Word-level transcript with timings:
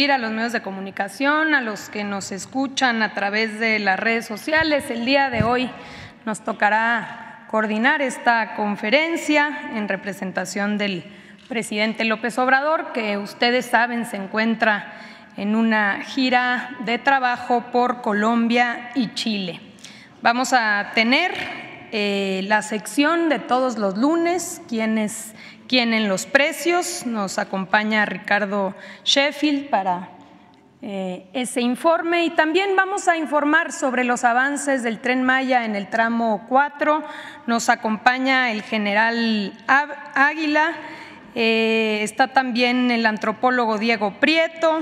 a 0.00 0.16
los 0.16 0.32
medios 0.32 0.54
de 0.54 0.62
comunicación, 0.62 1.54
a 1.54 1.60
los 1.60 1.90
que 1.90 2.02
nos 2.02 2.32
escuchan 2.32 3.02
a 3.02 3.12
través 3.12 3.60
de 3.60 3.78
las 3.78 4.00
redes 4.00 4.24
sociales. 4.24 4.90
El 4.90 5.04
día 5.04 5.28
de 5.28 5.42
hoy 5.42 5.70
nos 6.24 6.40
tocará 6.40 7.46
coordinar 7.50 8.00
esta 8.00 8.54
conferencia 8.54 9.70
en 9.74 9.88
representación 9.88 10.78
del 10.78 11.04
presidente 11.46 12.06
López 12.06 12.38
Obrador, 12.38 12.94
que 12.94 13.18
ustedes 13.18 13.66
saben 13.66 14.06
se 14.06 14.16
encuentra 14.16 14.94
en 15.36 15.54
una 15.54 16.00
gira 16.00 16.74
de 16.86 16.98
trabajo 16.98 17.66
por 17.70 18.00
Colombia 18.00 18.92
y 18.94 19.12
Chile. 19.12 19.60
Vamos 20.22 20.54
a 20.54 20.92
tener 20.94 21.32
eh, 21.92 22.40
la 22.44 22.62
sección 22.62 23.28
de 23.28 23.40
todos 23.40 23.76
los 23.76 23.98
lunes, 23.98 24.62
quienes 24.70 25.34
en 25.78 26.08
los 26.08 26.26
precios. 26.26 27.06
Nos 27.06 27.38
acompaña 27.38 28.04
Ricardo 28.04 28.74
Sheffield 29.04 29.70
para 29.70 30.10
eh, 30.82 31.26
ese 31.32 31.62
informe 31.62 32.24
y 32.24 32.30
también 32.30 32.76
vamos 32.76 33.08
a 33.08 33.16
informar 33.16 33.72
sobre 33.72 34.04
los 34.04 34.24
avances 34.24 34.82
del 34.82 34.98
tren 34.98 35.22
Maya 35.22 35.64
en 35.64 35.74
el 35.74 35.88
tramo 35.88 36.44
4. 36.48 37.02
Nos 37.46 37.68
acompaña 37.70 38.52
el 38.52 38.62
general 38.62 39.54
Águila, 39.66 40.72
eh, 41.34 42.00
está 42.02 42.28
también 42.28 42.90
el 42.90 43.06
antropólogo 43.06 43.78
Diego 43.78 44.20
Prieto, 44.20 44.80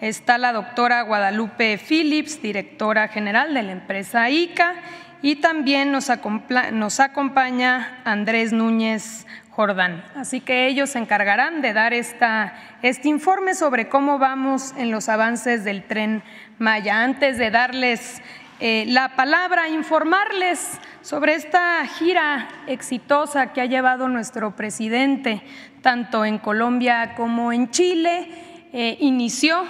está 0.00 0.38
la 0.38 0.52
doctora 0.52 1.02
Guadalupe 1.02 1.78
Phillips, 1.78 2.40
directora 2.40 3.08
general 3.08 3.54
de 3.54 3.62
la 3.64 3.72
empresa 3.72 4.30
ICA, 4.30 4.74
y 5.20 5.36
también 5.36 5.90
nos 5.90 7.00
acompaña 7.00 8.02
Andrés 8.04 8.52
Núñez 8.52 9.26
Jordán. 9.58 10.04
Así 10.14 10.40
que 10.40 10.68
ellos 10.68 10.90
se 10.90 11.00
encargarán 11.00 11.62
de 11.62 11.72
dar 11.72 11.92
esta, 11.92 12.54
este 12.80 13.08
informe 13.08 13.56
sobre 13.56 13.88
cómo 13.88 14.20
vamos 14.20 14.72
en 14.78 14.92
los 14.92 15.08
avances 15.08 15.64
del 15.64 15.82
tren 15.82 16.22
Maya. 16.60 17.02
Antes 17.02 17.38
de 17.38 17.50
darles 17.50 18.22
eh, 18.60 18.84
la 18.86 19.16
palabra, 19.16 19.68
informarles 19.68 20.78
sobre 21.00 21.34
esta 21.34 21.84
gira 21.86 22.46
exitosa 22.68 23.52
que 23.52 23.60
ha 23.60 23.64
llevado 23.64 24.06
nuestro 24.06 24.54
presidente, 24.54 25.42
tanto 25.82 26.24
en 26.24 26.38
Colombia 26.38 27.14
como 27.16 27.52
en 27.52 27.68
Chile. 27.72 28.28
Eh, 28.72 28.96
inició 29.00 29.64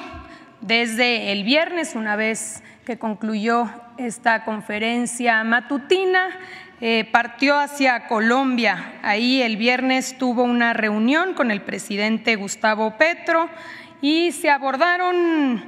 desde 0.61 1.33
el 1.33 1.45
viernes, 1.45 1.95
una 1.95 2.15
vez 2.15 2.63
que 2.85 2.99
concluyó 2.99 3.71
esta 3.97 4.45
conferencia 4.45 5.43
matutina. 5.45 6.29
Eh, 6.81 7.09
partió 7.11 7.59
hacia 7.59 8.07
Colombia. 8.07 9.01
Ahí 9.03 9.43
el 9.43 9.57
viernes 9.57 10.17
tuvo 10.17 10.45
una 10.45 10.75
reunión 10.75 11.35
con 11.35 11.51
el 11.51 11.61
presidente 11.61 12.37
Gustavo 12.37 12.97
Petro 12.97 13.51
y 14.01 14.31
se 14.31 14.49
abordaron 14.49 15.61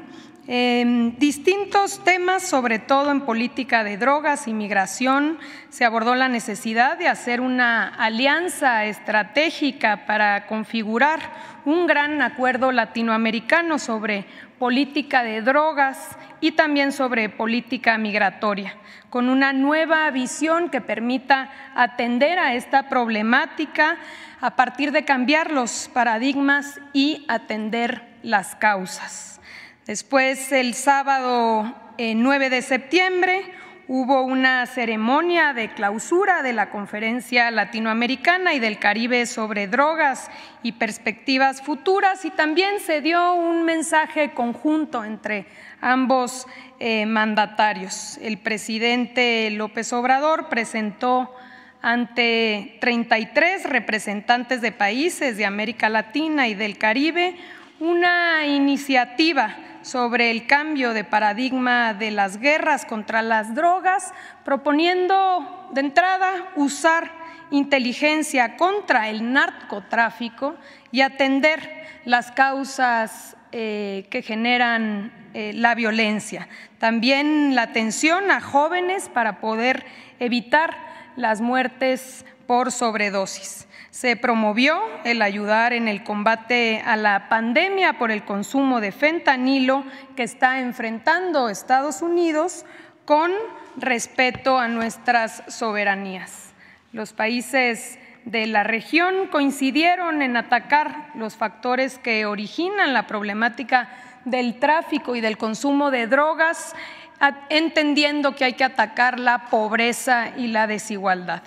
em, 0.46 1.16
distintos 1.16 2.04
temas, 2.04 2.44
sobre 2.44 2.78
todo 2.78 3.10
en 3.10 3.22
política 3.22 3.82
de 3.82 3.96
drogas 3.96 4.46
y 4.46 4.52
migración. 4.52 5.40
Se 5.68 5.84
abordó 5.84 6.14
la 6.14 6.28
necesidad 6.28 6.96
de 6.96 7.08
hacer 7.08 7.40
una 7.40 7.88
alianza 7.88 8.84
estratégica 8.84 10.06
para 10.06 10.46
configurar 10.46 11.18
un 11.64 11.86
gran 11.86 12.22
acuerdo 12.22 12.72
latinoamericano 12.72 13.78
sobre 13.78 14.26
política 14.58 15.22
de 15.22 15.42
drogas 15.42 16.16
y 16.40 16.52
también 16.52 16.92
sobre 16.92 17.28
política 17.28 17.98
migratoria, 17.98 18.76
con 19.10 19.28
una 19.28 19.52
nueva 19.52 20.10
visión 20.10 20.70
que 20.70 20.80
permita 20.80 21.50
atender 21.74 22.38
a 22.38 22.54
esta 22.54 22.88
problemática 22.88 23.98
a 24.40 24.56
partir 24.56 24.92
de 24.92 25.04
cambiar 25.04 25.50
los 25.50 25.90
paradigmas 25.92 26.80
y 26.92 27.24
atender 27.28 28.02
las 28.22 28.54
causas. 28.56 29.40
Después, 29.86 30.52
el 30.52 30.74
sábado 30.74 31.74
9 31.98 32.46
eh, 32.46 32.50
de 32.50 32.62
septiembre, 32.62 33.59
hubo 33.92 34.22
una 34.22 34.66
ceremonia 34.66 35.52
de 35.52 35.74
clausura 35.74 36.44
de 36.44 36.52
la 36.52 36.70
Conferencia 36.70 37.50
Latinoamericana 37.50 38.54
y 38.54 38.60
del 38.60 38.78
Caribe 38.78 39.26
sobre 39.26 39.66
drogas 39.66 40.30
y 40.62 40.70
perspectivas 40.70 41.60
futuras 41.60 42.24
y 42.24 42.30
también 42.30 42.78
se 42.78 43.00
dio 43.00 43.34
un 43.34 43.64
mensaje 43.64 44.30
conjunto 44.30 45.02
entre 45.02 45.46
ambos 45.80 46.46
eh, 46.78 47.04
mandatarios. 47.04 48.16
El 48.22 48.38
presidente 48.38 49.50
López 49.50 49.92
Obrador 49.92 50.48
presentó 50.48 51.34
ante 51.82 52.78
33 52.80 53.68
representantes 53.68 54.60
de 54.60 54.70
países 54.70 55.36
de 55.36 55.46
América 55.46 55.88
Latina 55.88 56.46
y 56.46 56.54
del 56.54 56.78
Caribe 56.78 57.34
una 57.80 58.46
iniciativa 58.46 59.56
sobre 59.82 60.30
el 60.30 60.46
cambio 60.46 60.92
de 60.92 61.04
paradigma 61.04 61.94
de 61.94 62.10
las 62.10 62.38
guerras 62.38 62.84
contra 62.84 63.22
las 63.22 63.54
drogas, 63.54 64.12
proponiendo 64.44 65.68
de 65.72 65.80
entrada 65.80 66.50
usar 66.56 67.10
inteligencia 67.50 68.56
contra 68.56 69.08
el 69.08 69.32
narcotráfico 69.32 70.54
y 70.92 71.00
atender 71.00 71.86
las 72.04 72.30
causas 72.32 73.36
eh, 73.52 74.06
que 74.10 74.22
generan 74.22 75.12
eh, 75.34 75.52
la 75.54 75.74
violencia. 75.74 76.48
También 76.78 77.54
la 77.54 77.62
atención 77.62 78.30
a 78.30 78.40
jóvenes 78.40 79.08
para 79.08 79.40
poder 79.40 79.84
evitar 80.18 80.76
las 81.16 81.40
muertes 81.40 82.24
por 82.46 82.72
sobredosis. 82.72 83.66
Se 83.90 84.14
promovió 84.14 84.80
el 85.04 85.20
ayudar 85.20 85.72
en 85.72 85.88
el 85.88 86.04
combate 86.04 86.82
a 86.86 86.96
la 86.96 87.28
pandemia 87.28 87.98
por 87.98 88.12
el 88.12 88.24
consumo 88.24 88.80
de 88.80 88.92
fentanilo 88.92 89.84
que 90.14 90.22
está 90.22 90.60
enfrentando 90.60 91.48
Estados 91.48 92.00
Unidos 92.00 92.64
con 93.04 93.32
respeto 93.76 94.58
a 94.58 94.68
nuestras 94.68 95.42
soberanías. 95.48 96.54
Los 96.92 97.12
países 97.12 97.98
de 98.24 98.46
la 98.46 98.62
región 98.62 99.26
coincidieron 99.26 100.22
en 100.22 100.36
atacar 100.36 101.10
los 101.14 101.34
factores 101.34 101.98
que 101.98 102.26
originan 102.26 102.92
la 102.92 103.08
problemática 103.08 103.88
del 104.24 104.60
tráfico 104.60 105.16
y 105.16 105.20
del 105.20 105.36
consumo 105.36 105.90
de 105.90 106.06
drogas, 106.06 106.74
entendiendo 107.48 108.36
que 108.36 108.44
hay 108.44 108.52
que 108.52 108.64
atacar 108.64 109.18
la 109.18 109.46
pobreza 109.46 110.30
y 110.36 110.46
la 110.48 110.66
desigualdad. 110.66 111.42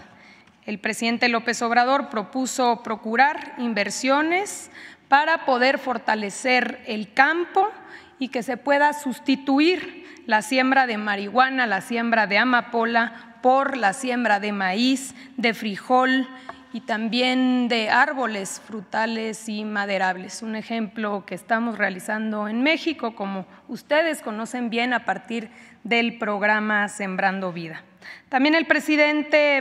El 0.65 0.79
presidente 0.79 1.27
López 1.27 1.61
Obrador 1.61 2.09
propuso 2.09 2.83
procurar 2.83 3.53
inversiones 3.57 4.71
para 5.09 5.45
poder 5.45 5.77
fortalecer 5.77 6.81
el 6.87 7.11
campo 7.13 7.69
y 8.17 8.29
que 8.29 8.43
se 8.43 8.55
pueda 8.55 8.93
sustituir 8.93 10.05
la 10.25 10.41
siembra 10.41 10.87
de 10.87 10.97
marihuana, 10.97 11.67
la 11.67 11.81
siembra 11.81 12.27
de 12.27 12.37
amapola 12.37 13.37
por 13.41 13.75
la 13.75 13.91
siembra 13.91 14.39
de 14.39 14.53
maíz, 14.53 15.15
de 15.35 15.53
frijol 15.53 16.29
y 16.71 16.79
también 16.81 17.67
de 17.67 17.89
árboles 17.89 18.61
frutales 18.65 19.49
y 19.49 19.65
maderables. 19.65 20.41
Un 20.41 20.55
ejemplo 20.55 21.25
que 21.25 21.35
estamos 21.35 21.77
realizando 21.77 22.47
en 22.47 22.63
México, 22.63 23.15
como 23.15 23.45
ustedes 23.67 24.21
conocen 24.21 24.69
bien 24.69 24.93
a 24.93 25.03
partir 25.03 25.51
del 25.83 26.17
programa 26.17 26.87
Sembrando 26.87 27.51
Vida. 27.51 27.83
También 28.29 28.55
el 28.55 28.65
presidente 28.65 29.59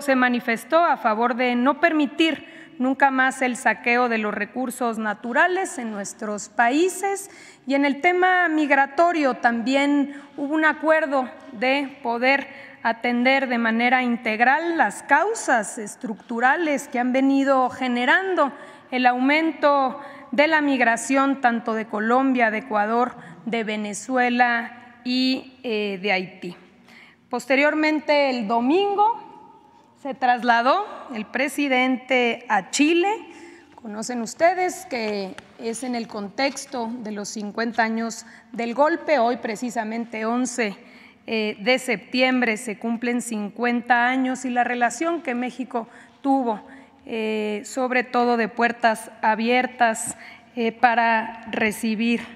se 0.00 0.16
manifestó 0.16 0.84
a 0.84 0.96
favor 0.96 1.36
de 1.36 1.54
no 1.54 1.80
permitir 1.80 2.46
nunca 2.78 3.10
más 3.10 3.42
el 3.42 3.56
saqueo 3.56 4.08
de 4.08 4.18
los 4.18 4.34
recursos 4.34 4.98
naturales 4.98 5.78
en 5.78 5.90
nuestros 5.92 6.48
países 6.48 7.30
y 7.66 7.74
en 7.74 7.84
el 7.84 8.00
tema 8.00 8.48
migratorio 8.48 9.34
también 9.34 10.14
hubo 10.36 10.54
un 10.54 10.64
acuerdo 10.64 11.28
de 11.52 11.98
poder 12.02 12.48
atender 12.82 13.48
de 13.48 13.58
manera 13.58 14.02
integral 14.02 14.76
las 14.76 15.02
causas 15.02 15.78
estructurales 15.78 16.88
que 16.88 16.98
han 16.98 17.12
venido 17.12 17.68
generando 17.70 18.52
el 18.90 19.06
aumento 19.06 20.00
de 20.30 20.46
la 20.46 20.60
migración 20.60 21.40
tanto 21.40 21.74
de 21.74 21.86
Colombia, 21.86 22.50
de 22.50 22.58
Ecuador, 22.58 23.16
de 23.46 23.64
Venezuela 23.64 24.85
y 25.06 25.52
eh, 25.62 26.00
de 26.02 26.10
Haití. 26.10 26.56
Posteriormente, 27.30 28.28
el 28.28 28.48
domingo, 28.48 29.22
se 30.02 30.14
trasladó 30.14 30.84
el 31.14 31.26
presidente 31.26 32.44
a 32.48 32.70
Chile. 32.70 33.08
Conocen 33.76 34.20
ustedes 34.20 34.84
que 34.86 35.36
es 35.60 35.84
en 35.84 35.94
el 35.94 36.08
contexto 36.08 36.90
de 37.04 37.12
los 37.12 37.28
50 37.28 37.80
años 37.80 38.26
del 38.50 38.74
golpe. 38.74 39.20
Hoy, 39.20 39.36
precisamente 39.36 40.26
11 40.26 40.76
eh, 41.28 41.56
de 41.60 41.78
septiembre, 41.78 42.56
se 42.56 42.76
cumplen 42.76 43.22
50 43.22 44.08
años 44.08 44.44
y 44.44 44.50
la 44.50 44.64
relación 44.64 45.22
que 45.22 45.36
México 45.36 45.86
tuvo, 46.20 46.60
eh, 47.06 47.62
sobre 47.64 48.02
todo 48.02 48.36
de 48.36 48.48
puertas 48.48 49.12
abiertas 49.22 50.16
para 50.80 51.42
recibir 51.50 52.35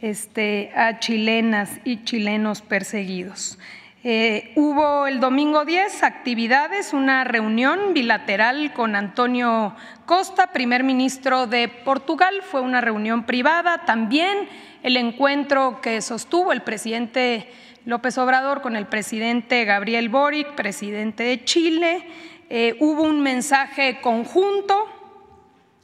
este, 0.00 0.72
a 0.74 0.98
chilenas 0.98 1.80
y 1.84 2.04
chilenos 2.04 2.62
perseguidos. 2.62 3.58
Eh, 4.02 4.52
hubo 4.56 5.06
el 5.06 5.20
domingo 5.20 5.66
10 5.66 6.02
actividades, 6.04 6.94
una 6.94 7.22
reunión 7.24 7.92
bilateral 7.92 8.72
con 8.72 8.96
Antonio 8.96 9.76
Costa, 10.06 10.52
primer 10.52 10.84
ministro 10.84 11.46
de 11.46 11.68
Portugal. 11.68 12.40
Fue 12.42 12.62
una 12.62 12.80
reunión 12.80 13.26
privada. 13.26 13.84
También 13.84 14.48
el 14.82 14.96
encuentro 14.96 15.82
que 15.82 16.00
sostuvo 16.00 16.52
el 16.52 16.62
presidente 16.62 17.52
López 17.84 18.16
Obrador 18.16 18.62
con 18.62 18.74
el 18.74 18.86
presidente 18.86 19.66
Gabriel 19.66 20.08
Boric, 20.08 20.54
presidente 20.54 21.24
de 21.24 21.44
Chile. 21.44 22.06
Eh, 22.48 22.76
hubo 22.80 23.02
un 23.02 23.20
mensaje 23.20 24.00
conjunto 24.00 24.86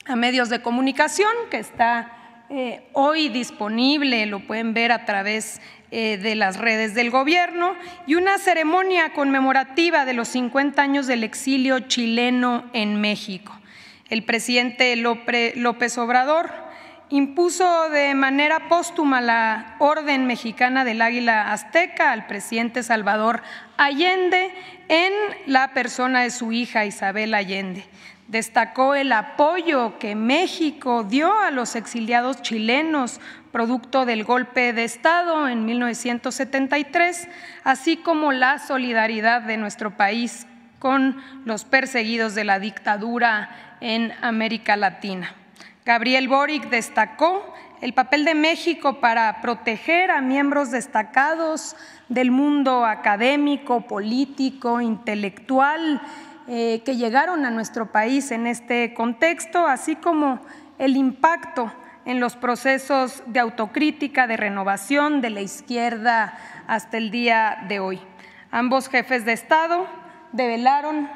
a 0.07 0.17
medios 0.17 0.49
de 0.49 0.63
comunicación 0.63 1.33
que 1.51 1.59
está 1.59 2.26
eh, 2.49 2.83
hoy 2.93 3.29
disponible, 3.29 4.27
lo 4.27 4.41
pueden 4.41 4.73
ver 4.73 4.93
a 4.93 5.05
través 5.05 5.61
eh, 5.91 6.17
de 6.17 6.35
las 6.35 6.59
redes 6.59 6.95
del 6.95 7.11
gobierno, 7.11 7.75
y 8.07 8.15
una 8.15 8.39
ceremonia 8.39 9.13
conmemorativa 9.13 10.05
de 10.05 10.15
los 10.15 10.29
50 10.29 10.81
años 10.81 11.07
del 11.07 11.25
exilio 11.25 11.81
chileno 11.81 12.65
en 12.73 13.01
México. 13.01 13.53
El 14.09 14.23
presidente 14.23 14.95
López 14.97 15.99
Obrador 15.99 16.53
impuso 17.09 17.89
de 17.91 18.15
manera 18.15 18.69
póstuma 18.69 19.21
la 19.21 19.77
Orden 19.79 20.27
Mexicana 20.27 20.85
del 20.85 21.03
Águila 21.03 21.53
Azteca 21.53 22.13
al 22.13 22.27
presidente 22.27 22.83
Salvador 22.83 23.43
Allende 23.77 24.51
en 24.89 25.13
la 25.47 25.73
persona 25.73 26.23
de 26.23 26.31
su 26.31 26.53
hija 26.53 26.85
Isabel 26.85 27.35
Allende. 27.35 27.85
Destacó 28.29 28.95
el 28.95 29.13
apoyo 29.13 29.99
que 29.99 30.15
México 30.17 31.05
dio 31.05 31.39
a 31.39 31.51
los 31.51 31.77
exiliados 31.77 32.43
chilenos 32.43 33.21
producto 33.53 34.05
del 34.05 34.25
golpe 34.25 34.73
de 34.73 34.85
Estado 34.85 35.49
en 35.49 35.65
1973, 35.65 37.29
así 37.65 37.97
como 37.97 38.33
la 38.33 38.59
solidaridad 38.59 39.43
de 39.43 39.57
nuestro 39.57 39.97
país 39.97 40.47
con 40.79 41.17
los 41.45 41.65
perseguidos 41.65 42.35
de 42.35 42.45
la 42.45 42.59
dictadura 42.59 43.77
en 43.81 44.13
América 44.23 44.77
Latina. 44.77 45.35
Gabriel 45.85 46.29
Boric 46.29 46.69
destacó 46.69 47.55
el 47.81 47.93
papel 47.93 48.25
de 48.25 48.35
México 48.35 49.01
para 49.01 49.41
proteger 49.41 50.11
a 50.11 50.21
miembros 50.21 50.71
destacados 50.71 51.77
del 52.09 52.31
mundo 52.31 52.85
académico, 52.85 53.83
político, 53.83 54.81
intelectual 54.81 56.01
eh, 56.49 56.83
que 56.85 56.97
llegaron 56.97 57.45
a 57.45 57.51
nuestro 57.51 57.91
país 57.91 58.31
en 58.31 58.47
este 58.47 58.95
contexto, 58.95 59.67
así 59.67 59.97
como 59.97 60.41
el 60.79 60.97
impacto 60.97 61.73
en 62.05 62.21
los 62.21 62.37
procesos 62.37 63.25
de 63.27 63.41
autocrítica, 63.41 64.29
de 64.29 64.37
renovación 64.37 65.21
de 65.21 65.31
la 65.31 65.41
izquierda 65.41 66.39
hasta 66.69 66.99
el 66.99 67.11
día 67.11 67.65
de 67.69 67.81
hoy. 67.81 68.01
Ambos 68.53 68.89
jefes 68.89 69.25
de 69.25 69.33
Estado 69.33 69.89
develaron 70.31 71.11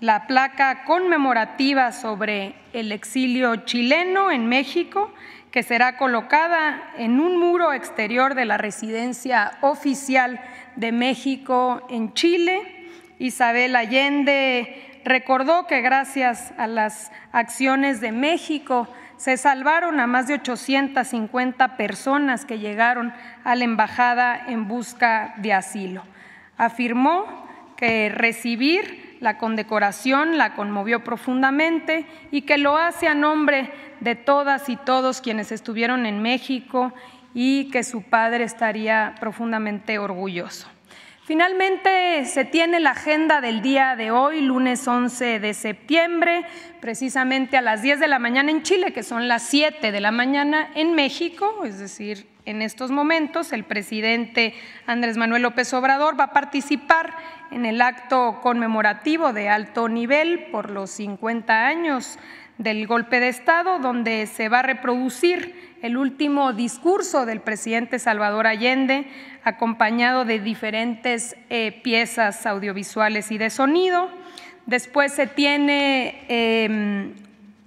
la 0.00 0.26
placa 0.26 0.82
conmemorativa 0.82 1.92
sobre 1.92 2.56
el 2.72 2.90
exilio 2.90 3.54
chileno 3.64 4.32
en 4.32 4.48
México, 4.48 5.12
que 5.52 5.62
será 5.62 5.96
colocada 5.96 6.90
en 6.96 7.20
un 7.20 7.38
muro 7.38 7.72
exterior 7.72 8.34
de 8.34 8.46
la 8.46 8.58
residencia 8.58 9.52
oficial 9.60 10.40
de 10.74 10.90
México 10.90 11.86
en 11.88 12.14
Chile 12.14 12.81
Isabel 13.22 13.76
Allende 13.76 15.00
recordó 15.04 15.68
que 15.68 15.80
gracias 15.80 16.52
a 16.58 16.66
las 16.66 17.12
acciones 17.30 18.00
de 18.00 18.10
México 18.10 18.88
se 19.16 19.36
salvaron 19.36 20.00
a 20.00 20.08
más 20.08 20.26
de 20.26 20.34
850 20.34 21.76
personas 21.76 22.44
que 22.44 22.58
llegaron 22.58 23.12
a 23.44 23.54
la 23.54 23.62
embajada 23.62 24.42
en 24.48 24.66
busca 24.66 25.34
de 25.36 25.52
asilo. 25.52 26.02
Afirmó 26.58 27.46
que 27.76 28.08
recibir 28.08 29.18
la 29.20 29.38
condecoración 29.38 30.36
la 30.36 30.54
conmovió 30.56 31.04
profundamente 31.04 32.06
y 32.32 32.42
que 32.42 32.58
lo 32.58 32.76
hace 32.76 33.06
a 33.06 33.14
nombre 33.14 33.70
de 34.00 34.16
todas 34.16 34.68
y 34.68 34.74
todos 34.74 35.20
quienes 35.20 35.52
estuvieron 35.52 36.06
en 36.06 36.22
México 36.22 36.92
y 37.34 37.70
que 37.70 37.84
su 37.84 38.02
padre 38.02 38.42
estaría 38.42 39.14
profundamente 39.20 40.00
orgulloso. 40.00 40.68
Finalmente 41.24 42.24
se 42.24 42.44
tiene 42.44 42.80
la 42.80 42.90
agenda 42.90 43.40
del 43.40 43.62
día 43.62 43.94
de 43.94 44.10
hoy, 44.10 44.40
lunes 44.40 44.88
11 44.88 45.38
de 45.38 45.54
septiembre, 45.54 46.44
precisamente 46.80 47.56
a 47.56 47.62
las 47.62 47.80
10 47.80 48.00
de 48.00 48.08
la 48.08 48.18
mañana 48.18 48.50
en 48.50 48.64
Chile, 48.64 48.92
que 48.92 49.04
son 49.04 49.28
las 49.28 49.44
7 49.44 49.92
de 49.92 50.00
la 50.00 50.10
mañana 50.10 50.70
en 50.74 50.96
México, 50.96 51.62
es 51.64 51.78
decir, 51.78 52.26
en 52.44 52.60
estos 52.60 52.90
momentos 52.90 53.52
el 53.52 53.62
presidente 53.62 54.54
Andrés 54.84 55.16
Manuel 55.16 55.42
López 55.42 55.72
Obrador 55.74 56.18
va 56.18 56.24
a 56.24 56.32
participar 56.32 57.14
en 57.52 57.66
el 57.66 57.80
acto 57.80 58.40
conmemorativo 58.42 59.32
de 59.32 59.48
alto 59.48 59.88
nivel 59.88 60.46
por 60.50 60.72
los 60.72 60.90
50 60.90 61.68
años 61.68 62.18
del 62.58 62.88
golpe 62.88 63.20
de 63.20 63.28
Estado, 63.28 63.78
donde 63.78 64.26
se 64.26 64.48
va 64.48 64.58
a 64.58 64.62
reproducir 64.62 65.71
el 65.82 65.96
último 65.96 66.52
discurso 66.52 67.26
del 67.26 67.40
presidente 67.40 67.98
Salvador 67.98 68.46
Allende, 68.46 69.06
acompañado 69.42 70.24
de 70.24 70.38
diferentes 70.38 71.36
eh, 71.50 71.80
piezas 71.82 72.46
audiovisuales 72.46 73.32
y 73.32 73.38
de 73.38 73.50
sonido. 73.50 74.08
Después 74.66 75.12
se 75.12 75.26
tiene 75.26 76.24
em, 76.28 77.14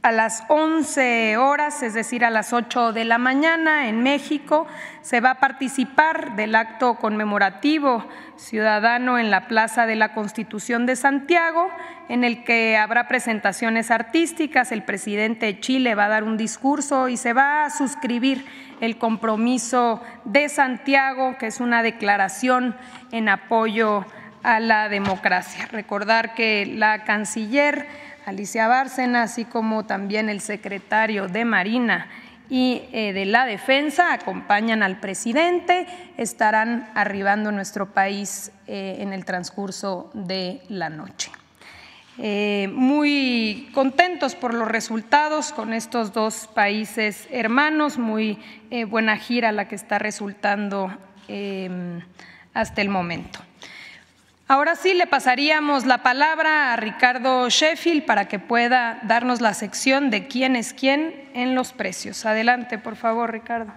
a 0.05 0.11
las 0.11 0.43
11 0.49 1.37
horas, 1.37 1.81
es 1.81 1.95
decir, 1.95 2.23
a 2.25 2.29
las 2.29 2.53
8 2.53 2.93
de 2.93 3.05
la 3.05 3.17
mañana 3.17 3.87
en 3.89 4.03
México, 4.03 4.67
se 5.01 5.19
va 5.19 5.31
a 5.31 5.39
participar 5.39 6.35
del 6.35 6.53
acto 6.53 6.93
conmemorativo 6.97 8.05
ciudadano 8.35 9.17
en 9.17 9.31
la 9.31 9.47
Plaza 9.47 9.87
de 9.87 9.95
la 9.95 10.13
Constitución 10.13 10.85
de 10.85 10.95
Santiago, 10.95 11.71
en 12.07 12.23
el 12.23 12.43
que 12.43 12.77
habrá 12.77 13.07
presentaciones 13.07 13.89
artísticas, 13.89 14.71
el 14.71 14.83
presidente 14.83 15.47
de 15.47 15.59
Chile 15.59 15.95
va 15.95 16.05
a 16.05 16.09
dar 16.09 16.23
un 16.23 16.37
discurso 16.37 17.09
y 17.09 17.17
se 17.17 17.33
va 17.33 17.65
a 17.65 17.71
suscribir 17.71 18.45
el 18.81 18.99
compromiso 18.99 20.03
de 20.23 20.49
Santiago, 20.49 21.35
que 21.39 21.47
es 21.47 21.59
una 21.59 21.81
declaración 21.81 22.75
en 23.11 23.27
apoyo 23.27 24.05
a 24.43 24.59
la 24.59 24.87
democracia. 24.87 25.67
Recordar 25.71 26.35
que 26.35 26.67
la 26.67 27.05
canciller 27.05 27.87
Alicia 28.25 28.67
Bárcena, 28.67 29.23
así 29.23 29.45
como 29.45 29.85
también 29.85 30.29
el 30.29 30.41
secretario 30.41 31.27
de 31.27 31.45
Marina 31.45 32.07
y 32.49 32.81
eh, 32.91 33.13
de 33.13 33.25
la 33.25 33.45
Defensa, 33.45 34.13
acompañan 34.13 34.81
al 34.81 34.99
presidente, 34.99 35.85
estarán 36.17 36.89
arribando 36.95 37.49
a 37.49 37.51
nuestro 37.51 37.93
país 37.93 38.51
eh, 38.65 38.97
en 38.99 39.13
el 39.13 39.25
transcurso 39.25 40.09
de 40.15 40.61
la 40.69 40.89
noche. 40.89 41.31
Eh, 42.17 42.67
muy 42.73 43.69
contentos 43.73 44.35
por 44.35 44.53
los 44.53 44.69
resultados 44.69 45.51
con 45.51 45.73
estos 45.73 46.13
dos 46.13 46.49
países 46.53 47.27
hermanos, 47.29 47.97
muy 47.97 48.39
buena 48.87 49.17
gira 49.17 49.51
la 49.51 49.67
que 49.67 49.75
está 49.75 49.99
resultando 49.99 50.91
hasta 52.53 52.81
el 52.81 52.89
momento. 52.89 53.39
Ahora 54.47 54.75
sí 54.75 54.93
le 54.93 55.07
pasaríamos 55.07 55.87
la 55.87 56.03
palabra 56.03 56.71
a 56.71 56.75
Ricardo 56.75 57.49
Sheffield 57.49 58.05
para 58.05 58.27
que 58.27 58.37
pueda 58.37 58.99
darnos 59.01 59.41
la 59.41 59.55
sección 59.55 60.11
de 60.11 60.27
quién 60.27 60.55
es 60.55 60.71
quién 60.73 61.29
en 61.33 61.55
los 61.55 61.73
precios. 61.73 62.27
Adelante, 62.27 62.77
por 62.77 62.95
favor, 62.95 63.31
Ricardo. 63.31 63.73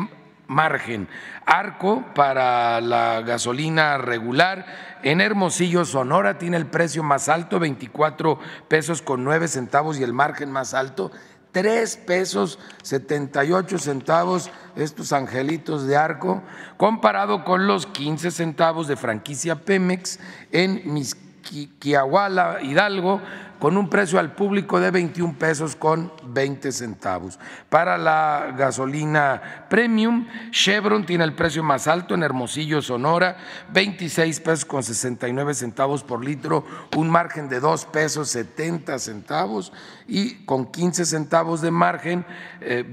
margen. 0.46 1.08
Arco 1.46 2.04
para 2.14 2.80
la 2.80 3.22
gasolina 3.22 3.98
regular. 3.98 4.66
En 5.02 5.20
Hermosillo, 5.20 5.84
Sonora, 5.84 6.38
tiene 6.38 6.56
el 6.56 6.66
precio 6.66 7.02
más 7.02 7.28
alto, 7.28 7.58
24 7.58 8.38
pesos 8.68 9.02
con 9.02 9.24
9 9.24 9.48
centavos 9.48 9.98
y 9.98 10.02
el 10.02 10.12
margen 10.12 10.50
más 10.50 10.74
alto, 10.74 11.10
3 11.52 11.96
pesos 11.98 12.58
78 12.82 13.78
centavos 13.78 14.50
estos 14.76 15.12
angelitos 15.12 15.86
de 15.86 15.96
arco, 15.96 16.42
comparado 16.76 17.44
con 17.44 17.66
los 17.66 17.86
15 17.86 18.30
centavos 18.30 18.88
de 18.88 18.96
franquicia 18.96 19.56
Pemex 19.56 20.18
en 20.50 20.82
Misquiahuala, 20.92 22.62
Hidalgo, 22.62 23.20
con 23.62 23.76
un 23.76 23.88
precio 23.88 24.18
al 24.18 24.34
público 24.34 24.80
de 24.80 24.90
21 24.90 25.36
pesos 25.38 25.76
con 25.76 26.12
20 26.24 26.72
centavos. 26.72 27.38
Para 27.68 27.96
la 27.96 28.52
gasolina 28.58 29.66
premium, 29.70 30.26
Chevron 30.50 31.06
tiene 31.06 31.22
el 31.22 31.36
precio 31.36 31.62
más 31.62 31.86
alto 31.86 32.16
en 32.16 32.24
Hermosillo, 32.24 32.82
Sonora, 32.82 33.36
26 33.72 34.40
pesos 34.40 34.64
con 34.64 34.82
69 34.82 35.54
centavos 35.54 36.02
por 36.02 36.24
litro, 36.24 36.64
un 36.96 37.08
margen 37.08 37.48
de 37.48 37.60
2 37.60 37.84
pesos 37.84 38.30
70 38.30 38.98
centavos 38.98 39.72
y 40.08 40.44
con 40.44 40.66
15 40.66 41.04
centavos 41.04 41.60
de 41.60 41.70
margen, 41.70 42.26
eh, 42.62 42.84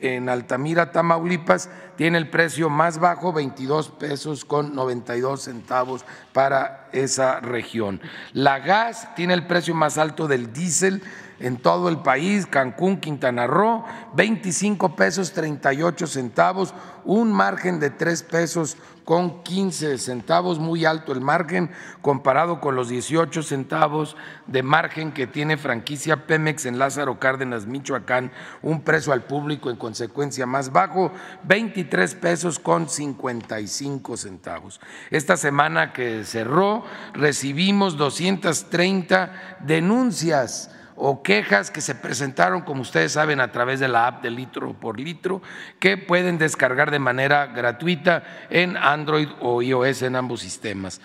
en 0.00 0.28
Altamira, 0.28 0.92
Tamaulipas, 0.92 1.68
tiene 1.96 2.16
el 2.16 2.30
precio 2.30 2.70
más 2.70 2.98
bajo, 2.98 3.32
22 3.32 3.90
pesos 3.90 4.46
con 4.46 4.74
92 4.74 5.42
centavos 5.42 6.04
para 6.32 6.88
esa 6.92 7.40
región. 7.40 8.00
La 8.32 8.58
gas 8.60 9.14
tiene 9.14 9.34
el 9.34 9.46
precio 9.46 9.69
más 9.74 9.98
alto 9.98 10.28
del 10.28 10.52
diésel 10.52 11.02
en 11.40 11.56
todo 11.56 11.88
el 11.88 11.98
país, 11.98 12.46
Cancún, 12.46 12.98
Quintana 12.98 13.46
Roo, 13.46 13.84
25 14.14 14.94
pesos 14.94 15.32
38 15.32 16.06
centavos, 16.06 16.74
un 17.04 17.32
margen 17.32 17.80
de 17.80 17.90
3 17.90 18.22
pesos 18.24 18.76
con 19.04 19.42
15 19.42 19.98
centavos, 19.98 20.60
muy 20.60 20.84
alto 20.84 21.12
el 21.12 21.20
margen 21.20 21.70
comparado 22.00 22.60
con 22.60 22.76
los 22.76 22.88
18 22.88 23.42
centavos 23.42 24.16
de 24.46 24.62
margen 24.62 25.10
que 25.10 25.26
tiene 25.26 25.56
franquicia 25.56 26.28
Pemex 26.28 26.66
en 26.66 26.78
Lázaro 26.78 27.18
Cárdenas, 27.18 27.66
Michoacán, 27.66 28.30
un 28.62 28.82
precio 28.82 29.12
al 29.12 29.24
público 29.24 29.70
en 29.70 29.76
consecuencia 29.76 30.46
más 30.46 30.70
bajo, 30.70 31.10
23 31.44 32.14
pesos 32.16 32.58
con 32.60 32.88
55 32.88 34.16
centavos. 34.16 34.80
Esta 35.10 35.36
semana 35.36 35.92
que 35.92 36.24
cerró 36.24 36.84
recibimos 37.14 37.96
230 37.96 39.58
denuncias 39.64 40.70
o 41.02 41.22
quejas 41.22 41.70
que 41.70 41.80
se 41.80 41.94
presentaron, 41.94 42.60
como 42.60 42.82
ustedes 42.82 43.12
saben, 43.12 43.40
a 43.40 43.50
través 43.50 43.80
de 43.80 43.88
la 43.88 44.06
app 44.06 44.22
de 44.22 44.30
litro 44.30 44.74
por 44.74 45.00
litro, 45.00 45.40
que 45.78 45.96
pueden 45.96 46.36
descargar 46.36 46.90
de 46.90 46.98
manera 46.98 47.46
gratuita 47.46 48.22
en 48.50 48.76
Android 48.76 49.28
o 49.40 49.62
iOS 49.62 50.02
en 50.02 50.16
ambos 50.16 50.40
sistemas. 50.40 51.00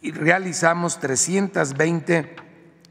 Y 0.00 0.12
realizamos 0.12 0.98
320 0.98 2.36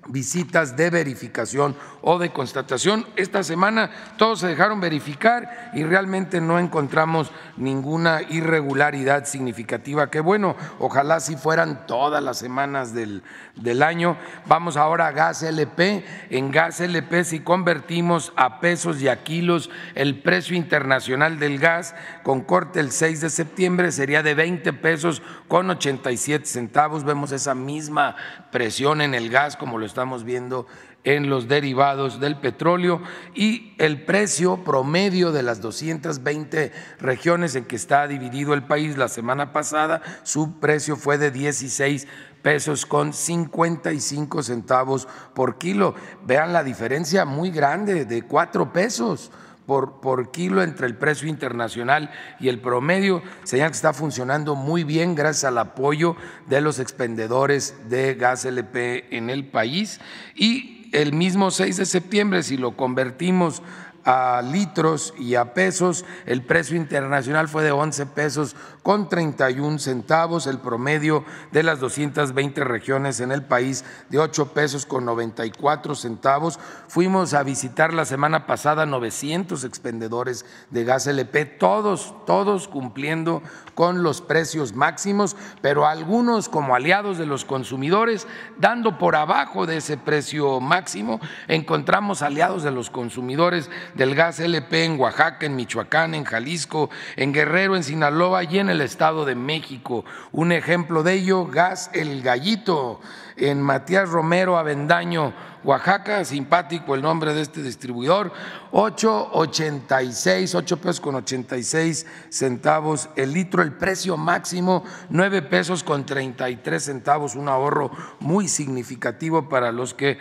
visitas 0.08 0.76
de 0.76 0.90
verificación 0.90 1.76
o 2.02 2.20
de 2.20 2.32
constatación. 2.32 3.06
Esta 3.16 3.44
semana 3.44 3.90
todos 4.18 4.40
se 4.40 4.48
dejaron 4.48 4.82
verificar 4.82 5.72
y 5.74 5.84
realmente 5.84 6.42
no 6.42 6.60
encontramos 6.60 7.32
ninguna 7.58 8.22
irregularidad 8.30 9.26
significativa. 9.26 10.10
Que 10.10 10.20
bueno, 10.20 10.56
ojalá 10.80 11.20
si 11.20 11.36
fueran 11.36 11.88
todas 11.88 12.24
las 12.24 12.38
semanas 12.38 12.94
del, 12.94 13.24
del 13.56 13.84
año. 13.84 14.18
Vamos 14.46 14.78
ahora 14.78 15.08
a 15.08 15.12
gas 15.12 15.44
LP. 15.44 16.06
En 16.30 16.52
gas 16.52 16.80
LP 16.82 17.24
si 17.24 17.40
convertimos 17.40 18.34
a 18.36 18.60
pesos 18.60 19.02
y 19.02 19.08
a 19.08 19.24
kilos 19.24 19.70
el 19.96 20.22
precio 20.22 20.56
internacional 20.56 21.40
del 21.40 21.60
gas 21.60 21.96
con 22.24 22.42
corte 22.42 22.80
el 22.80 22.92
6 22.92 23.22
de 23.22 23.30
septiembre 23.30 23.92
sería 23.92 24.24
de 24.24 24.34
20 24.34 24.74
pesos 24.74 25.22
con 25.48 25.70
87 25.70 26.46
centavos. 26.46 27.04
Vemos 27.04 27.32
esa 27.32 27.56
misma 27.56 28.16
presión 28.52 29.02
en 29.02 29.14
el 29.14 29.30
gas 29.30 29.56
como 29.56 29.78
lo 29.78 29.86
estamos 29.94 30.24
viendo 30.24 30.66
en 31.04 31.30
los 31.30 31.48
derivados 31.48 32.20
del 32.20 32.40
petróleo 32.40 33.00
y 33.36 33.76
el 33.78 34.06
precio 34.06 34.64
promedio 34.64 35.32
de 35.32 35.44
las 35.44 35.62
220 35.62 36.72
regiones 37.00 37.54
en 37.56 37.66
que 37.66 37.76
está 37.76 38.08
dividido 38.08 38.56
el 38.56 38.64
país 38.64 38.98
la 38.98 39.08
semana 39.08 39.54
pasada, 39.54 40.02
su 40.24 40.60
precio 40.60 40.96
fue 40.96 41.20
de 41.20 41.30
16 41.30 42.08
pesos 42.42 42.88
con 42.88 43.14
55 43.14 44.42
centavos 44.42 45.08
por 45.36 45.60
kilo. 45.60 45.94
Vean 46.26 46.54
la 46.54 46.64
diferencia 46.64 47.24
muy 47.24 47.52
grande 47.52 48.06
de 48.06 48.24
cuatro 48.24 48.74
pesos. 48.74 49.30
Por, 49.66 50.32
kilo 50.32 50.62
entre 50.62 50.88
el 50.88 50.98
precio 50.98 51.30
internacional 51.30 52.12
y 52.40 52.50
el 52.50 52.60
promedio, 52.60 53.24
señala 53.44 53.70
que 53.70 53.76
está 53.76 53.94
funcionando 53.94 54.56
muy 54.56 54.84
bien 54.84 55.16
gracias 55.16 55.46
al 55.46 55.58
apoyo 55.58 56.18
de 56.48 56.60
los 56.60 56.80
expendedores 56.80 57.76
de 57.88 58.16
gas 58.16 58.44
LP 58.44 59.16
en 59.16 59.30
el 59.30 59.46
país. 59.46 60.02
Y 60.36 60.90
el 60.92 61.14
mismo 61.14 61.50
6 61.50 61.78
de 61.78 61.86
septiembre, 61.86 62.44
si 62.44 62.58
lo 62.58 62.76
convertimos 62.76 63.62
a 64.06 64.42
litros 64.42 65.14
y 65.18 65.36
a 65.36 65.54
pesos, 65.54 66.06
el 66.26 66.44
precio 66.44 66.76
internacional 66.76 67.48
fue 67.48 67.64
de 67.64 67.72
11 67.72 68.06
pesos 68.08 68.56
con 68.84 69.08
31 69.08 69.80
centavos, 69.80 70.46
el 70.46 70.60
promedio 70.60 71.24
de 71.52 71.64
las 71.64 71.80
220 71.80 72.64
regiones 72.66 73.22
en 73.22 73.32
el 73.32 73.42
país 73.42 73.86
de 74.10 74.20
8 74.20 74.50
pesos 74.50 74.86
con 74.86 75.06
94 75.06 75.96
centavos. 75.96 76.60
Fuimos 76.90 77.34
a 77.34 77.44
visitar 77.44 77.94
la 77.94 78.04
semana 78.04 78.46
pasada 78.46 78.86
900 78.86 79.64
expendedores 79.64 80.46
de 80.70 80.84
gas 80.84 81.08
LP, 81.08 81.46
todos, 81.46 82.14
todos 82.26 82.68
cumpliendo 82.68 83.42
con 83.74 84.04
los 84.04 84.22
precios 84.22 84.74
máximos, 84.74 85.36
pero 85.62 85.88
algunos 85.88 86.50
como 86.50 86.76
aliados 86.76 87.18
de 87.18 87.26
los 87.26 87.46
consumidores, 87.46 88.28
dando 88.58 88.98
por 88.98 89.16
abajo 89.16 89.66
de 89.66 89.78
ese 89.78 89.98
precio 89.98 90.60
máximo, 90.60 91.22
encontramos 91.48 92.22
aliados 92.22 92.64
de 92.64 92.72
los 92.72 92.90
consumidores 92.90 93.70
del 93.96 94.14
gas 94.14 94.42
LP 94.42 94.84
en 94.84 95.00
Oaxaca, 95.00 95.46
en 95.46 95.56
Michoacán, 95.56 96.14
en 96.14 96.26
Jalisco, 96.26 96.90
en 97.16 97.32
Guerrero, 97.32 97.78
en 97.78 97.84
Sinaloa 97.84 98.44
y 98.44 98.60
en 98.60 98.73
el 98.74 98.82
Estado 98.82 99.24
de 99.24 99.36
México. 99.36 100.04
Un 100.32 100.52
ejemplo 100.52 101.04
de 101.04 101.14
ello, 101.14 101.46
gas 101.46 101.90
El 101.94 102.22
Gallito, 102.22 103.00
en 103.38 103.62
Matías 103.62 104.10
Romero 104.10 104.58
Avendaño, 104.58 105.34
Oaxaca, 105.64 106.26
simpático 106.26 106.96
el 106.96 107.02
nombre 107.02 107.34
de 107.34 107.42
este 107.42 107.64
distribuidor, 107.64 108.34
8.86, 108.72 110.56
8 110.56 110.78
pesos 110.78 111.00
con 111.00 111.16
86 111.16 112.06
centavos 112.30 113.10
el 113.16 113.34
litro, 113.34 113.62
el 113.62 113.74
precio 113.74 114.18
máximo 114.18 114.84
9 115.10 115.44
pesos 115.44 115.84
con 115.84 116.06
33 116.06 116.84
centavos, 116.84 117.36
un 117.36 117.48
ahorro 117.48 117.92
muy 118.20 118.48
significativo 118.48 119.48
para 119.48 119.72
los 119.72 119.94
que 119.94 120.18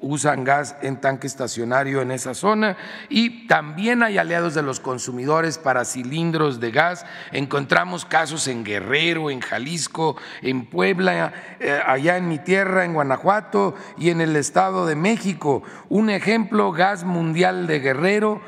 usan 0.00 0.44
gas 0.44 0.76
en 0.82 1.00
tanque 1.00 1.26
estacionario 1.26 2.02
en 2.02 2.10
esa 2.10 2.34
zona. 2.34 2.76
Y 3.08 3.46
también 3.46 4.02
hay 4.02 4.18
aliados 4.18 4.54
de 4.54 4.62
los 4.62 4.80
consumidores 4.80 5.58
para 5.58 5.84
cilindros 5.84 6.60
de 6.60 6.70
gas, 6.70 7.06
encontramos 7.32 8.04
casos 8.04 8.46
en 8.48 8.64
Guerrero, 8.64 9.30
en 9.30 9.40
Jalisco, 9.40 10.16
en 10.42 10.66
Puebla, 10.66 11.32
eh, 11.60 11.80
allá 11.86 12.16
en 12.16 12.28
mi 12.28 12.38
tierra, 12.38 12.84
en 12.84 12.94
Guanajuato 12.94 13.74
y 13.96 14.10
en 14.10 14.20
el 14.20 14.36
estado 14.36 14.75
de 14.84 14.96
México. 14.96 15.62
Un 15.88 16.10
ejemplo, 16.10 16.72
Gas 16.72 17.04
Mundial 17.04 17.66
de 17.66 17.78
Guerrero, 17.78 18.42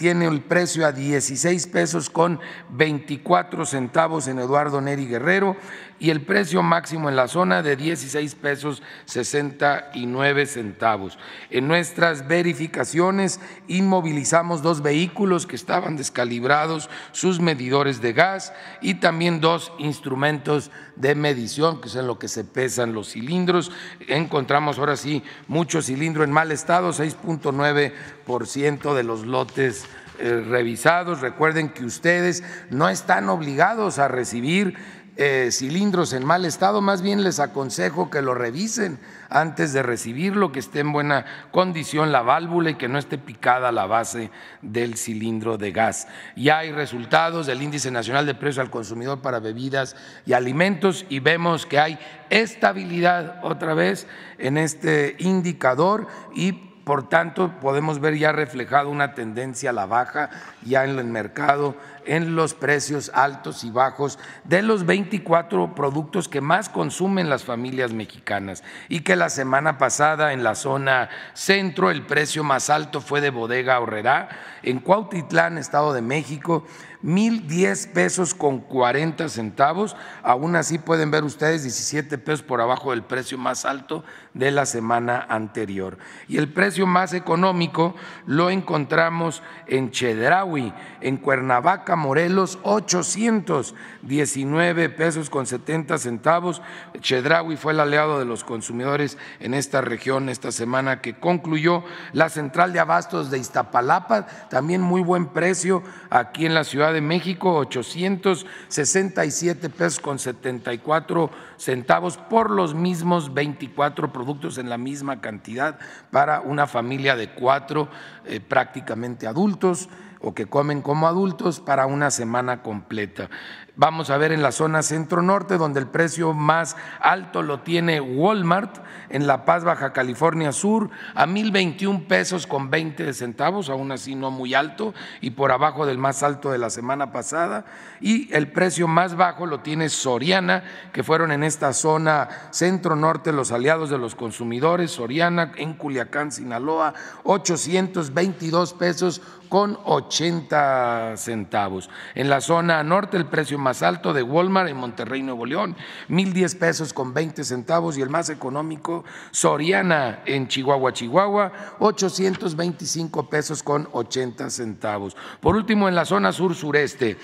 tiene 0.00 0.24
el 0.24 0.40
precio 0.40 0.86
a 0.86 0.92
16 0.92 1.66
pesos 1.66 2.08
con 2.08 2.40
24 2.70 3.66
centavos 3.66 4.28
en 4.28 4.38
Eduardo 4.38 4.80
Neri 4.80 5.06
Guerrero 5.06 5.58
y 5.98 6.08
el 6.08 6.22
precio 6.22 6.62
máximo 6.62 7.10
en 7.10 7.16
la 7.16 7.28
zona 7.28 7.62
de 7.62 7.76
16 7.76 8.34
pesos 8.36 8.82
69 9.04 10.46
centavos. 10.46 11.18
En 11.50 11.68
nuestras 11.68 12.26
verificaciones 12.26 13.40
inmovilizamos 13.68 14.62
dos 14.62 14.80
vehículos 14.80 15.46
que 15.46 15.56
estaban 15.56 15.98
descalibrados, 15.98 16.88
sus 17.12 17.38
medidores 17.38 18.00
de 18.00 18.14
gas 18.14 18.54
y 18.80 18.94
también 18.94 19.42
dos 19.42 19.70
instrumentos 19.78 20.70
de 20.96 21.14
medición, 21.14 21.82
que 21.82 21.88
es 21.88 21.96
en 21.96 22.06
lo 22.06 22.18
que 22.18 22.28
se 22.28 22.44
pesan 22.44 22.94
los 22.94 23.10
cilindros. 23.10 23.70
Encontramos 24.08 24.78
ahora 24.78 24.96
sí 24.96 25.22
mucho 25.46 25.82
cilindro 25.82 26.24
en 26.24 26.32
mal 26.32 26.52
estado, 26.52 26.94
6.9% 26.94 28.94
de 28.94 29.02
los 29.02 29.26
lotes 29.26 29.89
revisados. 30.20 31.20
Recuerden 31.20 31.70
que 31.70 31.84
ustedes 31.84 32.42
no 32.70 32.88
están 32.88 33.28
obligados 33.28 33.98
a 33.98 34.08
recibir 34.08 34.76
eh, 35.22 35.50
cilindros 35.52 36.14
en 36.14 36.24
mal 36.24 36.46
estado, 36.46 36.80
más 36.80 37.02
bien 37.02 37.22
les 37.22 37.40
aconsejo 37.40 38.08
que 38.08 38.22
lo 38.22 38.32
revisen 38.32 38.98
antes 39.28 39.74
de 39.74 39.82
recibirlo, 39.82 40.50
que 40.50 40.60
esté 40.60 40.80
en 40.80 40.92
buena 40.92 41.26
condición 41.50 42.10
la 42.10 42.22
válvula 42.22 42.70
y 42.70 42.76
que 42.76 42.88
no 42.88 42.98
esté 42.98 43.18
picada 43.18 43.70
la 43.70 43.84
base 43.84 44.30
del 44.62 44.96
cilindro 44.96 45.58
de 45.58 45.72
gas. 45.72 46.08
Ya 46.36 46.58
hay 46.58 46.72
resultados 46.72 47.46
del 47.46 47.60
Índice 47.60 47.90
Nacional 47.90 48.24
de 48.24 48.34
Precios 48.34 48.64
al 48.64 48.70
Consumidor 48.70 49.20
para 49.20 49.40
Bebidas 49.40 49.94
y 50.24 50.32
Alimentos 50.32 51.04
y 51.10 51.20
vemos 51.20 51.66
que 51.66 51.78
hay 51.78 51.98
estabilidad 52.30 53.40
otra 53.42 53.74
vez 53.74 54.06
en 54.38 54.56
este 54.56 55.16
indicador 55.18 56.06
y 56.34 56.69
por 56.90 57.08
tanto, 57.08 57.52
podemos 57.60 58.00
ver 58.00 58.18
ya 58.18 58.32
reflejado 58.32 58.90
una 58.90 59.14
tendencia 59.14 59.70
a 59.70 59.72
la 59.72 59.86
baja 59.86 60.28
ya 60.64 60.82
en 60.84 60.98
el 60.98 61.04
mercado, 61.04 61.76
en 62.04 62.34
los 62.34 62.54
precios 62.54 63.12
altos 63.14 63.62
y 63.62 63.70
bajos 63.70 64.18
de 64.42 64.62
los 64.62 64.84
24 64.84 65.76
productos 65.76 66.26
que 66.26 66.40
más 66.40 66.68
consumen 66.68 67.30
las 67.30 67.44
familias 67.44 67.92
mexicanas. 67.92 68.64
Y 68.88 69.02
que 69.02 69.14
la 69.14 69.28
semana 69.28 69.78
pasada 69.78 70.32
en 70.32 70.42
la 70.42 70.56
zona 70.56 71.10
centro 71.32 71.92
el 71.92 72.04
precio 72.04 72.42
más 72.42 72.70
alto 72.70 73.00
fue 73.00 73.20
de 73.20 73.30
Bodega 73.30 73.78
Horrera 73.78 74.28
en 74.64 74.80
Cuautitlán, 74.80 75.58
Estado 75.58 75.92
de 75.92 76.02
México, 76.02 76.66
mil 77.02 77.46
diez 77.46 77.86
pesos 77.86 78.34
con 78.34 78.60
40 78.60 79.28
centavos. 79.28 79.96
Aún 80.22 80.56
así 80.56 80.78
pueden 80.78 81.10
ver 81.10 81.24
ustedes 81.24 81.62
17 81.62 82.18
pesos 82.18 82.42
por 82.42 82.60
abajo 82.60 82.90
del 82.90 83.02
precio 83.02 83.38
más 83.38 83.64
alto 83.64 84.04
de 84.34 84.50
la 84.50 84.66
semana 84.66 85.26
anterior. 85.28 85.98
Y 86.28 86.36
el 86.38 86.52
precio 86.52 86.86
más 86.86 87.14
económico 87.14 87.94
lo 88.26 88.50
encontramos 88.50 89.42
en 89.66 89.90
Chedraui, 89.90 90.72
en 91.00 91.16
Cuernavaca, 91.16 91.96
Morelos, 91.96 92.58
819 92.62 94.90
pesos 94.90 95.30
con 95.30 95.46
70 95.46 95.98
centavos. 95.98 96.62
Chedraui 97.00 97.56
fue 97.56 97.72
el 97.72 97.80
aliado 97.80 98.18
de 98.18 98.24
los 98.24 98.44
consumidores 98.44 99.18
en 99.40 99.54
esta 99.54 99.80
región 99.80 100.28
esta 100.28 100.52
semana 100.52 101.00
que 101.00 101.18
concluyó. 101.18 101.82
La 102.12 102.28
central 102.28 102.72
de 102.72 102.80
abastos 102.80 103.30
de 103.30 103.38
Iztapalapa, 103.38 104.26
también 104.48 104.80
muy 104.80 105.02
buen 105.02 105.26
precio 105.26 105.82
aquí 106.10 106.46
en 106.46 106.54
la 106.54 106.64
Ciudad 106.64 106.89
de 106.92 107.00
México, 107.00 107.56
867 107.56 109.70
pesos 109.70 110.00
con 110.00 110.18
74 110.18 111.30
centavos 111.56 112.16
por 112.16 112.50
los 112.50 112.74
mismos 112.74 113.34
24 113.34 114.12
productos 114.12 114.58
en 114.58 114.68
la 114.68 114.78
misma 114.78 115.20
cantidad 115.20 115.78
para 116.10 116.40
una 116.40 116.66
familia 116.66 117.16
de 117.16 117.30
cuatro 117.30 117.88
eh, 118.24 118.40
prácticamente 118.40 119.26
adultos 119.26 119.88
o 120.20 120.34
que 120.34 120.46
comen 120.46 120.82
como 120.82 121.06
adultos 121.06 121.60
para 121.60 121.86
una 121.86 122.10
semana 122.10 122.62
completa. 122.62 123.30
Vamos 123.76 124.10
a 124.10 124.18
ver 124.18 124.32
en 124.32 124.42
la 124.42 124.52
zona 124.52 124.82
centro-norte, 124.82 125.56
donde 125.56 125.80
el 125.80 125.86
precio 125.86 126.34
más 126.34 126.76
alto 127.00 127.42
lo 127.42 127.60
tiene 127.60 128.00
Walmart, 128.00 128.78
en 129.08 129.26
La 129.26 129.44
Paz, 129.44 129.64
Baja 129.64 129.92
California 129.92 130.52
Sur, 130.52 130.90
a 131.14 131.26
1.021 131.26 132.06
pesos 132.06 132.46
con 132.46 132.70
20 132.70 133.12
centavos, 133.14 133.70
aún 133.70 133.92
así 133.92 134.14
no 134.14 134.30
muy 134.30 134.54
alto, 134.54 134.94
y 135.20 135.30
por 135.30 135.52
abajo 135.52 135.86
del 135.86 135.98
más 135.98 136.22
alto 136.22 136.50
de 136.50 136.58
la 136.58 136.70
semana 136.70 137.12
pasada. 137.12 137.64
Y 138.00 138.32
el 138.34 138.52
precio 138.52 138.88
más 138.88 139.16
bajo 139.16 139.46
lo 139.46 139.60
tiene 139.60 139.88
Soriana, 139.88 140.64
que 140.92 141.02
fueron 141.02 141.32
en 141.32 141.42
esta 141.42 141.72
zona 141.72 142.28
centro-norte 142.50 143.32
los 143.32 143.52
aliados 143.52 143.90
de 143.90 143.98
los 143.98 144.14
consumidores, 144.14 144.90
Soriana, 144.90 145.52
en 145.56 145.74
Culiacán, 145.74 146.32
Sinaloa, 146.32 146.94
822 147.24 148.74
pesos 148.74 149.22
con 149.50 149.78
80 149.84 151.16
centavos. 151.16 151.90
En 152.14 152.30
la 152.30 152.40
zona 152.40 152.84
norte 152.84 153.16
el 153.16 153.26
precio 153.26 153.58
más 153.58 153.82
alto 153.82 154.12
de 154.12 154.22
Walmart 154.22 154.70
en 154.70 154.76
Monterrey, 154.76 155.22
Nuevo 155.22 155.44
León, 155.44 155.76
1.010 156.08 156.56
pesos 156.56 156.94
con 156.94 157.12
20 157.12 157.42
centavos 157.42 157.98
y 157.98 158.00
el 158.00 158.10
más 158.10 158.30
económico 158.30 159.04
Soriana 159.32 160.20
en 160.24 160.46
Chihuahua, 160.46 160.92
Chihuahua, 160.92 161.52
825 161.80 163.28
pesos 163.28 163.64
con 163.64 163.88
80 163.90 164.50
centavos. 164.50 165.16
Por 165.40 165.56
último, 165.56 165.88
en 165.88 165.96
la 165.96 166.04
zona 166.04 166.30
sur-sureste, 166.30 167.18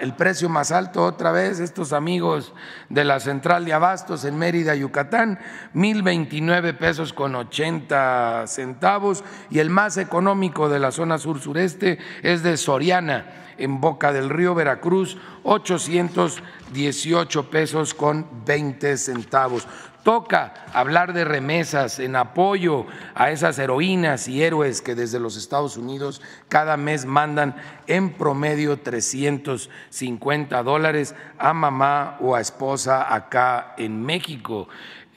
el 0.00 0.14
precio 0.14 0.48
más 0.48 0.72
alto 0.72 1.04
otra 1.04 1.32
vez, 1.32 1.60
estos 1.60 1.92
amigos 1.92 2.54
de 2.88 3.04
la 3.04 3.20
central 3.20 3.66
de 3.66 3.74
abastos 3.74 4.24
en 4.24 4.38
Mérida, 4.38 4.74
Yucatán, 4.74 5.38
1.029 5.74 6.78
pesos 6.78 7.12
con 7.12 7.34
80 7.34 8.46
centavos 8.46 9.22
y 9.50 9.58
el 9.58 9.68
más 9.68 9.98
económico 9.98 10.70
de 10.70 10.78
la 10.78 10.90
zona 10.92 11.18
sur 11.18 11.41
sureste 11.42 11.98
es 12.22 12.42
de 12.42 12.56
Soriana, 12.56 13.26
en 13.58 13.80
Boca 13.80 14.12
del 14.12 14.30
Río, 14.30 14.54
Veracruz, 14.54 15.18
818 15.42 17.50
pesos 17.50 17.94
con 17.94 18.44
20 18.44 18.96
centavos. 18.96 19.66
Toca 20.02 20.54
hablar 20.72 21.12
de 21.12 21.24
remesas 21.24 22.00
en 22.00 22.16
apoyo 22.16 22.86
a 23.14 23.30
esas 23.30 23.56
heroínas 23.60 24.26
y 24.26 24.42
héroes 24.42 24.82
que 24.82 24.96
desde 24.96 25.20
los 25.20 25.36
Estados 25.36 25.76
Unidos 25.76 26.20
cada 26.48 26.76
mes 26.76 27.06
mandan 27.06 27.54
en 27.86 28.14
promedio 28.14 28.80
350 28.80 30.60
dólares 30.64 31.14
a 31.38 31.52
mamá 31.52 32.16
o 32.20 32.34
a 32.34 32.40
esposa 32.40 33.14
acá 33.14 33.74
en 33.78 34.02
México 34.02 34.66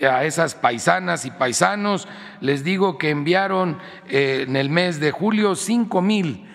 a 0.01 0.25
esas 0.25 0.55
paisanas 0.55 1.25
y 1.25 1.31
paisanos, 1.31 2.07
les 2.41 2.63
digo 2.63 2.97
que 2.97 3.09
enviaron 3.09 3.79
eh, 4.09 4.45
en 4.47 4.55
el 4.55 4.69
mes 4.69 4.99
de 4.99 5.11
julio 5.11 5.55
cinco 5.55 6.01
mil 6.01 6.45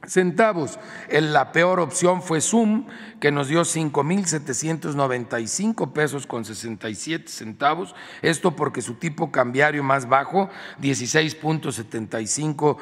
centavos. 0.05 0.79
La 1.09 1.51
peor 1.51 1.79
opción 1.79 2.21
fue 2.21 2.41
Zoom, 2.41 2.85
que 3.19 3.31
nos 3.31 3.47
dio 3.47 3.61
5.795 3.61 5.93
pesos 5.93 6.27
con 6.27 6.45
67 6.45 7.27
centavos. 7.29 7.95
Esto 8.21 8.55
porque 8.55 8.81
su 8.81 8.93
tipo 8.95 9.31
cambiario 9.31 9.83
más 9.83 10.09
bajo, 10.09 10.49
16.75 10.81 12.77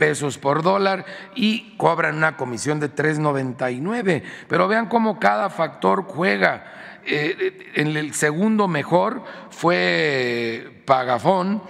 pesos 0.00 0.38
por 0.38 0.62
dólar 0.62 1.04
y 1.34 1.76
cobran 1.76 2.16
una 2.16 2.38
comisión 2.38 2.80
de 2.80 2.90
3.99. 2.90 4.22
Pero 4.48 4.66
vean 4.66 4.86
cómo 4.86 5.20
cada 5.20 5.50
factor 5.50 6.04
juega. 6.04 6.64
Eh, 7.04 7.70
en 7.74 7.94
el 7.98 8.14
segundo 8.14 8.66
mejor 8.66 9.22
fue 9.50 10.82
Pagafón, 10.86 11.62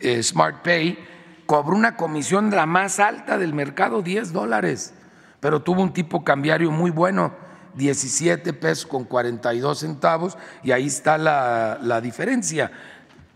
eh, 0.00 0.20
Smart 0.24 0.64
Pay, 0.64 0.98
cobró 1.46 1.76
una 1.76 1.94
comisión 1.94 2.50
la 2.50 2.66
más 2.66 2.98
alta 2.98 3.38
del 3.38 3.54
mercado, 3.54 4.02
10 4.02 4.32
dólares, 4.32 4.94
pero 5.38 5.62
tuvo 5.62 5.80
un 5.80 5.92
tipo 5.92 6.24
cambiario 6.24 6.72
muy 6.72 6.90
bueno 6.90 7.32
17 7.74 8.54
pesos 8.54 8.86
con 8.86 9.04
42 9.04 9.78
centavos 9.78 10.36
y 10.64 10.72
ahí 10.72 10.86
está 10.86 11.16
la, 11.16 11.78
la 11.80 12.00
diferencia 12.00 12.72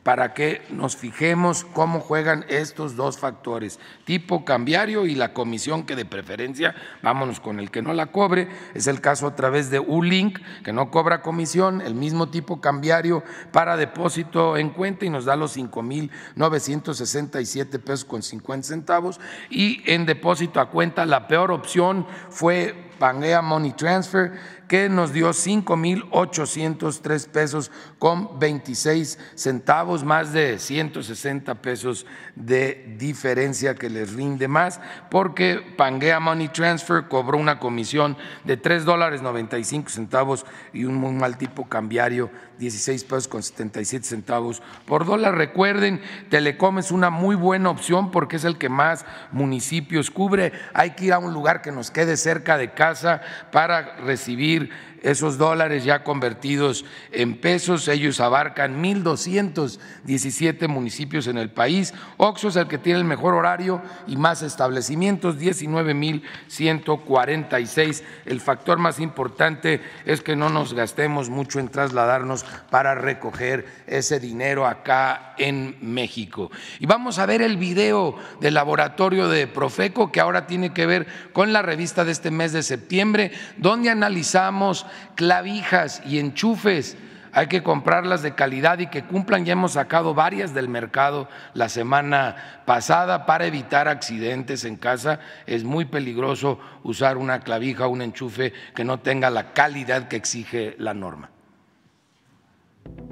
para 0.03 0.35
que 0.35 0.63
nos 0.71 0.97
fijemos 0.97 1.65
cómo 1.65 2.01
juegan 2.01 2.45
estos 2.49 2.97
dos 2.97 3.19
factores, 3.19 3.79
tipo 4.05 4.45
cambiario 4.45 5.07
y 5.07 5.15
la 5.15 5.33
comisión 5.33 5.85
que 5.85 5.97
de 5.97 6.05
preferencia, 6.05 6.75
vámonos 7.03 7.41
con 7.41 7.59
el 7.61 7.71
que 7.71 7.81
no 7.83 7.95
la 7.95 8.07
cobre, 8.07 8.49
es 8.75 8.89
el 8.89 9.01
caso 9.01 9.27
a 9.27 9.37
través 9.37 9.71
de 9.71 9.79
ULINK, 9.79 10.41
que 10.65 10.73
no 10.73 10.91
cobra 10.91 11.23
comisión, 11.23 11.81
el 11.81 11.95
mismo 11.95 12.31
tipo 12.31 12.61
cambiario 12.61 13.23
para 13.53 13.77
depósito 13.77 14.57
en 14.57 14.71
cuenta 14.71 15.05
y 15.05 15.11
nos 15.11 15.25
da 15.25 15.37
los 15.37 15.57
5.967 15.57 17.81
pesos 17.81 18.05
con 18.05 18.23
50 18.23 18.67
centavos. 18.67 19.21
Y 19.51 19.83
en 19.91 20.07
depósito 20.07 20.61
a 20.61 20.71
cuenta 20.71 21.07
la 21.07 21.29
peor 21.29 21.53
opción 21.53 22.07
fue 22.31 22.91
Pangea 22.99 23.43
Money 23.43 23.73
Transfer, 23.73 24.33
que 24.73 24.89
nos 24.89 25.13
dio 25.13 25.29
5.803 25.29 27.29
pesos 27.29 27.71
con 27.99 28.39
26 28.39 29.19
centavos, 29.35 30.03
más 30.03 30.33
de 30.33 30.59
160 30.59 31.57
pesos 31.57 32.07
de 32.37 32.97
diferencia 32.97 33.75
que 33.75 33.91
les 33.91 34.15
rinde 34.15 34.49
más, 34.49 34.81
porque 35.11 35.61
Pangea 35.77 36.21
Money 36.21 36.49
Transfer 36.49 37.07
cobró 37.07 37.37
una 37.37 37.59
comisión 37.59 38.17
de 38.45 38.57
3 38.57 38.87
dólares 38.87 39.21
95 39.21 39.91
centavos 39.91 40.47
y 40.73 40.87
un 40.87 40.95
muy 40.95 41.13
mal 41.13 41.37
tipo 41.37 41.69
cambiario, 41.69 42.31
16 42.63 43.05
pesos 43.05 43.29
con 43.29 43.43
77 43.43 44.07
centavos 44.07 44.63
por 44.87 45.05
dólar. 45.05 45.37
Recuerden, 45.37 46.01
Telecom 46.31 46.79
es 46.79 46.93
una 46.93 47.11
muy 47.11 47.35
buena 47.35 47.71
opción 47.71 48.11
porque 48.13 48.37
es 48.37 48.45
el 48.45 48.57
que 48.57 48.69
más 48.69 49.05
municipios 49.33 50.11
cubre. 50.11 50.53
Hay 50.73 50.93
que 50.93 51.07
ir 51.07 51.13
a 51.13 51.19
un 51.19 51.33
lugar 51.33 51.61
que 51.61 51.73
nos 51.73 51.91
quede 51.91 52.17
cerca 52.17 52.57
de 52.57 52.73
casa 52.73 53.21
para 53.51 53.97
recibir 53.97 54.71
esos 55.03 55.37
dólares 55.37 55.85
ya 55.85 56.05
convertidos 56.05 56.87
en 57.11 57.37
pesos. 57.37 57.89
Ellos 57.89 58.21
abarcan 58.21 58.81
1.217 58.83 60.69
municipios 60.69 61.27
en 61.27 61.37
el 61.39 61.51
país. 61.51 61.93
Oxo 62.17 62.49
es 62.49 62.57
el 62.57 62.69
que 62.69 62.79
tiene 62.79 63.01
el 63.01 63.05
mejor 63.05 63.35
horario 63.35 63.83
y 64.07 64.17
más 64.17 64.43
establecimientos, 64.43 65.39
19.146. 65.39 68.03
El 68.25 68.41
factor 68.41 68.79
más 68.79 69.01
importante 69.01 69.83
es 70.05 70.23
que 70.23 70.37
no 70.37 70.49
nos 70.49 70.75
gastemos 70.75 71.29
mucho 71.29 71.59
en 71.59 71.69
trasladarnos 71.69 72.45
para 72.71 72.95
recoger 72.95 73.67
ese 73.87 74.21
dinero 74.21 74.67
acá 74.67 75.35
en 75.39 75.77
México. 75.81 76.51
Y 76.79 76.87
vamos 76.87 77.19
a 77.19 77.27
ver 77.27 77.43
el 77.43 77.57
video 77.57 78.17
del 78.41 78.55
laboratorio 78.55 79.29
de 79.29 79.47
Profeco 79.47 80.13
que 80.13 80.21
ahora 80.21 80.47
tiene 80.47 80.73
que 80.73 80.87
ver 80.87 81.07
con 81.33 81.53
la 81.53 81.63
revista 81.63 82.05
de 82.05 82.13
este 82.13 82.31
mes 82.31 82.53
de 82.53 82.63
septiembre, 82.63 83.33
donde 83.57 83.91
analizamos 83.91 84.87
clavijas 85.15 86.03
y 86.07 86.19
enchufes. 86.19 86.97
Hay 87.35 87.47
que 87.47 87.63
comprarlas 87.63 88.23
de 88.23 88.35
calidad 88.35 88.79
y 88.79 88.89
que 88.89 89.05
cumplan. 89.05 89.47
Ya 89.47 89.55
hemos 89.55 89.73
sacado 89.73 90.13
varias 90.13 90.53
del 90.53 90.69
mercado 90.69 91.29
la 91.55 91.71
semana 91.71 92.63
pasada 92.67 93.25
para 93.25 93.47
evitar 93.47 93.89
accidentes 93.89 94.65
en 94.65 94.77
casa. 94.77 95.19
Es 95.47 95.65
muy 95.65 95.87
peligroso 95.87 96.61
usar 96.83 97.17
una 97.17 97.41
clavija 97.41 97.87
o 97.87 97.91
un 97.91 98.03
enchufe 98.03 98.53
que 98.75 98.85
no 98.85 99.01
tenga 99.01 99.31
la 99.31 99.55
calidad 99.55 100.09
que 100.09 100.17
exige 100.17 100.77
la 100.79 100.93
norma. 100.93 101.31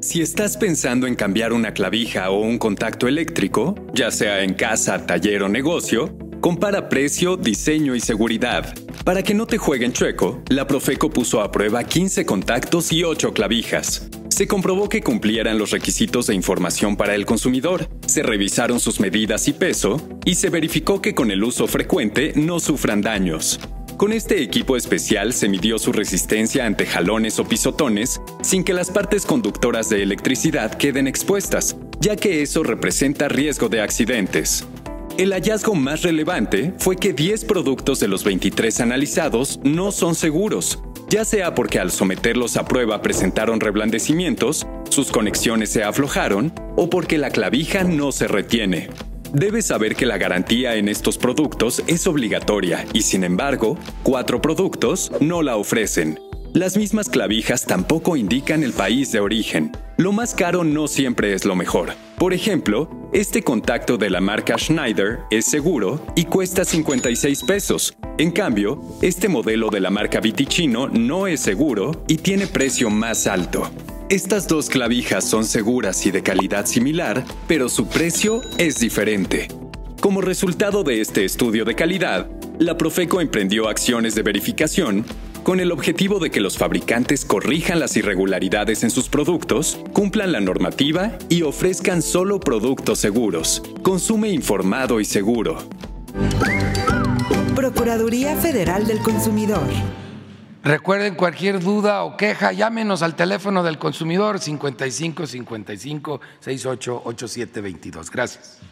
Si 0.00 0.20
estás 0.20 0.56
pensando 0.56 1.06
en 1.06 1.14
cambiar 1.14 1.52
una 1.52 1.72
clavija 1.72 2.30
o 2.30 2.40
un 2.40 2.58
contacto 2.58 3.08
eléctrico, 3.08 3.74
ya 3.94 4.10
sea 4.10 4.42
en 4.42 4.54
casa, 4.54 5.06
taller 5.06 5.42
o 5.42 5.48
negocio, 5.48 6.16
Compara 6.40 6.88
precio, 6.88 7.36
diseño 7.36 7.94
y 7.94 8.00
seguridad. 8.00 8.74
Para 9.04 9.22
que 9.22 9.34
no 9.34 9.46
te 9.46 9.58
jueguen 9.58 9.92
chueco, 9.92 10.42
la 10.48 10.66
Profeco 10.66 11.10
puso 11.10 11.42
a 11.42 11.52
prueba 11.52 11.84
15 11.84 12.24
contactos 12.24 12.92
y 12.92 13.04
8 13.04 13.34
clavijas. 13.34 14.08
Se 14.30 14.46
comprobó 14.46 14.88
que 14.88 15.02
cumplieran 15.02 15.58
los 15.58 15.70
requisitos 15.70 16.28
de 16.28 16.34
información 16.34 16.96
para 16.96 17.14
el 17.14 17.26
consumidor, 17.26 17.90
se 18.06 18.22
revisaron 18.22 18.80
sus 18.80 19.00
medidas 19.00 19.48
y 19.48 19.52
peso, 19.52 20.00
y 20.24 20.36
se 20.36 20.48
verificó 20.48 21.02
que 21.02 21.14
con 21.14 21.30
el 21.30 21.44
uso 21.44 21.66
frecuente 21.66 22.32
no 22.36 22.58
sufran 22.58 23.02
daños. 23.02 23.60
Con 23.98 24.14
este 24.14 24.42
equipo 24.42 24.78
especial 24.78 25.34
se 25.34 25.46
midió 25.46 25.78
su 25.78 25.92
resistencia 25.92 26.64
ante 26.64 26.86
jalones 26.86 27.38
o 27.38 27.44
pisotones 27.44 28.18
sin 28.40 28.64
que 28.64 28.72
las 28.72 28.90
partes 28.90 29.26
conductoras 29.26 29.90
de 29.90 30.02
electricidad 30.02 30.72
queden 30.78 31.06
expuestas, 31.06 31.76
ya 32.00 32.16
que 32.16 32.40
eso 32.40 32.62
representa 32.62 33.28
riesgo 33.28 33.68
de 33.68 33.82
accidentes. 33.82 34.66
El 35.18 35.32
hallazgo 35.32 35.74
más 35.74 36.02
relevante 36.02 36.72
fue 36.78 36.96
que 36.96 37.12
10 37.12 37.44
productos 37.44 38.00
de 38.00 38.08
los 38.08 38.24
23 38.24 38.80
analizados 38.80 39.60
no 39.62 39.92
son 39.92 40.14
seguros, 40.14 40.82
ya 41.08 41.24
sea 41.24 41.54
porque 41.54 41.78
al 41.78 41.90
someterlos 41.90 42.56
a 42.56 42.64
prueba 42.64 43.02
presentaron 43.02 43.60
reblandecimientos, 43.60 44.66
sus 44.88 45.10
conexiones 45.10 45.70
se 45.70 45.84
aflojaron 45.84 46.52
o 46.76 46.88
porque 46.88 47.18
la 47.18 47.30
clavija 47.30 47.84
no 47.84 48.12
se 48.12 48.28
retiene. 48.28 48.88
Debes 49.32 49.66
saber 49.66 49.94
que 49.94 50.06
la 50.06 50.18
garantía 50.18 50.76
en 50.76 50.88
estos 50.88 51.18
productos 51.18 51.82
es 51.86 52.06
obligatoria 52.06 52.86
y 52.92 53.02
sin 53.02 53.22
embargo, 53.22 53.78
cuatro 54.02 54.40
productos 54.40 55.12
no 55.20 55.42
la 55.42 55.56
ofrecen. 55.56 56.18
Las 56.54 56.76
mismas 56.76 57.08
clavijas 57.08 57.64
tampoco 57.64 58.16
indican 58.16 58.64
el 58.64 58.72
país 58.72 59.12
de 59.12 59.20
origen. 59.20 59.70
Lo 59.96 60.10
más 60.10 60.34
caro 60.34 60.64
no 60.64 60.88
siempre 60.88 61.32
es 61.32 61.44
lo 61.44 61.54
mejor. 61.54 61.92
Por 62.18 62.34
ejemplo, 62.34 62.90
este 63.12 63.42
contacto 63.42 63.96
de 63.96 64.10
la 64.10 64.20
marca 64.20 64.58
Schneider 64.58 65.20
es 65.30 65.44
seguro 65.44 66.04
y 66.16 66.24
cuesta 66.24 66.64
56 66.64 67.44
pesos. 67.44 67.94
En 68.18 68.32
cambio, 68.32 68.82
este 69.00 69.28
modelo 69.28 69.70
de 69.70 69.78
la 69.78 69.90
marca 69.90 70.18
Viticino 70.18 70.88
no 70.88 71.28
es 71.28 71.38
seguro 71.38 72.04
y 72.08 72.16
tiene 72.16 72.48
precio 72.48 72.90
más 72.90 73.28
alto. 73.28 73.70
Estas 74.08 74.48
dos 74.48 74.68
clavijas 74.68 75.22
son 75.22 75.44
seguras 75.44 76.04
y 76.04 76.10
de 76.10 76.24
calidad 76.24 76.66
similar, 76.66 77.24
pero 77.46 77.68
su 77.68 77.86
precio 77.86 78.42
es 78.58 78.80
diferente. 78.80 79.46
Como 80.00 80.20
resultado 80.20 80.82
de 80.82 81.00
este 81.00 81.24
estudio 81.24 81.64
de 81.64 81.76
calidad, 81.76 82.28
la 82.58 82.76
Profeco 82.76 83.20
emprendió 83.20 83.68
acciones 83.68 84.16
de 84.16 84.22
verificación 84.22 85.04
con 85.50 85.58
el 85.58 85.72
objetivo 85.72 86.20
de 86.20 86.30
que 86.30 86.38
los 86.38 86.56
fabricantes 86.56 87.24
corrijan 87.24 87.80
las 87.80 87.96
irregularidades 87.96 88.84
en 88.84 88.90
sus 88.92 89.08
productos, 89.08 89.80
cumplan 89.92 90.30
la 90.30 90.38
normativa 90.38 91.18
y 91.28 91.42
ofrezcan 91.42 92.02
solo 92.02 92.38
productos 92.38 93.00
seguros. 93.00 93.60
Consume 93.82 94.30
informado 94.30 95.00
y 95.00 95.04
seguro. 95.04 95.58
Procuraduría 97.56 98.36
Federal 98.36 98.86
del 98.86 99.00
Consumidor. 99.00 99.66
Recuerden 100.62 101.16
cualquier 101.16 101.58
duda 101.58 102.04
o 102.04 102.16
queja, 102.16 102.52
llámenos 102.52 103.02
al 103.02 103.16
teléfono 103.16 103.64
del 103.64 103.76
consumidor 103.76 104.38
55 104.38 105.26
55 105.26 106.20
68 106.38 107.02
87 107.06 107.60
22. 107.60 108.08
Gracias. 108.12 108.69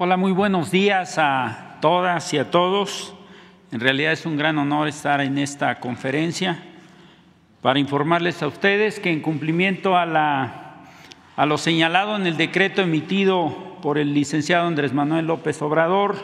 Hola, 0.00 0.16
muy 0.16 0.30
buenos 0.30 0.70
días 0.70 1.18
a 1.18 1.78
todas 1.80 2.32
y 2.32 2.38
a 2.38 2.52
todos. 2.52 3.16
En 3.72 3.80
realidad 3.80 4.12
es 4.12 4.26
un 4.26 4.36
gran 4.36 4.56
honor 4.56 4.86
estar 4.86 5.20
en 5.20 5.38
esta 5.38 5.80
conferencia 5.80 6.62
para 7.62 7.80
informarles 7.80 8.40
a 8.40 8.46
ustedes 8.46 9.00
que 9.00 9.10
en 9.10 9.20
cumplimiento 9.20 9.96
a, 9.96 10.06
la, 10.06 10.84
a 11.34 11.46
lo 11.46 11.58
señalado 11.58 12.14
en 12.14 12.28
el 12.28 12.36
decreto 12.36 12.82
emitido 12.82 13.76
por 13.82 13.98
el 13.98 14.14
licenciado 14.14 14.68
Andrés 14.68 14.92
Manuel 14.92 15.26
López 15.26 15.60
Obrador 15.62 16.14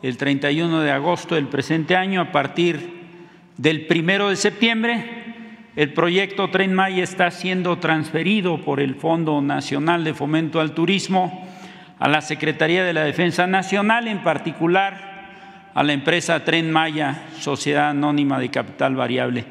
el 0.00 0.16
31 0.16 0.80
de 0.80 0.92
agosto 0.92 1.34
del 1.34 1.48
presente 1.48 1.96
año, 1.96 2.20
a 2.20 2.30
partir 2.30 3.08
del 3.56 3.88
primero 3.88 4.28
de 4.28 4.36
septiembre, 4.36 5.64
el 5.74 5.92
proyecto 5.92 6.50
Tren 6.50 6.72
Maya 6.72 7.02
está 7.02 7.32
siendo 7.32 7.78
transferido 7.78 8.64
por 8.64 8.78
el 8.78 8.94
Fondo 8.94 9.42
Nacional 9.42 10.04
de 10.04 10.14
Fomento 10.14 10.60
al 10.60 10.70
Turismo 10.70 11.48
a 11.98 12.08
la 12.08 12.20
Secretaría 12.20 12.84
de 12.84 12.92
la 12.92 13.04
Defensa 13.04 13.46
Nacional, 13.46 14.08
en 14.08 14.22
particular 14.22 15.08
a 15.74 15.82
la 15.82 15.92
empresa 15.92 16.44
Tren 16.44 16.70
Maya, 16.70 17.24
Sociedad 17.38 17.90
Anónima 17.90 18.38
de 18.38 18.50
Capital 18.50 18.96
Variable. 18.96 19.44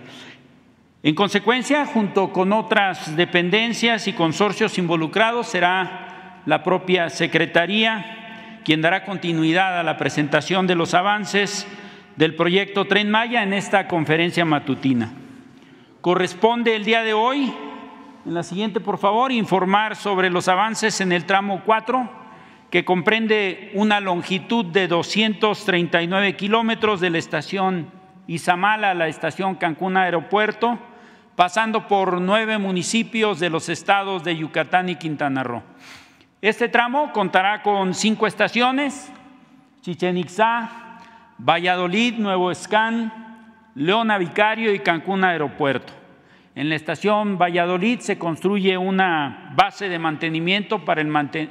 En 1.03 1.15
consecuencia, 1.15 1.85
junto 1.85 2.33
con 2.33 2.51
otras 2.51 3.15
dependencias 3.15 4.07
y 4.07 4.13
consorcios 4.13 4.77
involucrados, 4.77 5.47
será 5.47 6.41
la 6.45 6.63
propia 6.63 7.09
Secretaría 7.09 8.59
quien 8.65 8.81
dará 8.81 9.05
continuidad 9.05 9.79
a 9.79 9.83
la 9.83 9.95
presentación 9.95 10.67
de 10.67 10.75
los 10.75 10.93
avances 10.93 11.65
del 12.17 12.35
proyecto 12.35 12.85
Tren 12.85 13.09
Maya 13.09 13.43
en 13.43 13.53
esta 13.53 13.87
conferencia 13.87 14.43
matutina. 14.43 15.13
Corresponde 16.01 16.75
el 16.75 16.83
día 16.83 17.03
de 17.03 17.13
hoy 17.13 17.53
En 18.25 18.33
la 18.33 18.43
siguiente, 18.43 18.81
por 18.81 18.97
favor, 18.97 19.31
informar 19.31 19.95
sobre 19.95 20.29
los 20.29 20.49
avances 20.49 20.99
en 20.99 21.13
el 21.13 21.23
tramo 21.23 21.61
4, 21.65 22.26
que 22.69 22.83
comprende 22.83 23.71
una 23.73 23.99
longitud 23.99 24.65
de 24.65 24.87
239 24.87 26.35
kilómetros 26.35 26.99
de 26.99 27.09
la 27.09 27.17
estación 27.17 27.91
Izamala 28.27 28.91
a 28.91 28.93
la 28.93 29.07
estación 29.07 29.55
Cancún 29.55 29.95
Aeropuerto, 29.95 30.77
pasando 31.37 31.87
por 31.87 32.19
nueve 32.19 32.57
municipios 32.57 33.39
de 33.39 33.49
los 33.49 33.69
estados 33.69 34.23
de 34.25 34.35
Yucatán 34.35 34.89
y 34.89 34.95
Quintana 34.95 35.43
Roo. 35.43 35.63
Este 36.41 36.67
tramo 36.67 37.13
contará 37.13 37.63
con 37.63 37.93
cinco 37.93 38.27
estaciones, 38.27 39.11
Chichen 39.81 40.17
Itzá, 40.17 40.69
Valladolid, 41.37 42.15
Nuevo 42.15 42.51
Escán, 42.51 43.13
Leona 43.75 44.17
Vicario 44.17 44.73
y 44.73 44.79
Cancún 44.79 45.23
Aeropuerto. 45.23 45.93
En 46.57 46.69
la 46.69 46.75
estación 46.75 47.37
Valladolid 47.37 47.99
se 47.99 48.17
construye 48.17 48.79
una 48.79 49.51
base 49.55 49.89
de 49.89 49.99
mantenimiento 49.99 50.83
para 50.83 51.01
el, 51.01 51.49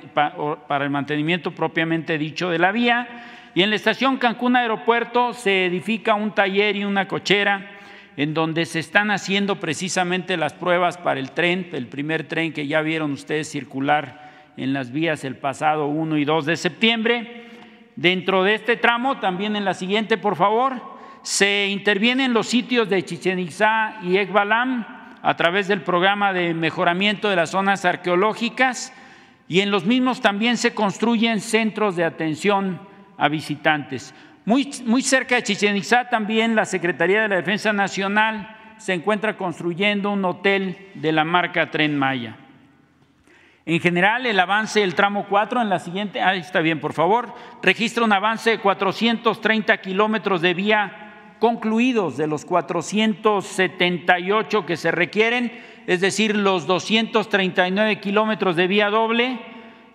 para 0.66 0.85
el, 0.85 0.90
mantenimiento 0.90 1.53
propiamente 1.53 2.19
dicho 2.19 2.51
de 2.51 2.59
la 2.59 2.73
vía 2.73 3.07
y 3.55 3.62
en 3.62 3.71
la 3.71 3.77
estación 3.77 4.16
Cancún 4.16 4.57
Aeropuerto 4.57 5.33
se 5.33 5.66
edifica 5.66 6.16
un 6.16 6.33
taller 6.35 6.75
y 6.75 6.85
una 6.85 7.07
cochera 7.07 7.71
en 8.16 8.35
donde 8.35 8.64
se 8.64 8.81
están 8.81 9.12
haciendo 9.12 9.61
precisamente 9.61 10.37
las 10.37 10.55
pruebas 10.55 10.99
para 10.99 11.21
el 11.21 11.31
tren, 11.31 11.69
el 11.71 11.87
primer 11.87 12.27
tren 12.27 12.53
que 12.53 12.66
ya 12.66 12.81
vieron 12.81 13.12
ustedes 13.12 13.49
circular 13.49 14.33
en 14.57 14.73
las 14.73 14.90
vías 14.90 15.23
el 15.23 15.37
pasado 15.37 15.87
1 15.87 16.16
y 16.16 16.25
2 16.25 16.47
de 16.47 16.57
septiembre. 16.57 17.45
Dentro 17.95 18.42
de 18.42 18.57
este 18.57 18.77
tramo, 18.77 19.21
también 19.21 19.55
en 19.55 19.64
la 19.64 19.75
siguiente, 19.75 20.19
por 20.19 20.35
favor, 20.35 20.95
se 21.26 21.66
intervienen 21.66 22.32
los 22.32 22.46
sitios 22.46 22.88
de 22.88 23.04
Chichen 23.04 23.40
Itzá 23.40 23.96
y 24.00 24.16
Ekbalam 24.16 24.86
a 25.20 25.34
través 25.34 25.66
del 25.66 25.82
programa 25.82 26.32
de 26.32 26.54
mejoramiento 26.54 27.28
de 27.28 27.34
las 27.34 27.50
zonas 27.50 27.84
arqueológicas 27.84 28.92
y 29.48 29.58
en 29.58 29.72
los 29.72 29.84
mismos 29.84 30.20
también 30.20 30.56
se 30.56 30.72
construyen 30.72 31.40
centros 31.40 31.96
de 31.96 32.04
atención 32.04 32.80
a 33.18 33.28
visitantes. 33.28 34.14
Muy, 34.44 34.70
muy 34.84 35.02
cerca 35.02 35.34
de 35.34 35.42
Chichen 35.42 35.76
Itzá 35.76 36.08
también 36.08 36.54
la 36.54 36.64
Secretaría 36.64 37.22
de 37.22 37.28
la 37.28 37.36
Defensa 37.36 37.72
Nacional 37.72 38.56
se 38.76 38.94
encuentra 38.94 39.36
construyendo 39.36 40.12
un 40.12 40.24
hotel 40.24 40.92
de 40.94 41.10
la 41.10 41.24
marca 41.24 41.72
Tren 41.72 41.98
Maya. 41.98 42.36
En 43.64 43.80
general, 43.80 44.26
el 44.26 44.38
avance 44.38 44.78
del 44.78 44.94
tramo 44.94 45.26
4 45.28 45.60
en 45.60 45.70
la 45.70 45.80
siguiente, 45.80 46.22
ahí 46.22 46.38
está 46.38 46.60
bien, 46.60 46.78
por 46.78 46.92
favor, 46.92 47.34
registra 47.64 48.04
un 48.04 48.12
avance 48.12 48.50
de 48.50 48.58
430 48.60 49.76
kilómetros 49.78 50.40
de 50.40 50.54
vía 50.54 51.02
concluidos 51.38 52.16
de 52.16 52.27
los 52.27 52.44
478 52.44 54.66
que 54.66 54.77
se 54.77 54.90
requieren, 54.90 55.53
es 55.87 56.01
decir, 56.01 56.35
los 56.37 56.66
239 56.66 58.01
kilómetros 58.01 58.57
de 58.57 58.66
vía 58.66 58.90
doble. 58.90 59.38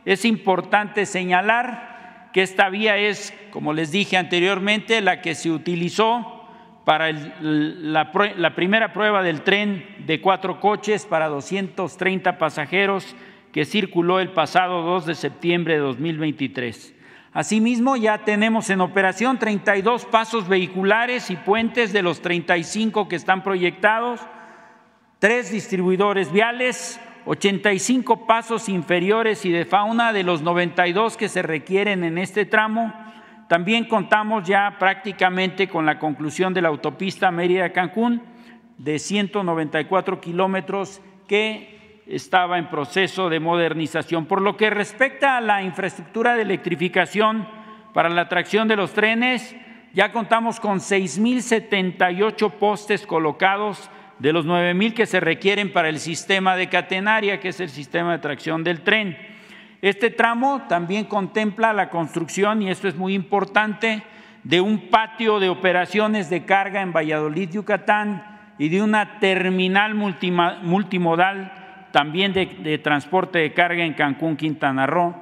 Es 0.05 0.23
importante 0.25 1.05
señalar 1.05 2.29
que 2.33 2.43
esta 2.43 2.69
vía 2.69 2.97
es, 2.97 3.33
como 3.51 3.73
les 3.73 3.91
dije 3.91 4.17
anteriormente, 4.17 5.01
la 5.01 5.21
que 5.21 5.35
se 5.35 5.51
utilizó 5.51 6.37
para 6.85 7.11
la, 7.11 8.11
la 8.37 8.55
primera 8.55 8.93
prueba 8.93 9.21
del 9.21 9.41
tren 9.41 9.85
de 10.05 10.21
cuatro 10.21 10.59
coches 10.59 11.05
para 11.05 11.27
230 11.27 12.37
pasajeros 12.37 13.15
que 13.51 13.65
circuló 13.65 14.19
el 14.19 14.29
pasado 14.29 14.81
2 14.83 15.05
de 15.05 15.15
septiembre 15.15 15.75
de 15.75 15.81
2023. 15.81 16.95
Asimismo, 17.33 17.95
ya 17.95 18.25
tenemos 18.25 18.69
en 18.69 18.81
operación 18.81 19.39
32 19.39 20.05
pasos 20.05 20.49
vehiculares 20.49 21.29
y 21.29 21.37
puentes 21.37 21.93
de 21.93 22.01
los 22.01 22.21
35 22.21 23.07
que 23.07 23.15
están 23.15 23.41
proyectados, 23.41 24.19
tres 25.19 25.49
distribuidores 25.49 26.31
viales, 26.33 26.99
85 27.25 28.27
pasos 28.27 28.67
inferiores 28.67 29.45
y 29.45 29.51
de 29.51 29.63
fauna 29.63 30.11
de 30.11 30.23
los 30.23 30.41
92 30.41 31.15
que 31.15 31.29
se 31.29 31.41
requieren 31.41 32.03
en 32.03 32.17
este 32.17 32.45
tramo. 32.45 32.93
También 33.47 33.85
contamos 33.85 34.45
ya 34.45 34.75
prácticamente 34.77 35.69
con 35.69 35.85
la 35.85 35.99
conclusión 35.99 36.53
de 36.53 36.61
la 36.61 36.67
autopista 36.67 37.31
Mérida-Cancún 37.31 38.23
de 38.77 38.99
194 38.99 40.19
kilómetros 40.19 41.01
que 41.27 41.80
estaba 42.05 42.57
en 42.57 42.69
proceso 42.69 43.29
de 43.29 43.39
modernización. 43.39 44.25
Por 44.25 44.41
lo 44.41 44.57
que 44.57 44.69
respecta 44.69 45.37
a 45.37 45.41
la 45.41 45.63
infraestructura 45.63 46.35
de 46.35 46.41
electrificación 46.43 47.47
para 47.93 48.09
la 48.09 48.27
tracción 48.27 48.67
de 48.67 48.75
los 48.75 48.93
trenes, 48.93 49.55
ya 49.93 50.11
contamos 50.11 50.59
con 50.59 50.79
6.078 50.79 52.51
postes 52.53 53.05
colocados 53.05 53.89
de 54.19 54.33
los 54.33 54.45
9.000 54.45 54.93
que 54.93 55.05
se 55.05 55.19
requieren 55.19 55.73
para 55.73 55.89
el 55.89 55.99
sistema 55.99 56.55
de 56.55 56.69
catenaria, 56.69 57.39
que 57.39 57.49
es 57.49 57.59
el 57.59 57.69
sistema 57.69 58.13
de 58.13 58.19
tracción 58.19 58.63
del 58.63 58.81
tren. 58.81 59.17
Este 59.81 60.11
tramo 60.11 60.63
también 60.69 61.05
contempla 61.05 61.73
la 61.73 61.89
construcción, 61.89 62.61
y 62.61 62.69
esto 62.69 62.87
es 62.87 62.95
muy 62.95 63.15
importante, 63.15 64.03
de 64.43 64.61
un 64.61 64.89
patio 64.89 65.39
de 65.39 65.49
operaciones 65.49 66.29
de 66.29 66.45
carga 66.45 66.81
en 66.81 66.93
Valladolid, 66.93 67.49
Yucatán, 67.49 68.53
y 68.57 68.69
de 68.69 68.81
una 68.83 69.19
terminal 69.19 69.95
multimodal 69.95 71.60
también 71.91 72.33
de, 72.33 72.77
transporte 72.79 73.39
de 73.39 73.53
carga 73.53 73.83
en 73.83 73.93
Cancún, 73.93 74.37
Quintana 74.37 74.85
Roo. 74.87 75.15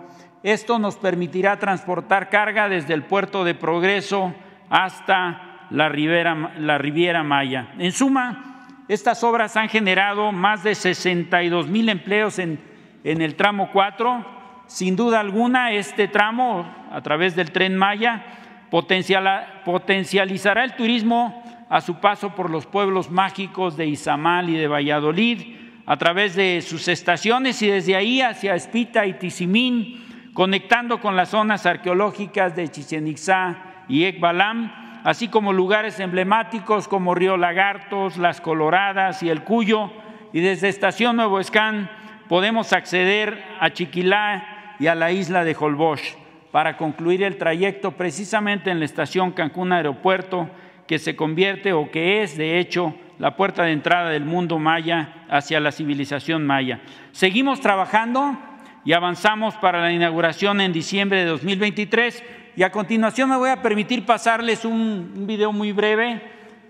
Esto 0.43 0.79
nos 0.79 0.97
permitirá 0.97 1.59
transportar 1.59 2.29
carga 2.29 2.69
desde 2.69 2.93
el 2.93 3.03
puerto 3.03 3.43
de 3.43 3.55
Progreso 3.55 4.33
hasta 4.69 5.67
la 5.69 5.89
Riviera, 5.89 7.23
Maya. 7.23 7.73
En 7.77 7.91
suma, 7.91 8.65
estas 8.87 9.23
obras 9.23 9.57
han 9.57 9.69
generado 9.69 10.31
más 10.31 10.63
de 10.63 10.75
62 10.75 11.67
mil 11.67 11.89
empleos 11.89 12.39
en, 12.39 12.59
en 13.03 13.21
el 13.21 13.35
tramo 13.35 13.69
4. 13.73 14.39
Sin 14.67 14.95
duda 14.95 15.19
alguna, 15.19 15.73
este 15.73 16.07
tramo, 16.07 16.65
a 16.91 17.01
través 17.01 17.35
del 17.35 17.51
tren 17.51 17.75
Maya, 17.75 18.23
potencializará 18.69 20.63
el 20.63 20.75
turismo 20.75 21.43
a 21.69 21.81
su 21.81 21.95
paso 21.95 22.33
por 22.35 22.49
los 22.49 22.65
pueblos 22.65 23.09
mágicos 23.11 23.77
de 23.77 23.87
Izamal 23.87 24.49
y 24.49 24.57
de 24.57 24.67
Valladolid, 24.67 25.59
a 25.89 25.97
través 25.97 26.35
de 26.35 26.61
sus 26.61 26.87
estaciones 26.87 27.63
y 27.63 27.67
desde 27.67 27.95
ahí 27.95 28.21
hacia 28.21 28.53
Espita 28.53 29.07
y 29.07 29.13
Tizimín, 29.13 30.29
conectando 30.35 31.01
con 31.01 31.15
las 31.15 31.29
zonas 31.29 31.65
arqueológicas 31.65 32.55
de 32.55 32.67
Chichen 32.67 33.07
Itzá 33.07 33.57
y 33.87 34.03
Ekbalam, 34.03 35.01
así 35.03 35.29
como 35.29 35.51
lugares 35.51 35.99
emblemáticos 35.99 36.87
como 36.87 37.15
Río 37.15 37.37
Lagartos, 37.37 38.17
Las 38.17 38.39
Coloradas 38.39 39.23
y 39.23 39.31
El 39.31 39.43
Cuyo, 39.43 39.91
y 40.31 40.41
desde 40.41 40.69
Estación 40.69 41.15
Nuevo 41.15 41.39
Escán 41.39 41.89
podemos 42.27 42.71
acceder 42.71 43.43
a 43.59 43.71
Chiquilá 43.71 44.75
y 44.79 44.85
a 44.85 44.93
la 44.93 45.11
isla 45.11 45.43
de 45.43 45.57
Holbox 45.59 46.19
para 46.51 46.77
concluir 46.77 47.23
el 47.23 47.37
trayecto 47.37 47.93
precisamente 47.93 48.69
en 48.69 48.77
la 48.77 48.85
estación 48.85 49.31
Cancún 49.31 49.73
Aeropuerto, 49.73 50.51
que 50.85 50.99
se 50.99 51.15
convierte 51.15 51.73
o 51.73 51.89
que 51.89 52.21
es 52.21 52.37
de 52.37 52.59
hecho 52.59 52.93
la 53.19 53.35
puerta 53.35 53.63
de 53.63 53.73
entrada 53.73 54.09
del 54.09 54.25
mundo 54.25 54.57
maya 54.57 55.25
hacia 55.29 55.59
la 55.59 55.71
civilización 55.71 56.45
maya. 56.45 56.79
Seguimos 57.11 57.59
trabajando 57.59 58.37
y 58.85 58.93
avanzamos 58.93 59.55
para 59.55 59.81
la 59.81 59.91
inauguración 59.91 60.61
en 60.61 60.73
diciembre 60.73 61.19
de 61.19 61.25
2023 61.25 62.23
y 62.55 62.63
a 62.63 62.71
continuación 62.71 63.29
me 63.29 63.37
voy 63.37 63.49
a 63.49 63.61
permitir 63.61 64.05
pasarles 64.05 64.65
un, 64.65 65.27
video 65.27 65.51
muy 65.51 65.73
breve 65.73 66.21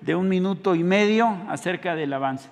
de 0.01 0.15
un 0.15 0.27
minuto 0.27 0.75
y 0.75 0.83
medio 0.83 1.37
acerca 1.47 1.95
del 1.95 2.13
avance. 2.13 2.49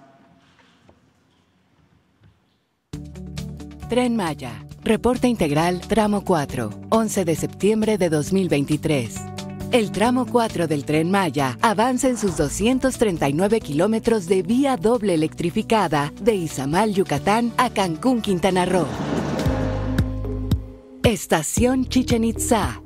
Tren 3.89 4.15
Maya, 4.15 4.51
reporte 4.83 5.27
integral 5.27 5.81
tramo 5.81 6.23
4, 6.23 6.69
11 6.89 7.25
de 7.25 7.35
septiembre 7.35 7.97
de 7.97 8.09
2023. 8.09 9.36
El 9.71 9.91
tramo 9.91 10.25
4 10.25 10.65
del 10.67 10.85
tren 10.85 11.11
Maya 11.11 11.57
avanza 11.61 12.07
en 12.07 12.17
sus 12.17 12.37
239 12.37 13.59
kilómetros 13.59 14.25
de 14.25 14.41
vía 14.41 14.77
doble 14.77 15.13
electrificada 15.13 16.13
de 16.21 16.35
Izamal, 16.35 16.93
Yucatán 16.93 17.51
a 17.57 17.69
Cancún, 17.69 18.21
Quintana 18.21 18.65
Roo. 18.65 18.87
Estación 21.03 21.85
Chichen 21.85 22.23
Itza. 22.23 22.81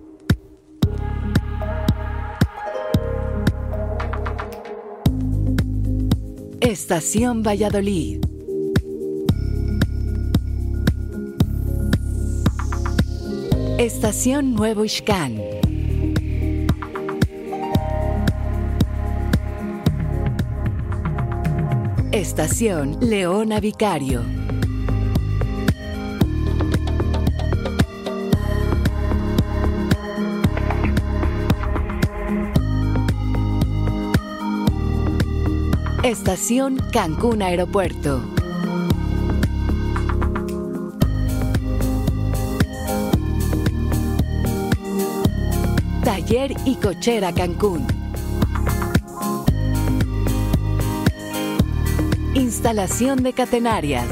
Estación 6.62 7.44
Valladolid. 7.44 8.26
Estación 13.78 14.56
Nuevo 14.56 14.84
Ixcán. 14.84 15.51
Estación 22.22 23.00
Leona 23.02 23.60
Vicario. 23.60 24.22
Estación 36.04 36.78
Cancún 36.94 37.42
Aeropuerto. 37.42 38.22
Taller 46.04 46.54
y 46.66 46.76
Cochera 46.76 47.34
Cancún. 47.34 48.01
Instalación 52.62 53.24
de 53.24 53.34
catenarias. 53.34 54.06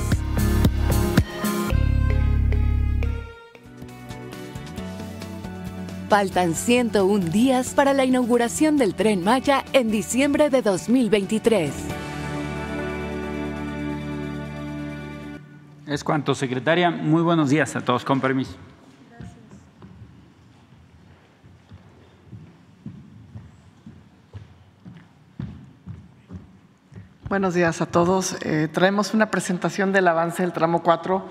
Faltan 6.10 6.56
101 6.56 7.30
días 7.30 7.76
para 7.76 7.94
la 7.94 8.06
inauguración 8.06 8.76
del 8.78 8.96
tren 8.96 9.24
Maya 9.24 9.64
en 9.72 9.92
diciembre 9.92 10.50
de 10.50 10.64
2023. 10.64 11.72
Es 15.86 16.04
cuanto, 16.04 16.34
secretaria. 16.34 16.90
Muy 16.90 17.22
buenos 17.22 17.52
días 17.52 17.76
a 17.76 17.82
todos, 17.82 18.04
con 18.04 18.20
permiso. 18.20 18.56
Buenos 27.30 27.54
días 27.54 27.80
a 27.80 27.86
todos. 27.86 28.38
Eh, 28.42 28.68
traemos 28.74 29.14
una 29.14 29.30
presentación 29.30 29.92
del 29.92 30.08
avance 30.08 30.42
del 30.42 30.52
tramo 30.52 30.82
4. 30.82 31.24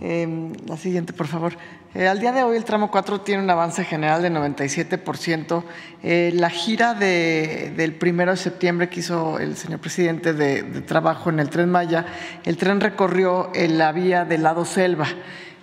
Eh, 0.00 0.52
la 0.68 0.76
siguiente, 0.76 1.12
por 1.12 1.26
favor. 1.26 1.54
Eh, 1.92 2.06
al 2.06 2.20
día 2.20 2.30
de 2.30 2.44
hoy 2.44 2.56
el 2.56 2.64
tramo 2.64 2.88
4 2.88 3.22
tiene 3.22 3.42
un 3.42 3.50
avance 3.50 3.84
general 3.84 4.22
de 4.22 4.30
97%. 4.30 5.64
Eh, 6.04 6.30
la 6.34 6.50
gira 6.50 6.94
de, 6.94 7.72
del 7.76 7.96
primero 7.96 8.30
de 8.30 8.36
septiembre 8.36 8.88
que 8.88 9.00
hizo 9.00 9.40
el 9.40 9.56
señor 9.56 9.80
presidente 9.80 10.34
de, 10.34 10.62
de 10.62 10.82
trabajo 10.82 11.30
en 11.30 11.40
el 11.40 11.50
tren 11.50 11.68
Maya, 11.68 12.06
el 12.44 12.56
tren 12.56 12.80
recorrió 12.80 13.50
la 13.52 13.90
vía 13.90 14.24
del 14.24 14.44
lado 14.44 14.64
selva. 14.64 15.08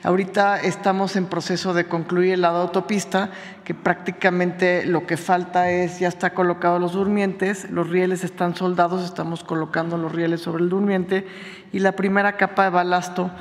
Ahorita 0.03 0.61
estamos 0.61 1.15
en 1.15 1.25
proceso 1.25 1.73
de 1.73 1.87
concluir 1.87 2.33
el 2.33 2.41
lado 2.41 2.61
autopista, 2.61 3.31
que 3.63 3.73
prácticamente 3.73 4.85
lo 4.85 5.07
que 5.07 5.17
falta 5.17 5.71
es, 5.71 5.99
ya 5.99 6.07
está 6.07 6.35
colocado 6.35 6.77
los 6.77 6.93
durmientes, 6.93 7.69
los 7.71 7.89
rieles 7.89 8.23
están 8.23 8.55
soldados, 8.55 9.03
estamos 9.03 9.43
colocando 9.43 9.97
los 9.97 10.11
rieles 10.11 10.41
sobre 10.41 10.63
el 10.63 10.69
durmiente 10.69 11.25
y 11.73 11.79
la 11.79 11.93
primera 11.93 12.37
capa 12.37 12.65
de 12.65 12.69
balasto, 12.69 13.31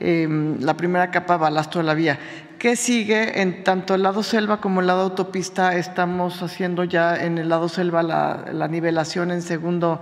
eh, 0.00 0.56
la 0.58 0.74
primera 0.74 1.10
capa 1.10 1.34
de 1.34 1.40
balasto 1.40 1.80
de 1.80 1.84
la 1.84 1.92
vía. 1.92 2.18
¿Qué 2.58 2.76
sigue? 2.76 3.42
En 3.42 3.62
tanto 3.62 3.94
el 3.94 4.02
lado 4.02 4.22
selva 4.22 4.62
como 4.62 4.80
el 4.80 4.86
lado 4.86 5.02
autopista 5.02 5.76
estamos 5.76 6.42
haciendo 6.42 6.84
ya 6.84 7.14
en 7.14 7.36
el 7.36 7.50
lado 7.50 7.68
selva 7.68 8.02
la, 8.02 8.46
la 8.50 8.66
nivelación 8.68 9.30
en 9.30 9.42
segundo 9.42 10.00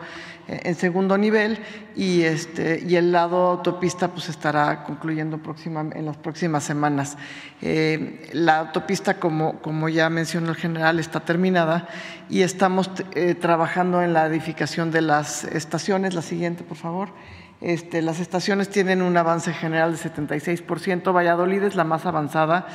en 0.49 0.75
segundo 0.75 1.17
nivel 1.17 1.59
y, 1.97 2.23
este, 2.23 2.83
y 2.87 2.97
el 2.97 3.13
lado 3.13 3.37
autopista 3.47 4.09
pues 4.09 4.29
estará 4.29 4.85
concluyendo 4.85 5.39
próxima, 5.39 5.81
en 5.81 6.07
las 6.07 6.17
próximas 6.17 6.65
semanas. 6.65 7.17
Eh, 7.63 8.29
la 8.33 8.59
autopista, 8.59 9.19
como, 9.19 9.61
como 9.61 9.89
ya 9.89 10.11
mencionó 10.11 10.51
el 10.51 10.57
general, 10.57 10.99
está 10.99 11.21
terminada 11.21 11.89
y 12.29 12.43
estamos 12.43 12.91
eh, 13.15 13.35
trabajando 13.35 14.03
en 14.03 14.13
la 14.13 14.27
edificación 14.27 14.91
de 14.91 15.01
las 15.01 15.45
estaciones. 15.45 16.15
La 16.15 16.23
siguiente, 16.23 16.65
por 16.65 16.77
favor. 16.77 17.11
Este, 17.61 18.03
las 18.03 18.21
estaciones 18.21 18.69
tienen 18.69 19.01
un 19.01 19.17
avance 19.17 19.53
general 19.53 19.93
de 19.93 19.99
76%, 19.99 21.15
Valladolid 21.15 21.63
es 21.63 21.77
la 21.77 21.85
más 21.85 22.05
avanzada 22.05 22.67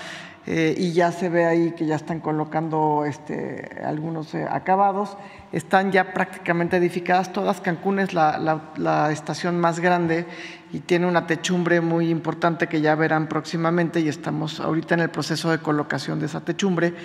eh, 0.52 0.74
y 0.76 0.94
ya 0.94 1.12
se 1.12 1.30
ve 1.30 1.46
ahí 1.46 1.74
que 1.74 1.86
ya 1.86 1.96
están 1.96 2.22
colocando 2.22 3.06
este, 3.06 3.82
algunos 3.86 4.34
eh, 4.34 4.48
acabados, 4.50 5.16
están 5.52 5.92
ya 5.92 6.14
prácticamente 6.14 6.78
edificadas. 6.78 7.32
Todas, 7.32 7.62
Cancún 7.62 8.00
es 8.00 8.14
la, 8.14 8.40
la, 8.40 8.72
la, 8.78 9.12
estación 9.12 9.60
más 9.60 9.80
grande 9.80 10.26
y 10.72 10.80
tiene 10.80 11.06
una 11.06 11.28
techumbre 11.28 11.82
muy 11.82 12.10
importante 12.10 12.68
que 12.68 12.82
ya 12.82 12.96
verán 12.96 13.28
próximamente 13.28 14.00
y 14.00 14.08
estamos 14.08 14.60
ahorita 14.60 14.96
en 14.96 15.02
el 15.02 15.10
proceso 15.10 15.52
de 15.52 15.60
colocación 15.60 16.20
de 16.20 16.26
esa 16.26 16.42
techumbre. 16.42 16.96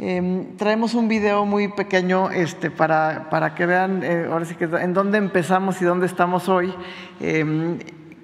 Eh, 0.00 0.52
traemos 0.56 0.94
un 0.94 1.08
video 1.08 1.44
muy 1.44 1.66
pequeño 1.68 2.30
este, 2.30 2.70
para, 2.70 3.28
para 3.30 3.56
que 3.56 3.66
vean 3.66 4.04
eh, 4.04 4.28
ahora 4.30 4.44
sí 4.44 4.54
que 4.54 4.66
en 4.66 4.94
dónde 4.94 5.18
empezamos 5.18 5.82
y 5.82 5.84
dónde 5.84 6.06
estamos 6.06 6.48
hoy. 6.48 6.72
Eh, 7.20 7.78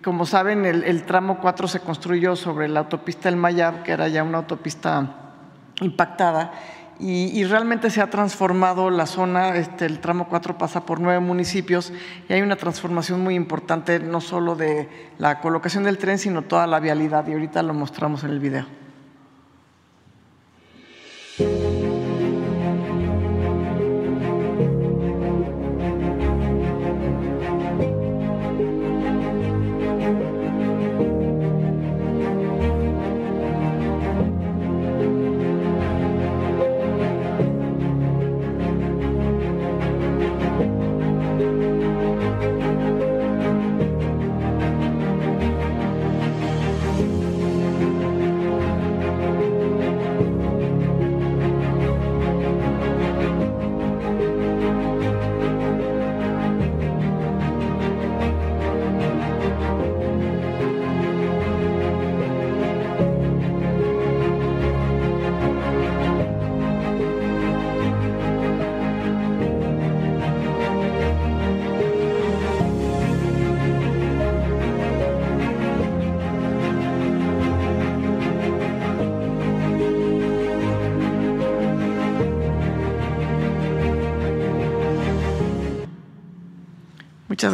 como 0.05 0.25
saben, 0.27 0.67
el, 0.67 0.85
el, 0.85 1.03
tramo 1.05 1.39
4 1.41 1.67
se 1.67 1.81
construyó 1.81 2.37
sobre 2.37 2.69
la 2.69 2.81
autopista 2.81 3.29
El 3.29 3.37
Mayab, 3.37 3.83
que 3.83 3.93
era 3.93 4.07
ya 4.07 4.23
una 4.23 4.39
autopista 4.39 5.33
impactada, 5.81 6.53
y, 7.01 7.37
y, 7.37 7.43
realmente 7.45 7.91
se 7.91 8.01
ha 8.01 8.09
transformado 8.09 8.91
la 8.91 9.07
zona, 9.07 9.57
este, 9.57 9.87
el 9.87 9.99
tramo 9.99 10.29
4 10.29 10.57
pasa 10.57 10.87
por 10.87 11.01
nueve 11.01 11.19
municipios 11.19 11.93
y 12.29 12.33
hay 12.35 12.43
una 12.43 12.55
transformación 12.55 13.21
muy 13.21 13.35
importante, 13.35 13.99
no 13.99 14.21
solo 14.21 14.55
de 14.55 14.89
la 15.19 15.41
colocación 15.41 15.83
del 15.83 15.99
tren, 15.99 16.19
sino 16.19 16.43
toda 16.43 16.69
la 16.69 16.79
vialidad, 16.79 17.27
y 17.27 17.33
ahorita 17.33 17.65
lo 17.65 17.75
mostramos 17.75 18.23
en 18.23 18.31
el 18.31 18.39
video. 18.39 18.67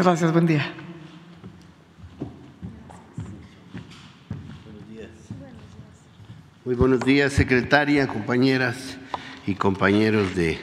Gracias, 0.02 0.32
buen 0.32 0.46
día. 0.46 0.64
Muy 6.64 6.74
buenos 6.74 7.00
días, 7.00 7.34
secretaria, 7.34 8.08
compañeras 8.08 8.96
y 9.46 9.56
compañeros 9.56 10.34
de 10.34 10.58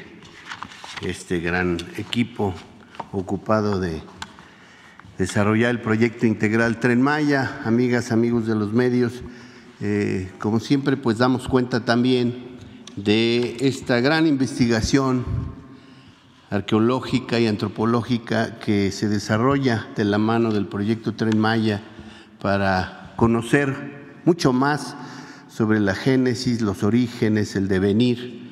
este 1.03 1.39
gran 1.39 1.77
equipo 1.97 2.55
ocupado 3.11 3.79
de 3.79 4.01
desarrollar 5.19 5.69
el 5.69 5.81
proyecto 5.81 6.25
integral 6.25 6.79
Tren 6.79 7.03
Maya, 7.03 7.61
amigas, 7.63 8.11
amigos 8.11 8.47
de 8.47 8.55
los 8.55 8.73
medios. 8.73 9.21
Eh, 9.81 10.31
como 10.39 10.59
siempre, 10.59 10.97
pues 10.97 11.19
damos 11.19 11.47
cuenta 11.47 11.85
también 11.85 12.57
de 12.95 13.57
esta 13.59 13.99
gran 13.99 14.25
investigación 14.25 15.25
arqueológica 16.49 17.39
y 17.39 17.47
antropológica 17.47 18.59
que 18.59 18.91
se 18.91 19.09
desarrolla 19.09 19.87
de 19.95 20.05
la 20.05 20.17
mano 20.17 20.51
del 20.51 20.67
proyecto 20.67 21.13
Tren 21.13 21.37
Maya 21.37 21.81
para 22.41 23.13
conocer 23.17 24.19
mucho 24.25 24.53
más 24.53 24.95
sobre 25.49 25.79
la 25.79 25.95
génesis, 25.95 26.61
los 26.61 26.83
orígenes, 26.83 27.55
el 27.55 27.67
devenir 27.67 28.47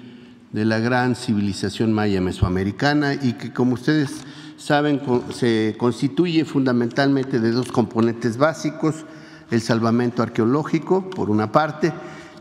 de 0.52 0.66
la 0.66 0.80
gran 0.80 1.16
civilización 1.16 1.92
maya 1.92 2.22
mesoamericana 2.22 3.14
y 3.14 3.34
que 3.34 3.54
como 3.54 3.74
ustedes 3.74 4.24
saben 4.58 5.02
se 5.34 5.76
constituye 5.78 6.46
fundamentalmente 6.46 7.40
de 7.40 7.52
dos 7.52 7.72
componentes 7.72 8.38
básicos, 8.38 9.06
el 9.52 9.62
salvamento 9.62 10.24
arqueológico 10.24 11.10
por 11.10 11.30
una 11.30 11.52
parte 11.52 11.94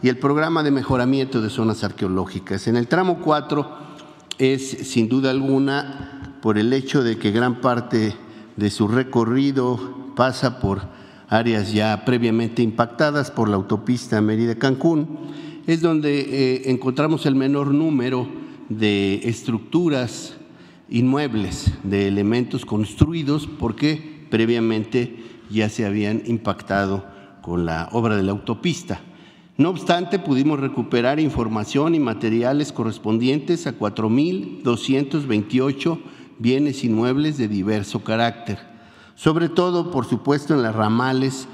y 0.03 0.09
el 0.09 0.19
programa 0.19 0.63
de 0.63 0.71
mejoramiento 0.71 1.41
de 1.43 1.51
zonas 1.51 1.83
arqueológicas. 1.85 2.67
En 2.69 2.77
el 2.77 2.87
tramo 2.87 3.19
4 3.21 3.94
es 4.39 4.69
sin 4.69 5.09
duda 5.09 5.31
alguna 5.31 6.39
por 6.43 6.59
el 6.59 6.73
hecho 6.73 7.03
de 7.03 7.17
que 7.17 7.31
gran 7.31 7.61
parte 7.61 8.15
de 8.57 8.71
su 8.71 8.89
recorrido 8.89 10.13
pasa 10.15 10.61
por 10.61 10.83
áreas 11.29 11.73
ya 11.73 12.05
previamente 12.05 12.63
impactadas 12.63 13.31
por 13.31 13.49
la 13.49 13.57
autopista 13.57 14.21
Mérida-Cancún, 14.21 15.09
es 15.67 15.81
donde 15.81 16.21
eh, 16.21 16.63
encontramos 16.71 17.27
el 17.27 17.35
menor 17.35 17.73
número 17.73 18.29
de 18.69 19.21
estructuras 19.25 20.35
inmuebles, 20.89 21.73
de 21.83 22.09
elementos 22.09 22.65
construidos, 22.65 23.47
porque 23.47 24.27
previamente 24.31 25.17
ya 25.51 25.69
se 25.69 25.87
habían 25.87 26.23
impactado 26.27 27.05
con 27.43 27.65
la 27.65 27.89
obra 27.93 28.17
de 28.17 28.23
la 28.23 28.33
autopista. 28.33 29.01
No 29.57 29.71
obstante, 29.71 30.19
pudimos 30.19 30.59
recuperar 30.59 31.21
información 31.21 31.95
y 31.95 32.01
materiales 32.01 32.73
correspondientes 32.73 33.69
a 33.69 33.79
4.228 33.79 36.01
bienes 36.41 36.83
inmuebles 36.83 37.39
de 37.39 37.47
diverso 37.47 38.03
carácter, 38.03 38.59
sobre 39.15 39.49
todo, 39.49 39.93
por 39.93 40.07
supuesto, 40.07 40.55
en 40.55 40.63
las 40.63 40.75
ramales 40.75 41.47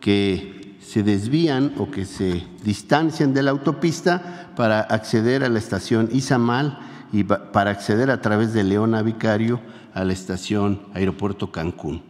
que 0.00 0.76
se 0.78 1.02
desvían 1.02 1.74
o 1.78 1.90
que 1.90 2.04
se 2.04 2.44
distancian 2.64 3.34
de 3.34 3.42
la 3.42 3.50
autopista 3.50 4.52
para 4.54 4.82
acceder 4.82 5.42
a 5.42 5.48
la 5.48 5.58
estación 5.58 6.10
Izamal 6.12 6.78
y 7.12 7.24
para 7.24 7.72
acceder 7.72 8.12
a 8.12 8.20
través 8.20 8.52
de 8.52 8.62
Leona 8.62 9.02
Vicario 9.02 9.60
a 9.94 10.04
la 10.04 10.12
estación 10.12 10.82
Aeropuerto 10.94 11.50
Cancún. 11.50 12.02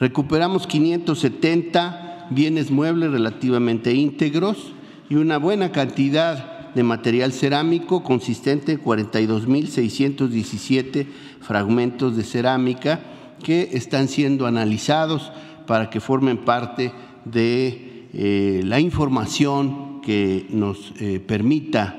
Recuperamos 0.00 0.66
570 0.66 2.28
bienes 2.30 2.70
muebles 2.70 3.10
relativamente 3.10 3.92
íntegros 3.92 4.72
y 5.08 5.16
una 5.16 5.38
buena 5.38 5.72
cantidad 5.72 6.72
de 6.74 6.82
material 6.82 7.32
cerámico 7.32 8.02
consistente 8.02 8.72
en 8.72 8.84
42.617 8.84 11.06
fragmentos 11.40 12.14
de 12.16 12.24
cerámica 12.24 13.00
que 13.42 13.70
están 13.72 14.08
siendo 14.08 14.46
analizados 14.46 15.32
para 15.66 15.88
que 15.90 16.00
formen 16.00 16.38
parte 16.38 16.92
de 17.24 18.08
eh, 18.12 18.62
la 18.64 18.80
información 18.80 20.00
que 20.00 20.46
nos 20.50 20.92
eh, 20.98 21.20
permita 21.20 21.94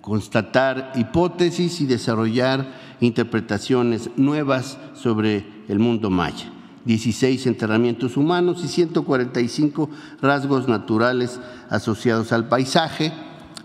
constatar 0.00 0.92
hipótesis 0.96 1.80
y 1.80 1.86
desarrollar 1.86 2.96
interpretaciones 3.00 4.10
nuevas 4.16 4.76
sobre 4.94 5.44
el 5.68 5.78
mundo 5.78 6.10
maya. 6.10 6.50
16 6.84 7.46
enterramientos 7.46 8.16
humanos 8.16 8.62
y 8.64 8.68
145 8.68 9.88
rasgos 10.20 10.68
naturales 10.68 11.38
asociados 11.70 12.32
al 12.32 12.48
paisaje, 12.48 13.12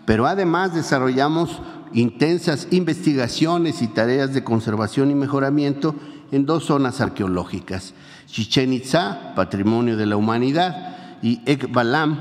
pero 0.05 0.28
además 0.28 0.74
desarrollamos 0.74 1.61
intensas 1.93 2.68
investigaciones 2.72 3.82
y 3.82 3.88
tareas 3.88 4.34
de 4.34 4.43
conservación 4.43 5.11
y 5.11 5.15
mejoramiento 5.15 5.95
en 6.32 6.45
dos 6.45 6.65
zonas 6.65 7.01
arqueológicas, 7.01 7.93
Chichen 8.28 8.74
Itza, 8.74 9.34
Patrimonio 9.36 9.95
de 9.95 10.05
la 10.05 10.18
Humanidad, 10.18 10.95
y 11.22 11.41
Ekbalam, 11.45 12.20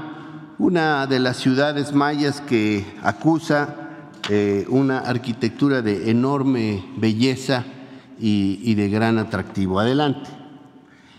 una 0.58 1.06
de 1.06 1.18
las 1.18 1.36
ciudades 1.36 1.92
mayas 1.92 2.40
que 2.40 2.84
acusa 3.02 3.74
eh, 4.30 4.64
una 4.68 5.00
arquitectura 5.00 5.82
de 5.82 6.10
enorme 6.10 6.84
belleza 6.96 7.64
y, 8.18 8.60
y 8.62 8.74
de 8.74 8.88
gran 8.88 9.18
atractivo. 9.18 9.78
Adelante. 9.80 10.45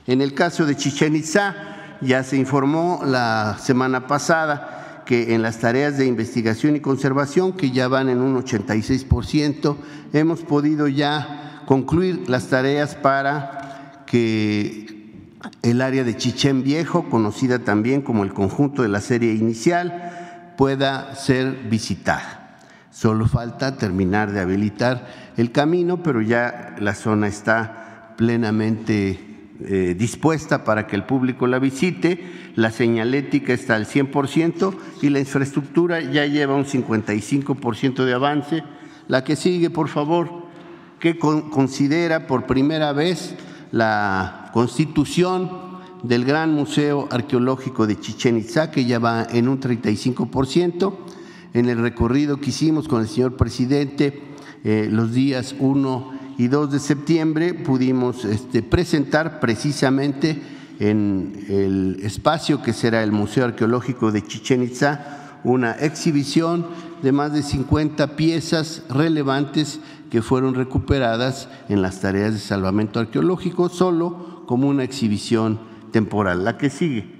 En 0.07 0.21
el 0.21 0.33
caso 0.33 0.65
de 0.65 0.77
Chichen 0.77 1.17
Itza, 1.17 1.53
ya 1.99 2.23
se 2.23 2.37
informó 2.37 3.01
la 3.03 3.57
semana 3.59 4.07
pasada 4.07 5.03
que 5.05 5.35
en 5.35 5.41
las 5.41 5.59
tareas 5.59 5.97
de 5.97 6.05
investigación 6.05 6.77
y 6.77 6.79
conservación, 6.79 7.51
que 7.51 7.71
ya 7.71 7.89
van 7.89 8.07
en 8.07 8.21
un 8.21 8.41
86%, 8.41 9.75
hemos 10.13 10.41
podido 10.41 10.87
ya 10.87 11.63
concluir 11.65 12.29
las 12.29 12.47
tareas 12.47 12.95
para 12.95 14.03
que 14.05 14.87
el 15.61 15.81
área 15.81 16.05
de 16.05 16.15
Chichen 16.15 16.63
Viejo, 16.63 17.09
conocida 17.09 17.59
también 17.59 18.01
como 18.01 18.23
el 18.23 18.33
conjunto 18.33 18.83
de 18.83 18.89
la 18.89 19.01
serie 19.01 19.33
inicial, 19.33 20.53
pueda 20.57 21.15
ser 21.15 21.67
visitada. 21.69 22.59
Solo 22.91 23.27
falta 23.27 23.77
terminar 23.77 24.31
de 24.31 24.39
habilitar 24.39 25.05
el 25.35 25.51
camino, 25.51 26.01
pero 26.01 26.21
ya 26.21 26.75
la 26.79 26.95
zona 26.95 27.27
está 27.27 28.13
plenamente 28.15 29.26
eh, 29.65 29.95
dispuesta 29.97 30.63
para 30.63 30.85
que 30.85 30.95
el 30.95 31.05
público 31.05 31.47
la 31.47 31.57
visite, 31.57 32.23
la 32.55 32.69
señalética 32.69 33.53
está 33.53 33.75
al 33.75 33.87
100% 33.87 34.75
y 35.01 35.09
la 35.09 35.19
infraestructura 35.19 35.99
ya 35.99 36.25
lleva 36.27 36.55
un 36.55 36.65
55% 36.65 38.05
de 38.05 38.13
avance. 38.13 38.63
La 39.07 39.23
que 39.23 39.35
sigue, 39.35 39.69
por 39.69 39.87
favor, 39.87 40.29
que 40.99 41.17
considera 41.17 42.27
por 42.27 42.45
primera 42.45 42.93
vez 42.93 43.35
la 43.71 44.51
constitución 44.53 45.49
del 46.03 46.25
Gran 46.25 46.53
Museo 46.53 47.07
Arqueológico 47.09 47.87
de 47.87 47.99
Chichen 47.99 48.37
Itza, 48.37 48.69
que 48.69 48.85
ya 48.85 48.99
va 48.99 49.25
en 49.31 49.47
un 49.47 49.59
35%. 49.59 50.93
En 51.53 51.69
el 51.69 51.79
recorrido 51.79 52.39
que 52.39 52.49
hicimos 52.49 52.87
con 52.87 53.01
el 53.01 53.07
señor 53.07 53.35
presidente 53.35 54.21
eh, 54.63 54.87
los 54.91 55.13
días 55.13 55.55
1 55.57 56.16
y 56.37 56.47
2 56.47 56.71
de 56.71 56.79
septiembre 56.79 57.53
pudimos 57.53 58.23
este, 58.25 58.61
presentar 58.61 59.39
precisamente 59.39 60.41
en 60.79 61.45
el 61.49 61.99
espacio 62.03 62.61
que 62.61 62.73
será 62.73 63.01
el 63.03 63.11
Museo 63.11 63.45
Arqueológico 63.45 64.11
de 64.11 64.23
Chichen 64.23 64.63
Itza 64.63 65.17
una 65.43 65.71
exhibición 65.71 66.67
de 67.01 67.11
más 67.11 67.33
de 67.33 67.41
50 67.41 68.15
piezas 68.15 68.83
relevantes 68.89 69.79
que 70.09 70.21
fueron 70.21 70.55
recuperadas 70.55 71.47
en 71.69 71.81
las 71.81 72.01
tareas 72.01 72.33
de 72.33 72.39
salvamento 72.39 72.99
arqueológico 72.99 73.69
solo 73.69 74.43
como 74.45 74.67
una 74.67 74.83
exhibición 74.83 75.59
temporal. 75.91 76.43
La 76.43 76.57
que 76.57 76.69
sigue. 76.69 77.17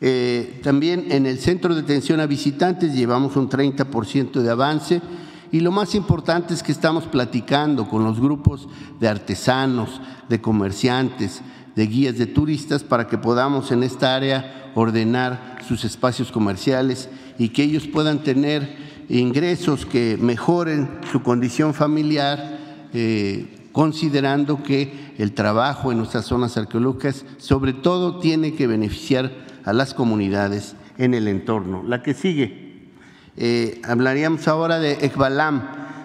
Eh, 0.00 0.60
también 0.62 1.06
en 1.10 1.26
el 1.26 1.38
centro 1.38 1.74
de 1.74 1.80
atención 1.80 2.20
a 2.20 2.26
visitantes 2.26 2.94
llevamos 2.94 3.36
un 3.36 3.48
30% 3.48 4.42
de 4.42 4.50
avance 4.50 5.00
y 5.56 5.60
lo 5.60 5.72
más 5.72 5.94
importante 5.94 6.52
es 6.52 6.62
que 6.62 6.70
estamos 6.70 7.04
platicando 7.04 7.88
con 7.88 8.04
los 8.04 8.20
grupos 8.20 8.68
de 9.00 9.08
artesanos, 9.08 10.02
de 10.28 10.38
comerciantes, 10.38 11.40
de 11.74 11.86
guías 11.86 12.18
de 12.18 12.26
turistas 12.26 12.84
para 12.84 13.06
que 13.06 13.16
podamos 13.16 13.72
en 13.72 13.82
esta 13.82 14.14
área 14.14 14.70
ordenar 14.74 15.56
sus 15.66 15.86
espacios 15.86 16.30
comerciales 16.30 17.08
y 17.38 17.48
que 17.48 17.62
ellos 17.62 17.86
puedan 17.86 18.18
tener 18.18 18.76
ingresos 19.08 19.86
que 19.86 20.18
mejoren 20.20 20.90
su 21.10 21.22
condición 21.22 21.72
familiar, 21.72 22.58
eh, 22.92 23.70
considerando 23.72 24.62
que 24.62 25.14
el 25.16 25.32
trabajo 25.32 25.90
en 25.90 25.96
nuestras 25.96 26.26
zonas 26.26 26.58
arqueológicas 26.58 27.24
sobre 27.38 27.72
todo 27.72 28.18
tiene 28.18 28.52
que 28.52 28.66
beneficiar 28.66 29.32
a 29.64 29.72
las 29.72 29.94
comunidades 29.94 30.76
en 30.98 31.14
el 31.14 31.28
entorno. 31.28 31.82
La 31.82 32.02
que 32.02 32.12
sigue. 32.12 32.65
Eh, 33.38 33.82
hablaríamos 33.84 34.48
ahora 34.48 34.78
de 34.78 34.92
Ekbalam, 34.92 35.62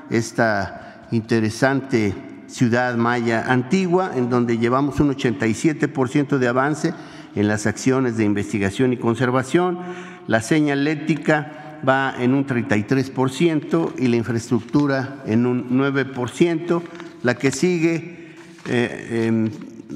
esta 0.09 1.07
interesante 1.11 2.13
ciudad 2.47 2.97
maya 2.97 3.45
antigua, 3.47 4.11
en 4.15 4.29
donde 4.29 4.57
llevamos 4.57 4.99
un 4.99 5.15
87% 5.15 6.37
de 6.37 6.47
avance 6.49 6.93
en 7.33 7.47
las 7.47 7.67
acciones 7.67 8.17
de 8.17 8.25
investigación 8.25 8.91
y 8.91 8.97
conservación. 8.97 9.79
La 10.27 10.41
señalética 10.41 11.79
va 11.87 12.13
en 12.19 12.33
un 12.33 12.45
33% 12.45 13.93
y 13.97 14.07
la 14.09 14.17
infraestructura 14.17 15.23
en 15.25 15.45
un 15.45 15.69
9%. 15.69 16.81
La 17.23 17.35
que 17.35 17.51
sigue 17.51 18.33
eh, 18.67 19.27
em, 19.27 19.49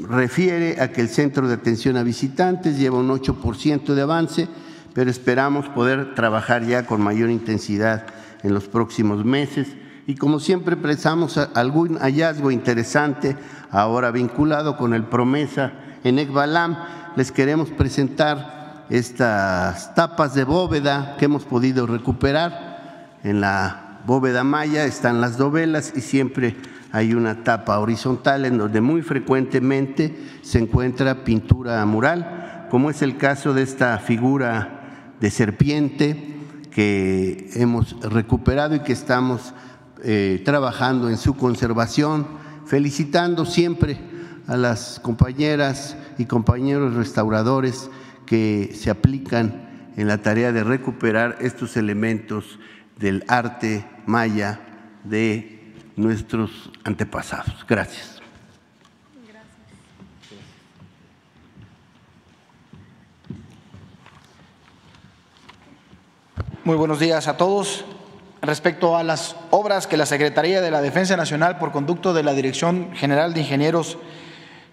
refiere 0.07 0.79
a 0.79 0.89
que 0.89 1.01
el 1.01 1.09
centro 1.09 1.49
de 1.49 1.55
atención 1.55 1.97
a 1.97 2.03
visitantes 2.03 2.79
lleva 2.79 2.97
un 2.97 3.09
8% 3.09 3.93
de 3.93 4.01
avance 4.01 4.47
pero 4.95 5.11
esperamos 5.11 5.67
poder 5.67 6.15
trabajar 6.15 6.63
ya 6.63 6.85
con 6.85 7.01
mayor 7.01 7.29
intensidad 7.29 8.05
en 8.43 8.53
los 8.53 8.69
próximos 8.69 9.25
meses. 9.25 9.67
Y 10.07 10.15
como 10.15 10.39
siempre 10.39 10.77
presamos 10.77 11.37
algún 11.37 11.97
hallazgo 11.97 12.49
interesante 12.49 13.35
ahora 13.71 14.09
vinculado 14.11 14.77
con 14.77 14.93
el 14.93 15.03
promesa 15.03 15.73
en 16.05 16.17
Ekbalam, 16.17 16.77
les 17.17 17.33
queremos 17.33 17.71
presentar 17.71 18.85
estas 18.89 19.93
tapas 19.95 20.33
de 20.33 20.45
bóveda 20.45 21.17
que 21.19 21.25
hemos 21.25 21.43
podido 21.43 21.85
recuperar. 21.87 23.17
En 23.21 23.41
la 23.41 23.99
bóveda 24.05 24.45
maya 24.45 24.85
están 24.85 25.19
las 25.19 25.37
dovelas 25.37 25.91
y 25.93 25.99
siempre 25.99 26.55
hay 26.93 27.13
una 27.13 27.43
tapa 27.43 27.79
horizontal 27.79 28.45
en 28.45 28.57
donde 28.57 28.79
muy 28.79 29.01
frecuentemente 29.01 30.17
se 30.41 30.59
encuentra 30.59 31.25
pintura 31.25 31.85
mural, 31.85 32.67
como 32.71 32.89
es 32.89 33.01
el 33.01 33.17
caso 33.17 33.53
de 33.53 33.63
esta 33.63 33.97
figura 33.97 34.83
de 35.19 35.31
serpiente 35.31 36.35
que 36.71 37.49
hemos 37.53 37.99
recuperado 38.01 38.75
y 38.75 38.81
que 38.81 38.93
estamos 38.93 39.53
eh, 40.03 40.41
trabajando 40.43 41.09
en 41.09 41.17
su 41.17 41.35
conservación, 41.35 42.27
felicitando 42.65 43.45
siempre 43.45 43.97
a 44.47 44.57
las 44.57 44.99
compañeras 44.99 45.97
y 46.17 46.25
compañeros 46.25 46.95
restauradores 46.95 47.89
que 48.25 48.71
se 48.75 48.89
aplican 48.89 49.91
en 49.95 50.07
la 50.07 50.17
tarea 50.17 50.51
de 50.51 50.63
recuperar 50.63 51.37
estos 51.39 51.77
elementos 51.77 52.59
del 52.99 53.23
arte 53.27 53.85
maya 54.05 54.59
de 55.03 55.73
nuestros 55.95 56.71
antepasados. 56.83 57.65
Gracias. 57.67 58.14
Muy 66.65 66.77
buenos 66.77 66.97
días 66.97 67.27
a 67.27 67.37
todos. 67.37 67.85
Respecto 68.41 68.97
a 68.97 69.03
las 69.03 69.35
obras 69.51 69.85
que 69.85 69.97
la 69.97 70.07
Secretaría 70.07 70.61
de 70.61 70.71
la 70.71 70.81
Defensa 70.81 71.15
Nacional, 71.15 71.59
por 71.59 71.71
conducto 71.71 72.11
de 72.11 72.23
la 72.23 72.33
Dirección 72.33 72.89
General 72.95 73.35
de 73.35 73.41
Ingenieros, 73.41 73.99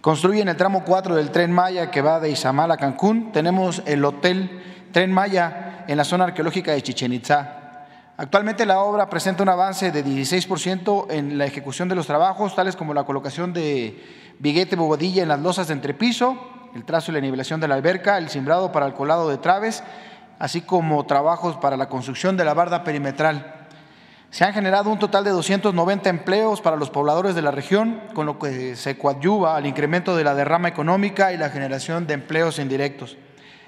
construye 0.01 0.41
en 0.41 0.49
el 0.49 0.57
tramo 0.57 0.85
4 0.87 1.15
del 1.17 1.31
Tren 1.31 1.53
Maya 1.53 1.91
que 1.91 2.01
va 2.01 2.19
de 2.19 2.31
Izamal 2.31 2.71
a 2.71 2.79
Cancún, 2.79 3.31
tenemos 3.31 3.83
el 3.85 4.03
Hotel 4.07 4.63
Tren 4.91 5.13
Maya 5.13 5.85
en 5.87 5.99
la 5.99 6.05
zona 6.05 6.25
arqueológica 6.25 6.73
de 6.73 6.81
Chichen 6.81 7.13
Itzá. 7.13 7.85
Actualmente 8.17 8.65
la 8.65 8.81
obra 8.81 9.11
presenta 9.11 9.43
un 9.43 9.51
avance 9.51 9.93
de 9.93 10.03
16% 10.03 11.09
en 11.11 11.37
la 11.37 11.45
ejecución 11.45 11.91
de 11.91 11.95
los 11.95 12.07
trabajos, 12.07 12.55
tales 12.55 12.75
como 12.75 12.95
la 12.95 13.05
colocación 13.05 13.53
de 13.53 14.03
viguete 14.39 14.77
bobadilla 14.77 15.25
en 15.25 15.29
las 15.29 15.41
losas 15.41 15.69
de 15.69 15.75
entrepiso, 15.75 16.39
el 16.75 16.87
trazo 16.87 17.13
y 17.13 17.15
la 17.17 17.21
nivelación 17.21 17.61
de 17.61 17.69
la 17.69 17.75
alberca, 17.75 18.17
el 18.17 18.31
cimbrado 18.31 18.73
para 18.73 18.87
el 18.87 18.95
colado 18.95 19.29
de 19.29 19.37
traves, 19.37 19.85
así 20.43 20.63
como 20.63 21.07
trabajos 21.07 21.57
para 21.59 21.77
la 21.77 21.89
construcción 21.89 22.37
de 22.37 22.45
la 22.45 22.53
barda 22.53 22.83
perimetral. 22.83 23.69
Se 24.31 24.43
han 24.43 24.53
generado 24.53 24.91
un 24.91 24.99
total 24.99 25.23
de 25.23 25.31
290 25.31 26.11
empleos 26.11 26.61
para 26.61 26.75
los 26.75 26.91
pobladores 26.91 27.37
de 27.37 27.43
la 27.43 27.53
región, 27.53 28.01
con 28.13 28.27
lo 28.27 28.41
que 28.41 28.75
se 28.75 28.99
coadyuva 28.99 29.55
al 29.55 29.67
incremento 29.67 30.17
de 30.17 30.25
la 30.25 30.35
derrama 30.35 30.67
económica 30.67 31.33
y 31.33 31.37
la 31.37 31.51
generación 31.51 32.09
de 32.09 32.15
empleos 32.15 32.59
indirectos. 32.59 33.17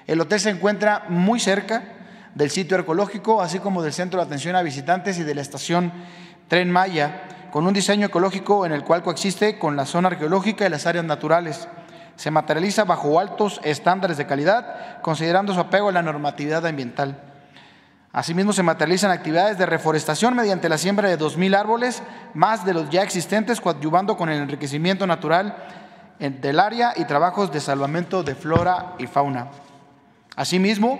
El 0.05 0.19
hotel 0.19 0.41
se 0.41 0.49
encuentra 0.49 1.05
muy 1.07 1.39
cerca 1.39 1.81
del 2.33 2.51
sitio 2.51 2.75
arqueológico, 2.75 3.41
así 3.41 3.59
como 3.59 3.81
del 3.81 3.93
centro 3.93 4.19
de 4.19 4.25
atención 4.25 4.57
a 4.57 4.61
visitantes 4.61 5.17
y 5.17 5.23
de 5.23 5.33
la 5.33 5.41
estación 5.41 5.93
Tren 6.49 6.69
Maya, 6.69 7.21
con 7.53 7.65
un 7.65 7.73
diseño 7.73 8.07
ecológico 8.07 8.65
en 8.65 8.73
el 8.73 8.83
cual 8.83 9.01
coexiste 9.01 9.57
con 9.57 9.77
la 9.77 9.85
zona 9.85 10.09
arqueológica 10.09 10.65
y 10.65 10.69
las 10.69 10.85
áreas 10.87 11.05
naturales. 11.05 11.69
Se 12.15 12.31
materializa 12.31 12.83
bajo 12.83 13.19
altos 13.19 13.59
estándares 13.63 14.17
de 14.17 14.25
calidad, 14.25 15.01
considerando 15.01 15.53
su 15.53 15.59
apego 15.59 15.89
a 15.89 15.91
la 15.91 16.01
normatividad 16.01 16.65
ambiental. 16.65 17.19
Asimismo, 18.11 18.53
se 18.53 18.63
materializan 18.63 19.11
actividades 19.11 19.57
de 19.57 19.65
reforestación 19.65 20.35
mediante 20.35 20.69
la 20.69 20.77
siembra 20.77 21.09
de 21.09 21.19
2.000 21.19 21.57
árboles, 21.57 22.01
más 22.33 22.63
de 22.63 22.73
los 22.73 22.89
ya 22.89 23.03
existentes, 23.03 23.59
coadyuvando 23.59 24.15
con 24.15 24.29
el 24.29 24.41
enriquecimiento 24.41 25.05
natural 25.05 25.57
del 26.19 26.59
área 26.61 26.93
y 26.95 27.03
trabajos 27.03 27.51
de 27.51 27.59
salvamento 27.59 28.23
de 28.23 28.35
flora 28.35 28.93
y 28.97 29.07
fauna. 29.07 29.49
Asimismo, 30.37 30.99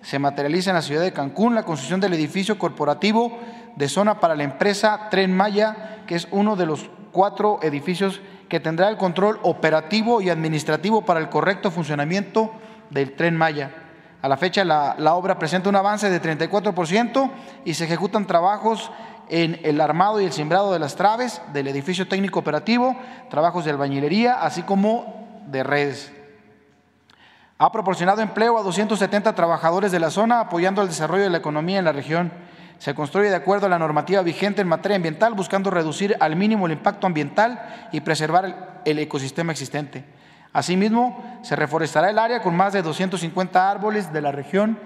se 0.00 0.18
materializa 0.18 0.70
en 0.70 0.76
la 0.76 0.82
ciudad 0.82 1.02
de 1.02 1.12
Cancún 1.12 1.54
la 1.54 1.64
construcción 1.64 2.00
del 2.00 2.14
edificio 2.14 2.58
corporativo 2.58 3.38
de 3.76 3.88
zona 3.88 4.20
para 4.20 4.34
la 4.34 4.44
empresa 4.44 5.08
Tren 5.10 5.36
Maya, 5.36 6.02
que 6.06 6.14
es 6.14 6.28
uno 6.30 6.56
de 6.56 6.66
los 6.66 6.88
cuatro 7.12 7.58
edificios 7.62 8.20
que 8.48 8.60
tendrá 8.60 8.88
el 8.88 8.96
control 8.96 9.38
operativo 9.42 10.20
y 10.20 10.30
administrativo 10.30 11.04
para 11.04 11.20
el 11.20 11.28
correcto 11.28 11.70
funcionamiento 11.70 12.52
del 12.90 13.14
Tren 13.14 13.36
Maya. 13.36 13.70
A 14.22 14.28
la 14.28 14.36
fecha 14.36 14.64
la, 14.64 15.14
obra 15.14 15.38
presenta 15.38 15.68
un 15.68 15.76
avance 15.76 16.08
de 16.08 16.22
34% 16.22 17.30
y 17.64 17.74
se 17.74 17.84
ejecutan 17.84 18.26
trabajos 18.26 18.90
en 19.28 19.60
el 19.64 19.80
armado 19.80 20.20
y 20.20 20.24
el 20.24 20.32
simbrado 20.32 20.72
de 20.72 20.78
las 20.78 20.96
traves 20.96 21.42
del 21.52 21.68
edificio 21.68 22.08
técnico 22.08 22.38
operativo, 22.38 22.96
trabajos 23.28 23.64
de 23.64 23.72
albañilería, 23.72 24.40
así 24.40 24.62
como 24.62 25.44
de 25.46 25.62
redes. 25.62 26.12
Ha 27.58 27.70
proporcionado 27.70 28.22
empleo 28.22 28.58
a 28.58 28.62
270 28.62 29.34
trabajadores 29.34 29.92
de 29.92 30.00
la 30.00 30.10
zona, 30.10 30.40
apoyando 30.40 30.82
el 30.82 30.88
desarrollo 30.88 31.24
de 31.24 31.30
la 31.30 31.38
economía 31.38 31.78
en 31.78 31.84
la 31.84 31.92
región. 31.92 32.32
Se 32.84 32.94
construye 32.94 33.30
de 33.30 33.36
acuerdo 33.36 33.64
a 33.64 33.70
la 33.70 33.78
normativa 33.78 34.20
vigente 34.20 34.60
en 34.60 34.68
materia 34.68 34.96
ambiental, 34.96 35.32
buscando 35.32 35.70
reducir 35.70 36.18
al 36.20 36.36
mínimo 36.36 36.66
el 36.66 36.72
impacto 36.72 37.06
ambiental 37.06 37.88
y 37.92 38.02
preservar 38.02 38.82
el 38.84 38.98
ecosistema 38.98 39.52
existente. 39.52 40.04
Asimismo, 40.52 41.40
se 41.42 41.56
reforestará 41.56 42.10
el 42.10 42.18
área 42.18 42.42
con 42.42 42.54
más 42.54 42.74
de 42.74 42.82
250 42.82 43.70
árboles 43.70 44.12
de 44.12 44.20
la 44.20 44.32
región 44.32 44.78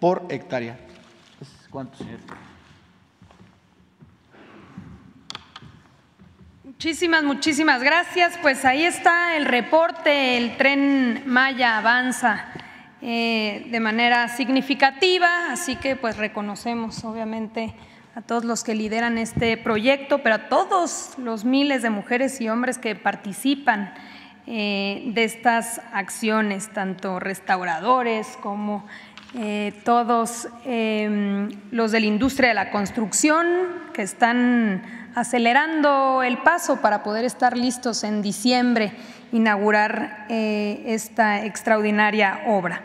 por 0.00 0.26
hectárea. 0.28 0.76
¿Cuántos? 1.70 2.06
Muchísimas, 6.62 7.22
muchísimas 7.22 7.82
gracias. 7.82 8.38
Pues 8.42 8.66
ahí 8.66 8.84
está 8.84 9.34
el 9.34 9.46
reporte, 9.46 10.36
el 10.36 10.58
tren 10.58 11.22
Maya 11.24 11.78
avanza 11.78 12.48
eh, 13.08 13.68
de 13.70 13.78
manera 13.78 14.26
significativa, 14.26 15.52
así 15.52 15.76
que 15.76 15.94
pues 15.94 16.16
reconocemos 16.16 17.04
obviamente 17.04 17.72
a 18.16 18.20
todos 18.20 18.44
los 18.44 18.64
que 18.64 18.74
lideran 18.74 19.16
este 19.16 19.56
proyecto, 19.56 20.24
pero 20.24 20.34
a 20.34 20.48
todos 20.48 21.12
los 21.16 21.44
miles 21.44 21.82
de 21.82 21.90
mujeres 21.90 22.40
y 22.40 22.48
hombres 22.48 22.78
que 22.78 22.96
participan 22.96 23.94
eh, 24.48 25.04
de 25.14 25.22
estas 25.22 25.80
acciones, 25.92 26.68
tanto 26.72 27.20
restauradores 27.20 28.26
como 28.42 28.84
eh, 29.36 29.72
todos 29.84 30.48
em, 30.64 31.48
los 31.70 31.92
de 31.92 32.00
la 32.00 32.06
industria 32.06 32.48
de 32.48 32.54
la 32.54 32.72
construcción 32.72 33.46
que 33.92 34.02
están 34.02 34.82
acelerando 35.14 36.24
el 36.24 36.38
paso 36.38 36.80
para 36.80 37.04
poder 37.04 37.24
estar 37.24 37.56
listos 37.56 38.02
en 38.02 38.20
diciembre, 38.20 38.92
inaugurar 39.32 40.26
eh, 40.28 40.82
esta 40.86 41.44
extraordinaria 41.44 42.42
obra. 42.46 42.82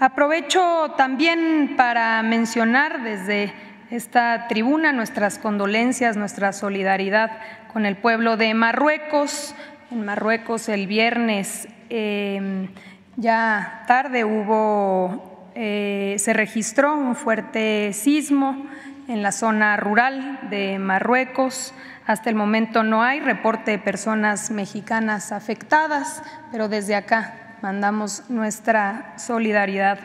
Aprovecho 0.00 0.94
también 0.96 1.74
para 1.76 2.22
mencionar 2.22 3.02
desde 3.02 3.52
esta 3.90 4.48
tribuna 4.48 4.92
nuestras 4.92 5.38
condolencias, 5.38 6.16
nuestra 6.16 6.52
solidaridad 6.52 7.30
con 7.72 7.86
el 7.86 7.96
pueblo 7.96 8.36
de 8.36 8.54
Marruecos. 8.54 9.54
En 9.90 10.04
Marruecos 10.04 10.68
el 10.68 10.86
viernes 10.86 11.68
em, 11.90 12.68
ya 13.16 13.84
tarde 13.86 14.24
hubo, 14.24 15.50
eh, 15.54 16.16
se 16.18 16.32
registró 16.32 16.96
un 16.96 17.14
fuerte 17.14 17.92
sismo 17.92 18.66
en 19.06 19.22
la 19.22 19.32
zona 19.32 19.76
rural 19.76 20.40
de 20.50 20.78
Marruecos. 20.78 21.72
Hasta 22.06 22.28
el 22.28 22.36
momento 22.36 22.82
no 22.82 23.02
hay 23.02 23.20
reporte 23.20 23.70
de 23.70 23.78
personas 23.78 24.50
mexicanas 24.50 25.32
afectadas, 25.32 26.22
pero 26.52 26.68
desde 26.68 26.94
acá 26.94 27.56
mandamos 27.62 28.24
nuestra 28.28 29.14
solidaridad 29.16 29.98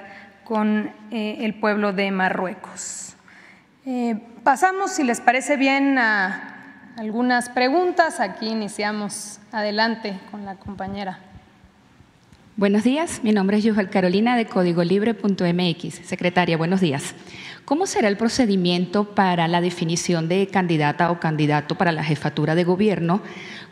con 0.46 0.92
eh, 1.12 1.40
el 1.42 1.56
pueblo 1.56 1.92
de 1.92 2.10
Marruecos. 2.12 3.16
Eh, 3.86 4.20
pasamos, 4.44 4.92
si 4.92 5.04
les 5.04 5.20
parece 5.20 5.58
bien, 5.58 5.98
a 5.98 6.92
algunas 6.98 7.50
preguntas. 7.50 8.20
Aquí 8.20 8.48
iniciamos 8.48 9.40
adelante 9.52 10.18
con 10.32 10.46
la 10.46 10.56
compañera. 10.56 11.20
Buenos 12.56 12.84
días, 12.84 13.22
mi 13.24 13.32
nombre 13.32 13.58
es 13.58 13.64
Yujel 13.64 13.90
Carolina 13.90 14.36
de 14.36 14.46
códigolibre.mx. 14.46 15.96
Secretaria, 16.06 16.58
buenos 16.58 16.82
días. 16.82 17.16
¿Cómo 17.70 17.86
será 17.86 18.08
el 18.08 18.18
procedimiento 18.18 19.04
para 19.04 19.48
la 19.48 19.62
definición 19.62 20.28
de 20.28 20.48
candidata 20.48 21.12
o 21.12 21.20
candidato 21.20 21.76
para 21.76 21.92
la 21.92 22.04
jefatura 22.04 22.56
de 22.56 22.64
gobierno? 22.64 23.22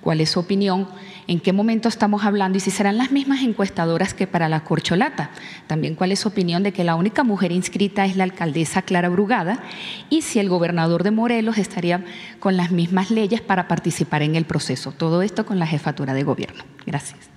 ¿Cuál 0.01 0.21
es 0.21 0.29
su 0.29 0.39
opinión? 0.39 0.87
¿En 1.25 1.39
qué 1.39 1.51
momento 1.51 1.89
estamos 1.89 2.23
hablando? 2.23 2.59
Y 2.59 2.61
si 2.61 2.69
serán 2.69 2.99
las 2.99 3.09
mismas 3.09 3.41
encuestadoras 3.41 4.13
que 4.13 4.27
para 4.27 4.49
la 4.49 4.63
corcholata. 4.63 5.31
También 5.65 5.95
cuál 5.95 6.11
es 6.11 6.19
su 6.19 6.27
opinión 6.27 6.61
de 6.61 6.73
que 6.73 6.83
la 6.83 6.93
única 6.93 7.23
mujer 7.23 7.51
inscrita 7.51 8.05
es 8.05 8.15
la 8.15 8.25
alcaldesa 8.25 8.83
Clara 8.83 9.09
Brugada 9.09 9.63
y 10.11 10.21
si 10.21 10.37
el 10.37 10.47
gobernador 10.47 11.01
de 11.01 11.09
Morelos 11.09 11.57
estaría 11.57 12.05
con 12.39 12.55
las 12.55 12.69
mismas 12.69 13.09
leyes 13.09 13.41
para 13.41 13.67
participar 13.67 14.21
en 14.21 14.35
el 14.35 14.45
proceso. 14.45 14.91
Todo 14.91 15.23
esto 15.23 15.43
con 15.43 15.57
la 15.57 15.65
jefatura 15.65 16.13
de 16.13 16.21
gobierno. 16.21 16.63
Gracias. 16.85 17.31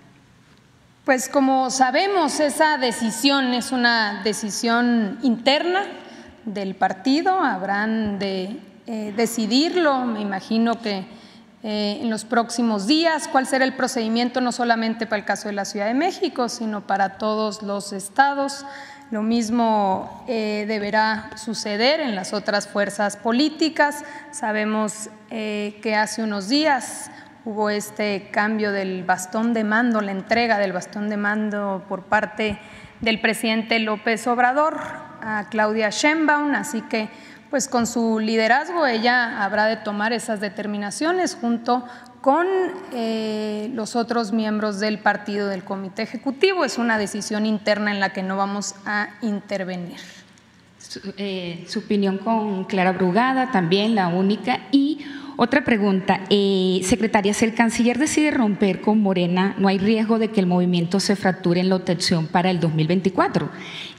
Pues 1.07 1.31
como 1.31 1.71
sabemos, 1.71 2.39
esa 2.39 2.77
decisión 2.77 3.55
es 3.55 3.73
una 3.73 4.21
decisión 4.23 5.19
interna 5.23 5.87
del 6.45 6.75
partido, 6.75 7.41
habrán 7.41 8.19
de 8.19 8.59
eh, 8.87 9.13
decidirlo, 9.17 10.05
me 10.05 10.21
imagino 10.21 10.81
que 10.81 11.05
eh, 11.63 11.99
en 12.01 12.09
los 12.09 12.25
próximos 12.25 12.87
días, 12.87 13.29
cuál 13.29 13.47
será 13.47 13.65
el 13.65 13.75
procedimiento 13.75 14.41
no 14.41 14.51
solamente 14.51 15.07
para 15.07 15.21
el 15.21 15.27
caso 15.27 15.49
de 15.49 15.55
la 15.55 15.65
Ciudad 15.65 15.87
de 15.87 15.95
México, 15.95 16.49
sino 16.49 16.87
para 16.87 17.19
todos 17.19 17.63
los 17.63 17.93
estados. 17.93 18.65
Lo 19.11 19.23
mismo 19.23 20.25
eh, 20.27 20.65
deberá 20.67 21.31
suceder 21.37 22.01
en 22.01 22.15
las 22.15 22.33
otras 22.33 22.67
fuerzas 22.67 23.17
políticas. 23.17 24.05
Sabemos 24.31 25.11
que 25.29 25.95
hace 25.97 26.25
unos 26.25 26.49
días 26.49 27.11
hubo 27.45 27.71
este 27.71 28.31
cambio 28.33 28.73
del 28.73 29.05
bastón 29.05 29.53
de 29.53 29.63
mando, 29.63 30.01
la 30.01 30.11
entrega 30.11 30.59
del 30.59 30.73
bastón 30.73 31.09
de 31.09 31.17
mando 31.17 31.85
por 31.89 32.05
parte 32.05 32.59
del 33.01 33.21
presidente 33.21 33.79
López 33.79 34.27
Obrador 34.27 35.10
a 35.23 35.49
Claudia 35.51 35.91
Sheinbaum, 35.91 36.55
así 36.55 36.83
que 36.83 37.09
pues 37.51 37.67
con 37.67 37.87
su 37.87 38.21
liderazgo 38.21 38.87
ella 38.87 39.45
habrá 39.45 39.67
de 39.67 39.77
tomar 39.77 40.13
esas 40.13 40.41
determinaciones 40.41 41.37
junto 41.41 41.85
con 42.21 42.47
eh, 42.93 43.71
los 43.75 43.97
otros 43.97 44.33
miembros 44.33 44.79
del 44.79 44.99
partido 44.99 45.49
del 45.49 45.65
comité 45.65 46.03
ejecutivo. 46.03 46.65
Es 46.65 46.79
una 46.79 46.97
decisión 46.99 47.47
interna 47.47 47.91
en 47.91 47.99
la 47.99 48.13
que 48.13 48.23
no 48.23 48.37
vamos 48.37 48.75
a 48.87 49.09
intervenir. 49.23 49.99
Su, 50.79 51.01
eh, 51.17 51.65
su 51.69 51.81
opinión 51.81 52.19
con 52.19 52.65
Clara 52.65 52.93
Brugada, 52.93 53.51
también 53.51 53.95
la 53.95 54.09
única. 54.09 54.61
Y 54.71 55.05
otra 55.43 55.65
pregunta, 55.65 56.21
eh, 56.29 56.83
secretaria, 56.85 57.33
si 57.33 57.47
el 57.47 57.55
canciller 57.55 57.97
decide 57.97 58.31
romper 58.31 58.83
con 58.83 59.01
Morena, 59.01 59.55
¿no 59.57 59.69
hay 59.69 59.79
riesgo 59.79 60.19
de 60.19 60.29
que 60.29 60.39
el 60.39 60.45
movimiento 60.45 61.01
se 61.01 61.17
fracture 61.17 61.63
en 61.63 61.71
la 61.71 61.77
obtención 61.77 62.27
para 62.27 62.51
el 62.51 62.61
2024? 62.61 63.49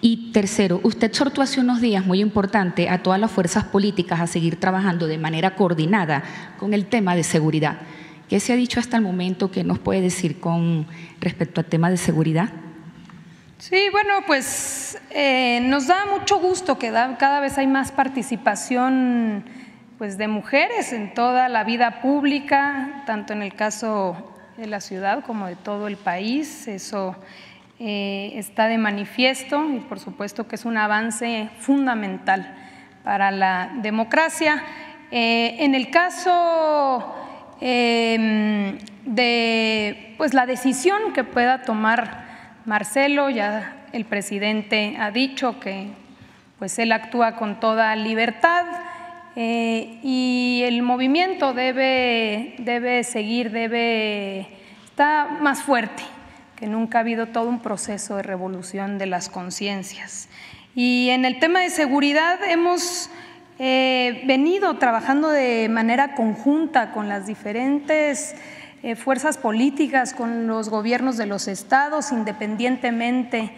Y 0.02 0.32
tercero, 0.34 0.80
usted 0.84 1.08
exhortó 1.08 1.42
hace 1.42 1.60
unos 1.60 1.82
días, 1.82 2.06
muy 2.06 2.22
importante, 2.22 2.90
a 2.90 3.02
todas 3.02 3.20
las 3.20 3.32
fuerzas 3.32 3.64
políticas 3.64 4.20
a 4.20 4.28
seguir 4.28 4.60
trabajando 4.60 5.08
de 5.08 5.18
manera 5.18 5.56
coordinada 5.56 6.22
con 6.60 6.76
el 6.76 6.86
tema 6.86 7.16
de 7.16 7.24
seguridad. 7.24 7.80
¿Qué 8.30 8.40
se 8.40 8.54
ha 8.54 8.56
dicho 8.56 8.80
hasta 8.80 8.98
el 8.98 9.02
momento? 9.02 9.50
¿Qué 9.50 9.64
nos 9.64 9.80
puede 9.80 10.00
decir 10.00 10.40
con 10.40 10.86
respecto 11.22 11.60
al 11.60 11.66
tema 11.66 11.90
de 11.90 11.98
seguridad? 11.98 12.50
Sí, 13.58 13.82
bueno, 13.92 14.14
pues 14.28 14.96
eh, 15.10 15.60
nos 15.64 15.88
da 15.88 16.06
mucho 16.06 16.38
gusto 16.38 16.78
que 16.78 16.92
cada 16.92 17.40
vez 17.40 17.58
hay 17.58 17.66
más 17.66 17.92
participación 17.92 19.44
pues, 20.02 20.18
de 20.18 20.28
mujeres 20.28 20.94
en 20.94 21.14
toda 21.14 21.48
la 21.48 21.64
vida 21.64 22.02
pública, 22.02 23.04
tanto 23.06 23.34
en 23.34 23.44
el 23.44 23.54
caso 23.54 24.34
de 24.58 24.66
la 24.66 24.82
ciudad 24.82 25.24
como 25.24 25.46
de 25.46 25.56
todo 25.56 25.88
el 25.88 25.96
país. 25.96 26.68
Eso 26.68 27.16
eh, 27.78 28.32
está 28.34 28.66
de 28.66 28.80
manifiesto 28.80 29.64
y 29.72 29.78
por 29.78 30.00
supuesto 30.00 30.48
que 30.48 30.56
es 30.56 30.66
un 30.66 30.76
avance 30.78 31.52
fundamental 31.60 32.52
para 33.04 33.30
la 33.30 33.70
democracia. 33.76 34.64
Eh, 35.12 35.58
en 35.60 35.76
el 35.76 35.92
caso 35.92 37.14
em, 37.60 38.80
de 39.06 40.16
pues, 40.18 40.34
la 40.34 40.48
decisión 40.48 41.14
que 41.14 41.24
pueda 41.24 41.62
tomar 41.62 42.58
Marcelo, 42.66 43.30
ya 43.30 43.86
el 43.94 44.06
presidente 44.06 44.96
ha 45.00 45.12
dicho 45.12 45.60
que 45.60 45.90
pues 46.58 46.80
él 46.80 46.92
actúa 46.92 47.36
con 47.36 47.60
toda 47.60 47.96
libertad 47.96 48.66
eh, 49.36 50.00
y 50.04 50.62
el 50.66 50.82
movimiento 50.82 51.54
debe, 51.54 52.56
debe 52.60 53.04
seguir, 53.04 53.52
debe 53.52 54.48
está 54.86 55.38
más 55.40 55.64
fuerte, 55.64 56.04
que 56.58 56.68
nunca 56.68 56.98
ha 56.98 57.02
habido 57.02 57.28
todo 57.28 57.48
un 57.48 57.62
proceso 57.62 58.18
de 58.18 58.24
revolución 58.24 58.98
de 58.98 59.06
las 59.06 59.30
conciencias. 59.30 60.28
Y 60.76 61.10
en 61.10 61.26
el 61.26 61.40
tema 61.40 61.62
de 61.62 61.70
seguridad 61.70 62.40
hemos 62.48 63.10
eh, 63.58 64.22
venido 64.26 64.78
trabajando 64.78 65.30
de 65.30 65.70
manera 65.70 66.14
conjunta 66.16 66.92
con 66.92 67.08
las 67.08 67.26
diferentes 67.26 68.36
eh, 68.84 68.96
fuerzas 68.96 69.38
políticas, 69.38 70.14
con 70.14 70.48
los 70.48 70.70
gobiernos 70.70 71.16
de 71.16 71.26
los 71.26 71.48
estados, 71.48 72.12
independientemente 72.12 73.52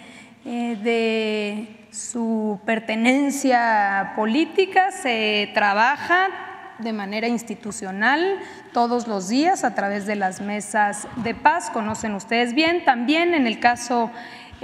eh, 0.46 0.78
de 0.84 1.88
su 1.92 2.60
pertenencia 2.66 4.14
política, 4.16 4.92
se 4.92 5.50
trabaja 5.54 6.28
de 6.80 6.92
manera 6.92 7.28
institucional 7.28 8.40
todos 8.74 9.08
los 9.08 9.30
días 9.30 9.64
a 9.64 9.76
través 9.76 10.06
de 10.06 10.16
las 10.16 10.42
mesas 10.42 11.08
de 11.18 11.34
paz, 11.36 11.70
conocen 11.70 12.14
ustedes 12.16 12.54
bien. 12.54 12.84
También 12.84 13.34
en 13.34 13.48
el 13.48 13.60
caso 13.60 14.12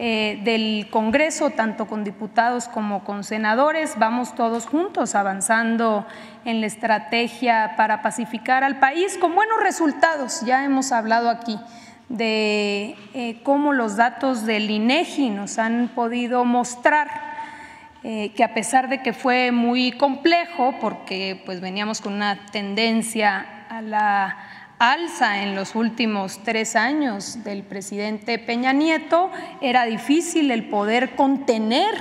eh, 0.02 0.40
del 0.44 0.90
Congreso, 0.90 1.50
tanto 1.50 1.86
con 1.88 2.04
diputados 2.04 2.68
como 2.70 3.04
con 3.04 3.24
senadores. 3.24 3.96
Vamos 3.98 4.34
todos 4.34 4.66
juntos 4.66 5.14
avanzando 5.14 6.06
en 6.46 6.62
la 6.62 6.68
estrategia 6.68 7.74
para 7.76 8.02
pacificar 8.02 8.64
al 8.64 8.80
país 8.80 9.18
con 9.18 9.36
buenos 9.36 9.62
resultados. 9.62 10.42
Ya 10.46 10.64
hemos 10.64 10.92
hablado 10.92 11.30
aquí 11.30 11.60
de 12.10 12.96
eh, 13.14 13.40
cómo 13.44 13.72
los 13.72 13.96
datos 13.96 14.46
del 14.46 14.70
INEGI 14.70 15.30
nos 15.30 15.60
han 15.60 15.90
podido 15.90 16.44
mostrar 16.44 17.08
eh, 18.04 18.32
que 18.36 18.44
a 18.44 18.54
pesar 18.54 18.90
de 18.90 19.02
que 19.02 19.14
fue 19.14 19.52
muy 19.52 19.92
complejo, 19.92 20.74
porque 20.82 21.42
pues 21.46 21.62
veníamos 21.62 22.02
con 22.02 22.14
una 22.14 22.46
tendencia 22.48 23.66
a 23.70 23.82
la 23.82 24.38
alza 24.80 25.44
en 25.44 25.56
los 25.56 25.76
últimos 25.76 26.42
tres 26.44 26.76
años 26.78 27.44
del 27.44 27.64
presidente 27.64 28.40
Peña 28.40 28.72
Nieto, 28.72 29.30
era 29.62 29.86
difícil 29.86 30.50
el 30.52 30.70
poder 30.70 31.16
contener 31.16 31.94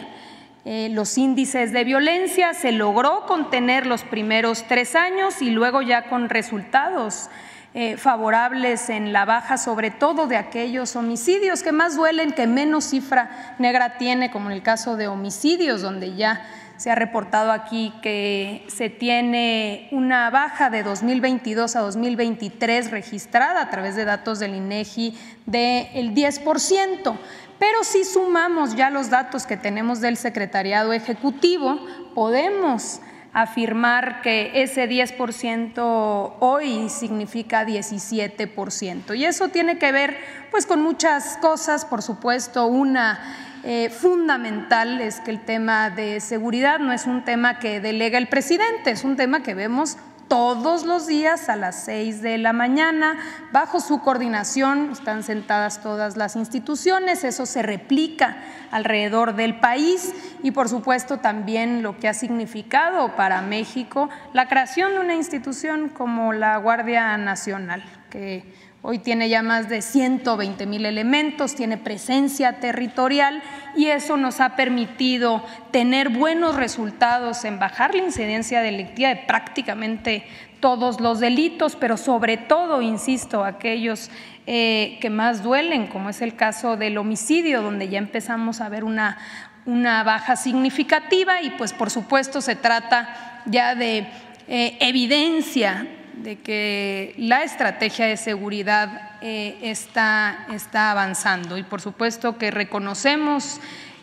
eh, 0.64 0.88
los 0.90 1.18
índices 1.18 1.72
de 1.72 1.82
violencia, 1.82 2.54
se 2.54 2.72
logró 2.72 3.26
contener 3.26 3.84
los 3.84 4.04
primeros 4.04 4.64
tres 4.68 4.94
años 4.94 5.42
y 5.42 5.50
luego 5.50 5.82
ya 5.82 6.09
con 6.09 6.28
resultados 6.28 7.28
eh, 7.75 7.97
favorables 7.97 8.89
en 8.89 9.12
la 9.12 9.25
baja, 9.25 9.59
sobre 9.59 9.91
todo 9.91 10.27
de 10.27 10.37
aquellos 10.37 10.97
homicidios 10.97 11.62
que 11.62 11.73
más 11.73 11.97
duelen, 11.97 12.33
que 12.33 12.47
menos 12.47 12.85
cifra 12.85 13.55
negra 13.59 13.99
tiene, 13.99 14.31
como 14.31 14.51
en 14.51 14.57
el 14.57 14.62
caso 14.62 14.97
de 14.97 15.09
homicidios, 15.09 15.83
donde 15.83 16.14
ya 16.16 16.41
se 16.79 16.91
ha 16.91 16.95
reportado 16.95 17.51
aquí 17.51 17.93
que 18.03 18.64
se 18.69 18.89
tiene 18.89 19.89
una 19.91 20.31
baja 20.31 20.71
de 20.71 20.85
2022 20.85 21.75
a 21.75 21.81
2023 21.81 22.93
registrada 22.93 23.61
a 23.61 23.69
través 23.69 23.97
de 23.97 24.05
datos 24.05 24.39
del 24.39 24.55
INEGI 24.55 25.19
del 25.45 26.14
10%. 26.14 27.19
Pero 27.59 27.83
si 27.83 28.05
sumamos 28.05 28.77
ya 28.77 28.91
los 28.91 29.11
datos 29.11 29.45
que 29.45 29.57
tenemos 29.57 30.01
del 30.01 30.16
Secretariado 30.16 30.93
Ejecutivo, 30.93 31.85
podemos 32.14 33.01
afirmar 33.33 34.22
que 34.22 34.62
ese 34.62 34.89
10% 34.89 36.35
hoy 36.41 36.89
significa 36.89 37.64
17%. 37.64 39.16
Y 39.16 39.24
eso 39.24 39.49
tiene 39.49 39.79
que 39.79 39.93
ver 39.93 40.16
pues 40.51 40.66
con 40.66 40.83
muchas 40.83 41.37
cosas, 41.39 41.85
por 41.85 42.03
supuesto, 42.03 42.66
una 42.66 43.20
eh, 43.64 43.91
fundamental 43.91 45.01
es 45.01 45.20
que 45.20 45.31
el 45.31 45.41
tema 45.41 45.91
de 45.91 46.20
seguridad 46.20 46.79
no 46.79 46.93
es 46.93 47.07
un 47.07 47.24
tema 47.24 47.59
que 47.59 47.81
delega 47.81 48.16
el 48.18 48.29
presidente, 48.29 48.91
es 48.91 49.05
un 49.05 49.16
tema 49.16 49.43
que 49.43 49.55
vemos 49.55 49.99
todos 50.29 50.85
los 50.85 51.07
días 51.07 51.49
a 51.49 51.57
las 51.57 51.85
seis 51.85 52.22
de 52.22 52.39
la 52.39 52.53
mañana. 52.53 53.18
Bajo 53.53 53.81
su 53.81 54.01
coordinación 54.01 54.91
están 54.93 55.22
sentadas 55.22 55.83
todas 55.83 56.16
las 56.16 56.37
instituciones, 56.37 57.24
eso 57.24 57.47
se 57.47 57.62
replica 57.62 58.37
alrededor 58.70 59.35
del 59.35 59.59
país 59.59 60.14
y 60.43 60.51
por 60.51 60.68
supuesto 60.68 61.18
también 61.18 61.83
lo 61.83 61.99
que 61.99 62.09
ha 62.09 62.14
significado 62.14 63.16
para 63.16 63.41
México 63.41 64.11
la 64.35 64.49
creación 64.49 64.93
de 64.93 65.01
una 65.01 65.14
institución 65.14 65.89
como 65.89 66.33
la 66.33 66.57
Guardia 66.59 67.16
Nacional, 67.16 67.83
que 68.11 68.68
Hoy 68.81 69.01
tiene 69.01 69.29
ya 69.29 69.43
más 69.43 69.68
de 69.68 69.83
120 69.83 70.64
mil 70.66 70.87
elementos, 70.87 71.57
tiene 71.57 71.79
presencia 71.79 72.61
territorial 72.61 73.43
y 73.77 73.87
eso 73.87 74.16
nos 74.16 74.41
ha 74.41 74.57
permitido 74.57 75.43
tener 75.71 76.09
buenos 76.09 76.57
resultados 76.57 77.45
en 77.45 77.59
bajar 77.59 77.95
la 77.95 78.03
incidencia 78.03 78.61
delictiva 78.61 79.11
de 79.11 79.16
prácticamente 79.16 80.25
todos 80.61 81.01
los 81.01 81.21
delitos, 81.21 81.77
pero 81.77 81.97
sobre 81.97 82.37
todo, 82.37 82.83
insisto, 82.83 83.45
aquellos 83.45 84.11
eh, 84.47 84.99
que 85.01 85.11
más 85.11 85.43
duelen, 85.43 85.87
como 85.87 86.11
es 86.11 86.21
el 86.21 86.35
caso 86.35 86.77
del 86.77 86.99
homicidio, 86.99 87.62
donde 87.62 87.89
ya 87.89 87.99
empezamos 87.99 88.61
a 88.61 88.69
ver 88.69 88.85
una, 88.85 89.19
una 89.66 90.03
baja 90.03 90.37
significativa 90.37 91.43
y 91.43 91.51
pues 91.51 91.73
por 91.73 91.91
supuesto 91.91 92.41
se 92.41 92.57
trata 92.57 93.43
ya 93.47 93.75
de 93.75 94.07
eh, 94.49 94.77
evidencia 94.81 95.87
de 96.23 96.39
que 96.39 97.14
la 97.16 97.43
estrategia 97.43 98.07
de 98.07 98.16
seguridad 98.16 99.12
eh, 99.21 99.59
está, 99.62 100.47
está, 100.53 100.91
avanzando 100.91 101.59
y 101.59 101.62
por 101.62 101.81
supuesto 101.81 102.39
que 102.39 102.51
reconocemos 102.51 103.61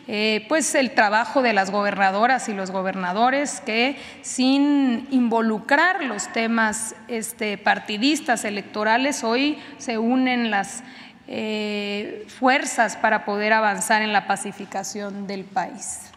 eh, 0.07 0.45
pues 0.47 0.75
el 0.75 0.91
trabajo 0.91 1.41
de 1.41 1.53
las 1.53 1.71
gobernadoras 1.71 2.47
y 2.47 2.53
los 2.53 2.71
gobernadores 2.71 3.61
que 3.61 3.97
sin 4.21 5.07
involucrar 5.09 6.03
los 6.03 6.31
temas 6.31 6.95
este, 7.07 7.57
partidistas 7.57 8.45
electorales 8.45 9.23
hoy 9.23 9.57
se 9.77 9.97
unen 9.97 10.51
las 10.51 10.83
eh, 11.27 12.25
fuerzas 12.27 12.97
para 12.97 13.25
poder 13.25 13.51
avanzar 13.53 14.03
en 14.03 14.13
la 14.13 14.27
pacificación 14.27 15.25
del 15.25 15.43
país. 15.43 16.11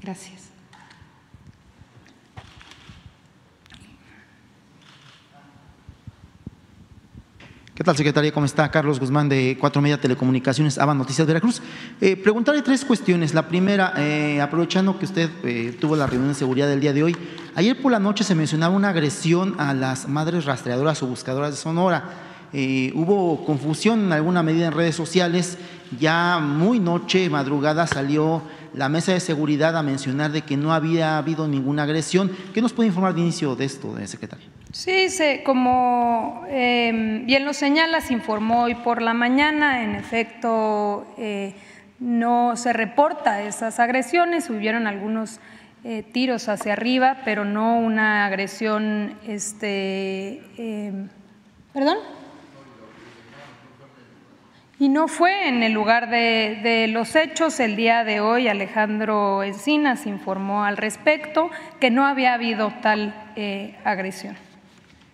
Gracias. 0.00 0.49
¿Qué 7.80 7.84
tal, 7.84 7.96
secretaria? 7.96 8.30
¿Cómo 8.30 8.44
está? 8.44 8.70
Carlos 8.70 9.00
Guzmán 9.00 9.30
de 9.30 9.56
Cuatro 9.58 9.80
Media 9.80 9.98
Telecomunicaciones, 9.98 10.76
ABA 10.76 10.92
Noticias 10.92 11.26
Veracruz. 11.26 11.62
Eh, 12.02 12.14
preguntarle 12.14 12.60
tres 12.60 12.84
cuestiones. 12.84 13.32
La 13.32 13.48
primera, 13.48 13.94
eh, 13.96 14.38
aprovechando 14.38 14.98
que 14.98 15.06
usted 15.06 15.30
eh, 15.44 15.74
tuvo 15.80 15.96
la 15.96 16.06
reunión 16.06 16.28
de 16.28 16.34
seguridad 16.34 16.68
del 16.68 16.80
día 16.80 16.92
de 16.92 17.04
hoy, 17.04 17.16
ayer 17.54 17.80
por 17.80 17.90
la 17.90 17.98
noche 17.98 18.22
se 18.22 18.34
mencionaba 18.34 18.76
una 18.76 18.90
agresión 18.90 19.54
a 19.58 19.72
las 19.72 20.06
madres 20.10 20.44
rastreadoras 20.44 21.02
o 21.02 21.06
buscadoras 21.06 21.52
de 21.52 21.56
Sonora. 21.56 22.04
hubo 22.52 23.46
confusión 23.46 24.00
en 24.00 24.12
alguna 24.12 24.42
medida 24.42 24.66
en 24.66 24.74
redes 24.74 24.94
sociales. 24.94 25.56
Ya 25.98 26.38
muy 26.38 26.80
noche, 26.80 27.30
madrugada, 27.30 27.86
salió 27.86 28.42
la 28.74 28.90
mesa 28.90 29.12
de 29.12 29.20
seguridad 29.20 29.74
a 29.74 29.82
mencionar 29.82 30.32
de 30.32 30.42
que 30.42 30.58
no 30.58 30.74
había 30.74 31.16
habido 31.16 31.48
ninguna 31.48 31.84
agresión. 31.84 32.30
¿Qué 32.52 32.60
nos 32.60 32.74
puede 32.74 32.88
informar 32.88 33.14
de 33.14 33.22
inicio 33.22 33.56
de 33.56 33.64
esto, 33.64 33.96
secretaria? 34.04 34.59
Sí, 34.72 35.08
como 35.44 36.44
em, 36.48 37.26
bien 37.26 37.44
lo 37.44 37.52
señala, 37.52 38.00
se 38.00 38.12
informó 38.12 38.62
hoy 38.62 38.76
por 38.76 39.02
la 39.02 39.14
mañana, 39.14 39.82
en 39.82 39.96
efecto 39.96 41.12
eh, 41.18 41.54
no 41.98 42.56
se 42.56 42.72
reporta 42.72 43.42
esas 43.42 43.80
agresiones, 43.80 44.48
hubieron 44.48 44.86
algunos 44.86 45.40
eh, 45.82 46.04
tiros 46.12 46.48
hacia 46.48 46.74
arriba, 46.74 47.18
pero 47.24 47.44
no 47.44 47.78
una 47.78 48.26
agresión, 48.26 49.18
este, 49.26 50.40
em, 50.56 51.08
perdón. 51.72 51.98
Y 54.78 54.88
no 54.88 55.08
fue 55.08 55.48
en 55.48 55.64
el 55.64 55.72
lugar 55.72 56.08
de, 56.10 56.60
de, 56.62 56.86
los 56.88 57.14
hechos. 57.16 57.60
El 57.60 57.76
día 57.76 58.02
de 58.04 58.20
hoy 58.20 58.48
Alejandro 58.48 59.42
Encinas 59.42 60.06
informó 60.06 60.64
al 60.64 60.78
respecto 60.78 61.50
que 61.80 61.90
no 61.90 62.06
había 62.06 62.32
habido 62.32 62.72
tal 62.80 63.14
eh, 63.36 63.76
agresión. 63.84 64.49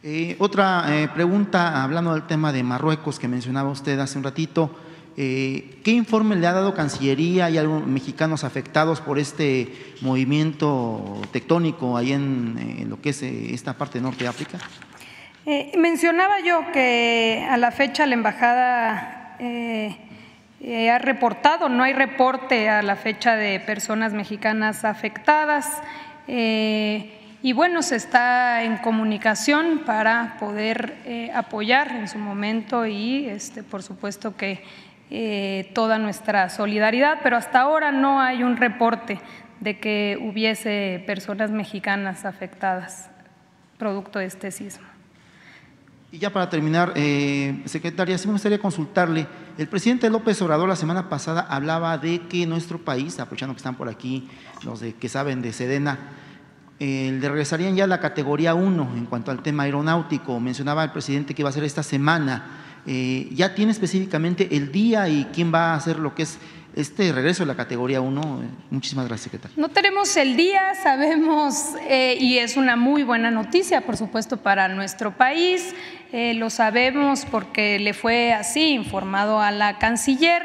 Eh, 0.09 0.37
otra 0.39 0.85
eh, 0.87 1.09
pregunta, 1.09 1.83
hablando 1.83 2.15
del 2.15 2.29
tema 2.29 2.53
de 2.53 2.63
Marruecos 2.63 3.19
que 3.19 3.27
mencionaba 3.27 3.71
usted 3.71 3.99
hace 3.99 4.17
un 4.19 4.23
ratito, 4.25 4.71
Eh, 5.19 5.81
¿Qué 5.83 5.93
informe 5.93 6.37
le 6.37 6.47
ha 6.47 6.53
dado 6.53 6.75
Cancillería? 6.75 7.47
¿Hay 7.47 7.57
algunos 7.57 7.87
mexicanos 7.87 8.45
afectados 8.45 9.01
por 9.01 9.19
este 9.19 9.73
movimiento 10.03 11.23
tectónico 11.33 11.97
ahí 11.97 12.13
en, 12.13 12.87
lo 12.91 13.01
que 13.01 13.09
es 13.11 13.23
eh, 13.23 13.55
esta 13.55 13.73
parte 13.73 13.99
norte 13.99 14.25
de 14.25 14.29
África? 14.29 14.59
Eh, 15.47 15.73
mencionaba 15.79 16.41
yo 16.41 16.71
que 16.71 17.49
a 17.51 17.57
la 17.57 17.71
fecha 17.71 18.05
la 18.05 18.13
embajada 18.13 19.39
ha 19.41 20.99
reportado, 20.99 21.71
no 21.71 21.83
hay 21.83 21.95
reporte 21.95 22.69
a 22.69 22.83
la 22.83 22.97
fecha 22.97 23.37
de 23.37 23.59
personas 23.61 24.13
mexicanas 24.13 24.85
afectadas. 24.85 25.67
Y 27.47 27.53
bueno, 27.53 27.81
se 27.83 27.95
está 27.95 28.65
en 28.65 28.77
comunicación 28.79 29.83
para 29.87 30.37
poder 30.41 31.31
apoyar 31.33 31.93
en 31.93 32.09
su 32.09 32.19
momento 32.19 32.87
y 32.87 33.27
este, 33.27 33.63
por 33.63 33.85
supuesto 33.85 34.37
que 34.37 34.65
eh, 35.09 35.71
toda 35.73 35.99
nuestra 35.99 36.49
solidaridad, 36.49 37.21
pero 37.23 37.37
hasta 37.37 37.61
ahora 37.61 37.93
no 37.93 38.21
hay 38.21 38.43
un 38.43 38.57
reporte 38.57 39.21
de 39.61 39.79
que 39.79 40.19
hubiese 40.21 41.05
personas 41.07 41.53
mexicanas 41.53 42.25
afectadas 42.25 43.11
producto 43.79 44.19
de 44.19 44.25
este 44.25 44.51
sismo. 44.51 44.85
Y 46.11 46.19
ya 46.19 46.33
para 46.33 46.51
terminar, 46.51 46.95
eh, 46.97 47.63
secretaria, 47.67 48.19
sí 48.19 48.27
me 48.27 48.33
gustaría 48.33 48.59
consultarle. 48.59 49.29
El 49.57 49.69
presidente 49.69 50.11
López 50.11 50.43
Obrador 50.43 50.69
la 50.69 50.75
semana 50.75 51.09
pasada 51.09 51.47
hablaba 51.49 51.97
de 51.99 52.23
que 52.23 52.45
nuestro 52.45 52.79
país, 52.79 53.21
aprovechando 53.21 53.55
que 53.55 53.59
están 53.59 53.77
por 53.77 53.89
aquí 53.89 54.29
los 54.65 54.83
que 54.83 55.09
saben 55.09 55.41
de 55.41 55.53
Sedena, 55.53 56.01
eh, 56.79 57.17
le 57.21 57.29
regresarían 57.29 57.75
ya 57.75 57.85
a 57.85 57.87
la 57.87 58.01
categoría 58.01 58.55
1 58.55 58.93
en 58.97 59.07
cuanto 59.07 59.31
al 59.31 59.43
tema 59.43 59.63
aeronáutico. 59.63 60.39
Mencionaba 60.41 60.85
el 60.85 60.93
presidente 60.93 61.35
que 61.35 61.43
iba 61.43 61.49
a 61.49 61.53
ser 61.53 61.65
esta 61.65 61.83
semana 61.83 62.65
eh, 62.89 63.29
ya 63.33 63.53
tiene 63.53 63.73
específicamente 63.73 64.57
el 64.57 64.71
día 64.71 65.09
y 65.09 65.25
quién 65.33 65.53
va 65.53 65.73
a 65.73 65.75
hacer 65.75 65.99
lo 65.99 66.15
que 66.15 66.23
es 66.23 66.39
este 66.77 67.11
regreso 67.11 67.43
de 67.43 67.47
la 67.47 67.57
categoría 67.57 68.03
1. 68.03 68.43
Muchísimas 68.71 69.07
gracias, 69.09 69.25
secretario. 69.25 69.57
No 69.57 69.71
tenemos 69.71 70.15
el 70.19 70.37
día, 70.37 70.75
sabemos, 70.83 71.75
eh, 71.89 72.19
y 72.21 72.37
es 72.37 72.59
una 72.59 72.77
muy 72.77 73.03
buena 73.03 73.31
noticia, 73.31 73.81
por 73.81 73.97
supuesto, 73.97 74.37
para 74.37 74.69
nuestro 74.69 75.17
país. 75.17 75.75
Eh, 76.13 76.35
lo 76.35 76.51
sabemos 76.51 77.27
porque 77.31 77.79
le 77.79 77.95
fue 77.95 78.35
así 78.35 78.75
informado 78.75 79.41
a 79.41 79.51
la 79.51 79.79
canciller. 79.79 80.43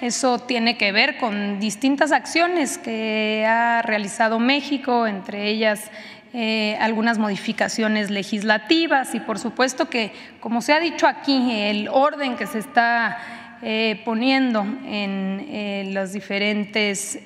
Eso 0.00 0.38
tiene 0.38 0.78
que 0.78 0.92
ver 0.92 1.18
con 1.18 1.58
distintas 1.58 2.12
acciones 2.12 2.78
que 2.78 3.44
ha 3.46 3.82
realizado 3.82 4.38
México, 4.38 5.08
entre 5.08 5.48
ellas 5.48 5.90
eh, 6.32 6.78
algunas 6.80 7.18
modificaciones 7.18 8.08
legislativas 8.08 9.14
y 9.14 9.20
por 9.20 9.38
supuesto 9.38 9.90
que, 9.90 10.12
como 10.40 10.62
se 10.62 10.72
ha 10.72 10.80
dicho 10.80 11.06
aquí, 11.06 11.52
el 11.52 11.88
orden 11.88 12.36
que 12.36 12.46
se 12.46 12.58
está 12.58 13.41
eh, 13.62 14.02
poniendo 14.04 14.62
en 14.84 15.46
eh, 15.48 15.90
los 15.92 16.12
diferentes 16.12 17.18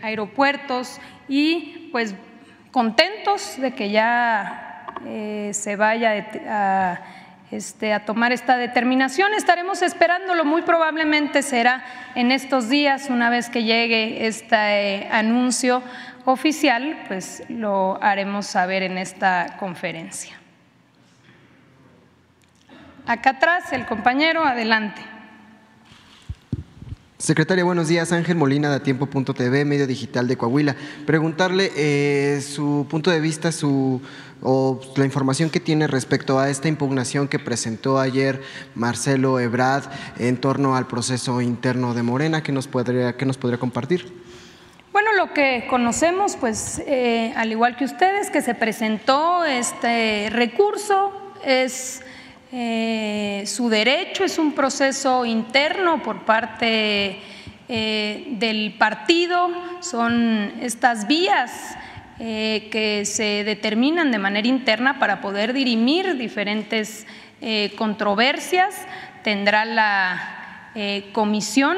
aeropuertos 0.00 1.00
y 1.28 1.88
pues 1.92 2.14
contentos 2.70 3.60
de 3.60 3.72
que 3.72 3.90
ya 3.90 4.86
se 5.52 5.76
vaya 5.76 6.26
a, 6.48 7.00
este, 7.50 7.92
a 7.92 8.04
tomar 8.04 8.32
esta 8.32 8.56
determinación. 8.56 9.34
Estaremos 9.34 9.82
esperándolo, 9.82 10.44
muy 10.44 10.62
probablemente 10.62 11.42
será 11.42 11.84
en 12.14 12.32
estos 12.32 12.68
días, 12.68 13.08
una 13.10 13.30
vez 13.30 13.50
que 13.50 13.64
llegue 13.64 14.26
este 14.26 15.08
anuncio 15.10 15.82
oficial, 16.24 17.04
pues 17.06 17.44
lo 17.48 18.02
haremos 18.02 18.46
saber 18.46 18.82
en 18.82 18.98
esta 18.98 19.56
conferencia. 19.58 20.34
Acá 23.06 23.30
atrás, 23.30 23.72
el 23.72 23.86
compañero, 23.86 24.44
adelante. 24.44 25.15
Secretaria, 27.18 27.64
buenos 27.64 27.88
días. 27.88 28.12
Ángel 28.12 28.36
Molina 28.36 28.70
de 28.70 28.78
Tiempo.tv, 28.78 29.64
medio 29.64 29.86
digital 29.86 30.28
de 30.28 30.36
Coahuila. 30.36 30.76
Preguntarle 31.06 31.72
eh, 31.74 32.42
su 32.42 32.86
punto 32.90 33.10
de 33.10 33.20
vista, 33.20 33.52
su 33.52 34.02
o 34.42 34.78
la 34.96 35.06
información 35.06 35.48
que 35.48 35.58
tiene 35.58 35.86
respecto 35.86 36.38
a 36.38 36.50
esta 36.50 36.68
impugnación 36.68 37.26
que 37.26 37.38
presentó 37.38 37.98
ayer 37.98 38.42
Marcelo 38.74 39.40
Ebrard 39.40 39.84
en 40.18 40.36
torno 40.36 40.76
al 40.76 40.86
proceso 40.86 41.40
interno 41.40 41.94
de 41.94 42.02
Morena, 42.02 42.42
que 42.42 42.52
nos 42.52 42.68
podría, 42.68 43.16
que 43.16 43.24
nos 43.24 43.38
podría 43.38 43.58
compartir? 43.58 44.12
Bueno, 44.92 45.14
lo 45.14 45.32
que 45.32 45.66
conocemos, 45.70 46.36
pues, 46.36 46.82
eh, 46.86 47.32
al 47.34 47.50
igual 47.50 47.76
que 47.76 47.86
ustedes, 47.86 48.28
que 48.28 48.42
se 48.42 48.54
presentó 48.54 49.42
este 49.46 50.28
recurso, 50.30 51.12
es 51.42 52.02
eh, 52.58 53.42
su 53.44 53.68
derecho, 53.68 54.24
es 54.24 54.38
un 54.38 54.52
proceso 54.52 55.26
interno 55.26 56.02
por 56.02 56.24
parte 56.24 57.20
eh, 57.68 58.28
del 58.30 58.74
partido, 58.78 59.50
son 59.80 60.54
estas 60.62 61.06
vías 61.06 61.76
que 62.18 63.02
se 63.04 63.44
determinan 63.44 64.10
de 64.10 64.18
manera 64.18 64.48
interna 64.48 64.98
para 64.98 65.20
poder 65.20 65.52
dirimir 65.52 66.16
diferentes 66.16 67.06
controversias, 67.76 68.74
tendrá 69.22 69.66
la 69.66 70.72
comisión 71.12 71.76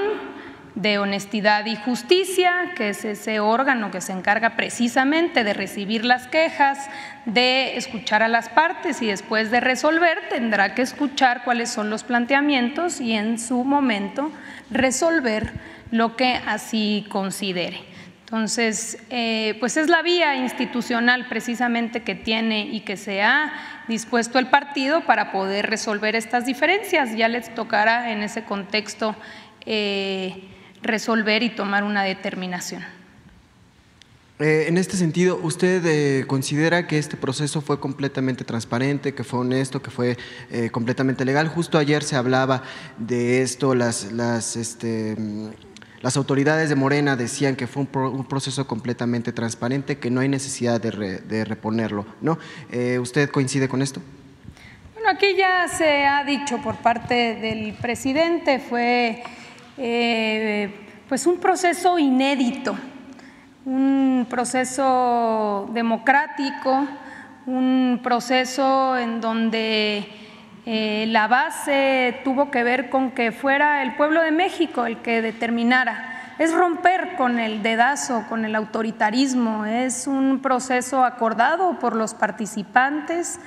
de 0.78 0.98
Honestidad 0.98 1.66
y 1.66 1.74
Justicia, 1.74 2.70
que 2.76 2.90
es 2.90 3.04
ese 3.04 3.40
órgano 3.40 3.90
que 3.90 4.00
se 4.00 4.12
encarga 4.12 4.54
precisamente 4.54 5.42
de 5.42 5.52
recibir 5.52 6.04
las 6.04 6.28
quejas, 6.28 6.88
de 7.24 7.76
escuchar 7.76 8.22
a 8.22 8.28
las 8.28 8.48
partes 8.48 9.02
y 9.02 9.08
después 9.08 9.50
de 9.50 9.58
resolver 9.58 10.28
tendrá 10.30 10.76
que 10.76 10.82
escuchar 10.82 11.42
cuáles 11.42 11.68
son 11.68 11.90
los 11.90 12.04
planteamientos 12.04 13.00
y 13.00 13.14
en 13.14 13.40
su 13.40 13.64
momento 13.64 14.30
resolver 14.70 15.50
lo 15.90 16.14
que 16.14 16.38
así 16.46 17.04
considere. 17.08 17.80
Entonces, 18.20 19.02
eh, 19.10 19.56
pues 19.58 19.76
es 19.76 19.88
la 19.88 20.02
vía 20.02 20.36
institucional 20.36 21.26
precisamente 21.28 22.04
que 22.04 22.14
tiene 22.14 22.66
y 22.66 22.80
que 22.80 22.96
se 22.96 23.22
ha 23.22 23.52
dispuesto 23.88 24.38
el 24.38 24.46
partido 24.46 25.00
para 25.00 25.32
poder 25.32 25.68
resolver 25.68 26.14
estas 26.14 26.46
diferencias. 26.46 27.16
Ya 27.16 27.26
les 27.26 27.52
tocará 27.52 28.12
en 28.12 28.22
ese 28.22 28.44
contexto 28.44 29.16
eh, 29.66 30.54
resolver 30.82 31.42
y 31.42 31.50
tomar 31.50 31.84
una 31.84 32.02
determinación. 32.02 32.84
Eh, 34.40 34.66
en 34.68 34.78
este 34.78 34.96
sentido, 34.96 35.40
¿usted 35.42 35.84
eh, 35.84 36.24
considera 36.28 36.86
que 36.86 36.96
este 36.98 37.16
proceso 37.16 37.60
fue 37.60 37.80
completamente 37.80 38.44
transparente, 38.44 39.12
que 39.12 39.24
fue 39.24 39.40
honesto, 39.40 39.82
que 39.82 39.90
fue 39.90 40.16
eh, 40.50 40.70
completamente 40.70 41.24
legal? 41.24 41.48
Justo 41.48 41.76
ayer 41.76 42.04
se 42.04 42.14
hablaba 42.14 42.62
de 42.98 43.42
esto, 43.42 43.74
las, 43.74 44.12
las, 44.12 44.54
este, 44.54 45.16
las 46.02 46.16
autoridades 46.16 46.68
de 46.68 46.76
Morena 46.76 47.16
decían 47.16 47.56
que 47.56 47.66
fue 47.66 47.82
un, 47.82 48.26
proceso 48.26 48.64
completamente 48.68 49.32
transparente, 49.32 49.98
que 49.98 50.08
no 50.08 50.20
hay 50.20 50.28
necesidad 50.28 50.80
de, 50.80 51.18
de 51.18 51.44
reponerlo. 51.44 52.06
¿no? 52.20 52.38
¿Usted 53.00 53.30
coincide 53.30 53.68
con 53.68 53.82
esto? 53.82 54.00
Bueno, 54.94 55.10
aquí 55.10 55.34
ya 55.36 55.66
se 55.66 56.06
ha 56.06 56.22
dicho 56.22 56.58
por 56.58 56.76
parte 56.76 57.34
del 57.34 57.74
presidente, 57.74 58.60
fue 58.60 59.24
eh, 59.78 60.88
pues 61.08 61.26
un 61.26 61.38
proceso 61.38 61.98
inédito, 61.98 62.76
un 63.64 64.26
proceso 64.28 65.70
democrático, 65.72 66.86
un 67.46 68.00
proceso 68.02 68.96
en 68.98 69.20
donde 69.20 70.08
eh, 70.66 71.06
la 71.08 71.28
base 71.28 72.20
tuvo 72.24 72.50
que 72.50 72.62
ver 72.62 72.90
con 72.90 73.12
que 73.12 73.32
fuera 73.32 73.82
el 73.82 73.94
pueblo 73.94 74.20
de 74.20 74.32
México 74.32 74.84
el 74.84 74.98
que 74.98 75.22
determinara. 75.22 76.34
Es 76.38 76.52
romper 76.52 77.16
con 77.16 77.38
el 77.38 77.62
dedazo, 77.62 78.24
con 78.28 78.44
el 78.44 78.54
autoritarismo, 78.54 79.64
es 79.64 80.06
un 80.06 80.40
proceso 80.40 81.04
acordado 81.04 81.78
por 81.78 81.96
los 81.96 82.14
participantes, 82.14 83.40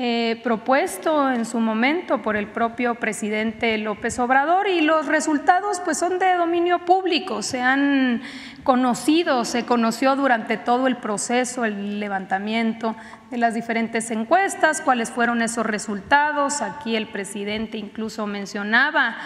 eh, 0.00 0.38
propuesto 0.44 1.28
en 1.28 1.44
su 1.44 1.58
momento 1.58 2.22
por 2.22 2.36
el 2.36 2.46
propio 2.46 2.94
presidente 2.94 3.76
López 3.78 4.20
Obrador 4.20 4.68
y 4.68 4.80
los 4.80 5.06
resultados 5.06 5.80
pues 5.84 5.98
son 5.98 6.20
de 6.20 6.34
dominio 6.34 6.84
público, 6.84 7.42
se 7.42 7.60
han 7.60 8.22
conocido, 8.62 9.44
se 9.44 9.64
conoció 9.64 10.14
durante 10.14 10.56
todo 10.56 10.86
el 10.86 10.98
proceso, 10.98 11.64
el 11.64 11.98
levantamiento 11.98 12.94
de 13.32 13.38
las 13.38 13.54
diferentes 13.54 14.12
encuestas, 14.12 14.82
cuáles 14.82 15.10
fueron 15.10 15.42
esos 15.42 15.66
resultados, 15.66 16.62
aquí 16.62 16.94
el 16.94 17.08
presidente 17.08 17.76
incluso 17.76 18.24
mencionaba 18.28 19.16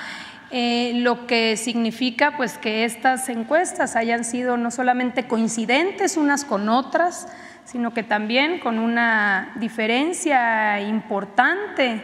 eh, 0.51 0.93
lo 0.95 1.27
que 1.27 1.59
significa 1.59 2.39
pues 2.39 2.57
que 2.57 2.87
estas 2.87 3.29
encuestas 3.29 3.95
hayan 3.95 4.25
sido 4.25 4.57
no 4.57 4.71
solamente 4.71 5.27
coincidentes 5.27 6.17
unas 6.17 6.47
con 6.47 6.71
otras, 6.71 7.29
sino 7.73 7.95
que 7.95 8.03
también 8.03 8.59
con 8.59 8.79
una 8.79 9.53
diferencia 9.55 10.79
importante 10.83 12.03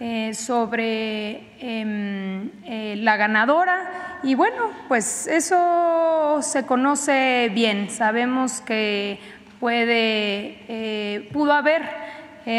eh, 0.00 0.34
sobre 0.34 1.52
em, 1.60 2.50
eh, 2.64 2.96
la 2.98 3.16
ganadora. 3.16 4.18
Y 4.24 4.34
bueno, 4.34 4.72
pues 4.88 5.28
eso 5.28 6.40
se 6.42 6.66
conoce 6.66 7.48
bien. 7.54 7.90
Sabemos 7.90 8.60
que 8.60 9.20
puede, 9.60 10.58
eh, 10.66 11.30
pudo 11.32 11.52
haber 11.52 11.82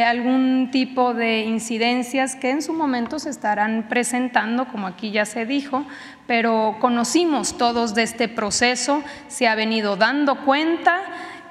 algún 0.07 0.69
tipo 0.71 1.13
de 1.13 1.41
incidencias 1.41 2.35
que 2.35 2.49
en 2.49 2.63
su 2.63 2.73
momento 2.73 3.19
se 3.19 3.29
estarán 3.29 3.85
presentando, 3.87 4.65
como 4.65 4.87
aquí 4.87 5.11
ya 5.11 5.25
se 5.25 5.45
dijo, 5.45 5.85
pero 6.25 6.77
conocimos 6.79 7.55
todos 7.55 7.93
de 7.93 8.01
este 8.01 8.27
proceso, 8.27 9.03
se 9.27 9.47
ha 9.47 9.53
venido 9.53 9.95
dando 9.95 10.43
cuenta 10.43 11.03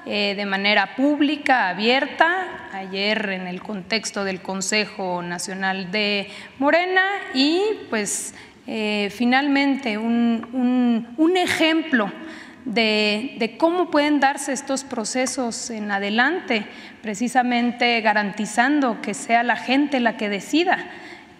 eh, 0.05 0.35
de 0.35 0.45
manera 0.45 0.95
pública, 0.95 1.69
abierta, 1.69 2.69
ayer 2.73 3.29
en 3.29 3.47
el 3.47 3.61
contexto 3.61 4.23
del 4.23 4.41
Consejo 4.41 5.21
Nacional 5.21 5.91
de 5.91 6.29
Morena 6.59 7.03
y 7.33 7.61
pues 7.89 8.33
eh, 8.67 9.09
finalmente 9.11 9.97
un, 9.97 11.07
un 11.17 11.37
ejemplo 11.37 12.11
de, 12.65 13.55
cómo 13.59 13.91
pueden 13.91 14.19
darse 14.19 14.51
estos 14.51 14.83
procesos 14.83 15.69
en 15.69 15.91
adelante, 15.91 16.65
precisamente 17.01 18.01
garantizando 18.01 19.01
que 19.01 19.13
sea 19.13 19.43
la 19.43 19.55
gente 19.55 19.99
la 19.99 20.17
que 20.17 20.29
decida 20.29 20.85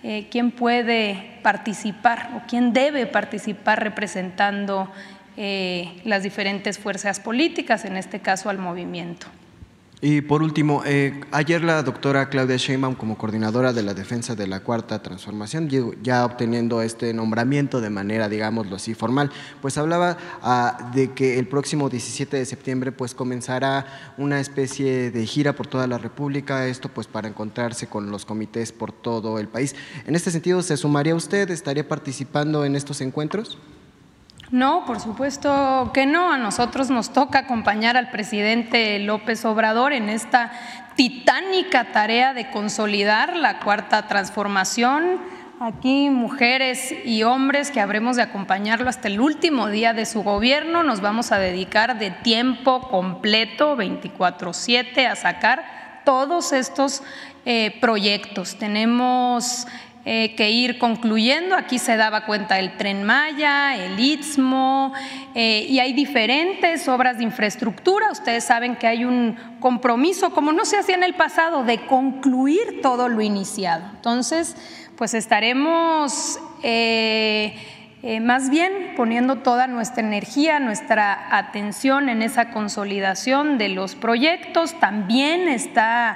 eh, 0.03 0.27
quién 0.29 0.51
puede 0.51 1.39
participar 1.41 2.29
o 2.35 2.47
quién 2.47 2.73
debe 2.73 3.07
participar 3.07 3.83
representando 3.83 4.91
eh, 5.37 6.01
las 6.05 6.23
diferentes 6.23 6.77
fuerzas 6.79 7.19
políticas, 7.19 7.85
en 7.85 7.97
este 7.97 8.19
caso 8.19 8.49
al 8.49 8.57
movimiento. 8.57 9.27
Y 10.01 10.21
por 10.21 10.43
último, 10.43 10.83
eh, 10.85 11.21
ayer 11.31 11.63
la 11.63 11.81
doctora 11.81 12.29
Claudia 12.29 12.57
Sheinbaum, 12.57 12.95
como 12.95 13.17
coordinadora 13.17 13.71
de 13.71 13.81
la 13.81 13.93
defensa 13.93 14.35
de 14.35 14.45
la 14.45 14.59
Cuarta 14.59 15.01
Transformación, 15.01 15.69
ya 16.03 16.25
obteniendo 16.25 16.81
este 16.81 17.13
nombramiento 17.13 17.79
de 17.79 17.89
manera, 17.89 18.27
digámoslo 18.27 18.75
así, 18.75 18.93
formal, 18.93 19.31
pues 19.61 19.77
hablaba 19.77 20.17
ah, 20.41 20.91
de 20.93 21.13
que 21.13 21.39
el 21.39 21.47
próximo 21.47 21.89
17 21.89 22.37
de 22.37 22.45
septiembre 22.45 22.91
pues 22.91 23.15
comenzará 23.15 24.13
una 24.17 24.39
especie 24.41 25.11
de 25.11 25.25
gira 25.25 25.53
por 25.53 25.65
toda 25.65 25.87
la 25.87 25.97
República, 25.97 26.67
esto 26.67 26.89
pues 26.89 27.07
para 27.07 27.29
encontrarse 27.29 27.87
con 27.87 28.11
los 28.11 28.25
comités 28.25 28.73
por 28.73 28.91
todo 28.91 29.39
el 29.39 29.47
país. 29.47 29.75
En 30.05 30.15
este 30.15 30.29
sentido, 30.29 30.61
¿se 30.61 30.75
sumaría 30.75 31.15
usted? 31.15 31.49
¿Estaría 31.49 31.87
participando 31.87 32.65
en 32.65 32.75
estos 32.75 32.99
encuentros? 32.99 33.57
No, 34.51 34.85
por 34.85 34.99
supuesto 34.99 35.91
que 35.93 36.05
no. 36.05 36.31
A 36.31 36.37
nosotros 36.37 36.89
nos 36.89 37.11
toca 37.11 37.39
acompañar 37.39 37.97
al 37.97 38.11
presidente 38.11 38.99
López 38.99 39.43
Obrador 39.45 39.93
en 39.93 40.09
esta 40.09 40.51
titánica 40.95 41.91
tarea 41.91 42.33
de 42.33 42.49
consolidar 42.51 43.35
la 43.35 43.59
cuarta 43.59 44.07
transformación. 44.07 45.19
Aquí 45.59 46.09
mujeres 46.09 46.93
y 47.05 47.23
hombres 47.23 47.71
que 47.71 47.79
habremos 47.79 48.17
de 48.17 48.21
acompañarlo 48.21 48.89
hasta 48.89 49.07
el 49.07 49.19
último 49.19 49.69
día 49.69 49.93
de 49.93 50.05
su 50.05 50.21
gobierno. 50.21 50.83
Nos 50.83 51.01
vamos 51.01 51.31
a 51.31 51.39
dedicar 51.39 51.97
de 51.97 52.11
tiempo 52.11 52.87
completo, 52.89 53.75
24/7, 53.75 55.07
a 55.07 55.15
sacar 55.15 56.01
todos 56.03 56.53
estos 56.53 57.03
eh, 57.45 57.77
proyectos. 57.79 58.57
Tenemos 58.57 59.67
eh, 60.07 60.35
que 60.35 60.51
ir 60.51 60.77
concluyendo. 60.77 61.55
Aquí 61.55 61.79
se 61.79 61.97
daba 61.97 62.25
cuenta 62.25 62.59
el 62.59 62.77
tren 62.77 63.03
Maya, 63.03 63.75
el 63.75 63.99
Istmo, 63.99 64.93
eh, 65.33 65.65
y 65.67 65.79
hay 65.79 65.93
diferentes 65.93 66.87
obras 66.87 67.17
de 67.17 67.23
infraestructura. 67.23 68.11
Ustedes 68.11 68.43
saben 68.43 68.75
que 68.75 68.85
hay 68.85 69.03
un 69.03 69.35
compromiso, 69.59 70.29
como 70.29 70.51
no 70.51 70.63
se 70.63 70.77
hacía 70.77 70.93
en 70.93 71.01
el 71.01 71.15
pasado, 71.15 71.63
de 71.63 71.87
concluir 71.87 72.81
todo 72.83 73.09
lo 73.09 73.19
iniciado. 73.21 73.83
Entonces, 73.95 74.55
pues 74.95 75.15
estaremos... 75.15 76.39
Eh, 76.61 78.21
más 78.21 78.51
bien 78.51 78.93
poniendo 78.95 79.37
toda 79.37 79.65
nuestra 79.65 80.03
energía, 80.03 80.59
nuestra 80.59 81.35
atención 81.35 82.07
en 82.07 82.21
esa 82.21 82.51
consolidación 82.51 83.57
de 83.57 83.69
los 83.69 83.95
proyectos. 83.95 84.79
También 84.79 85.47
está 85.47 86.15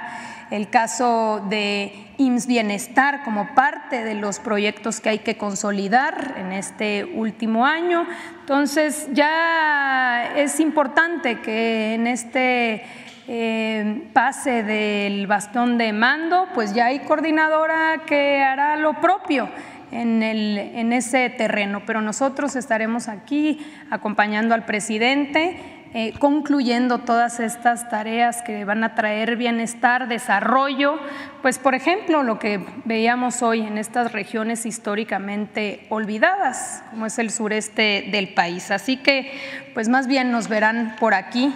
el 0.50 0.68
caso 0.68 1.44
de 1.48 1.92
IMSS 2.18 2.46
Bienestar 2.46 3.22
como 3.24 3.54
parte 3.54 4.04
de 4.04 4.14
los 4.14 4.40
proyectos 4.40 5.00
que 5.00 5.08
hay 5.10 5.18
que 5.20 5.36
consolidar 5.36 6.34
en 6.38 6.52
este 6.52 7.04
último 7.04 7.64
año. 7.64 8.06
Entonces 8.40 9.08
ya 9.12 10.34
es 10.36 10.58
importante 10.60 11.40
que 11.40 11.94
en 11.94 12.06
este 12.06 12.82
eh, 13.28 14.08
pase 14.12 14.64
del 14.64 15.26
bastón 15.28 15.78
de 15.78 15.92
mando, 15.92 16.48
pues 16.52 16.74
ya 16.74 16.86
hay 16.86 16.98
coordinadora 17.00 18.02
que 18.04 18.42
hará 18.42 18.76
lo 18.76 19.00
propio 19.00 19.48
en, 19.92 20.22
el, 20.22 20.58
en 20.58 20.92
ese 20.92 21.30
terreno, 21.30 21.82
pero 21.86 22.00
nosotros 22.00 22.56
estaremos 22.56 23.08
aquí 23.08 23.64
acompañando 23.90 24.54
al 24.54 24.64
presidente 24.64 25.79
eh, 25.92 26.14
concluyendo 26.20 26.98
todas 26.98 27.40
estas 27.40 27.88
tareas 27.88 28.42
que 28.42 28.64
van 28.64 28.84
a 28.84 28.94
traer 28.94 29.34
bienestar, 29.34 30.06
desarrollo, 30.06 31.00
pues 31.42 31.58
por 31.58 31.74
ejemplo 31.74 32.22
lo 32.22 32.38
que 32.38 32.64
veíamos 32.84 33.42
hoy 33.42 33.62
en 33.62 33.76
estas 33.76 34.12
regiones 34.12 34.66
históricamente 34.66 35.86
olvidadas, 35.88 36.84
como 36.90 37.06
es 37.06 37.18
el 37.18 37.30
sureste 37.30 38.08
del 38.12 38.34
país. 38.34 38.70
Así 38.70 38.98
que 38.98 39.32
pues 39.74 39.88
más 39.88 40.06
bien 40.06 40.30
nos 40.30 40.48
verán 40.48 40.94
por 41.00 41.12
aquí 41.12 41.52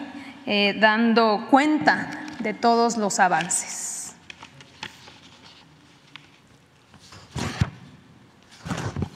eh, 0.47 0.76
dando 0.80 1.47
cuenta 1.49 2.11
de 2.41 2.55
todos 2.55 2.97
los 2.97 3.20
avances. 3.20 4.16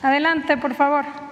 Adelante, 0.01 0.57
por 0.57 0.75
favor. 0.75 1.28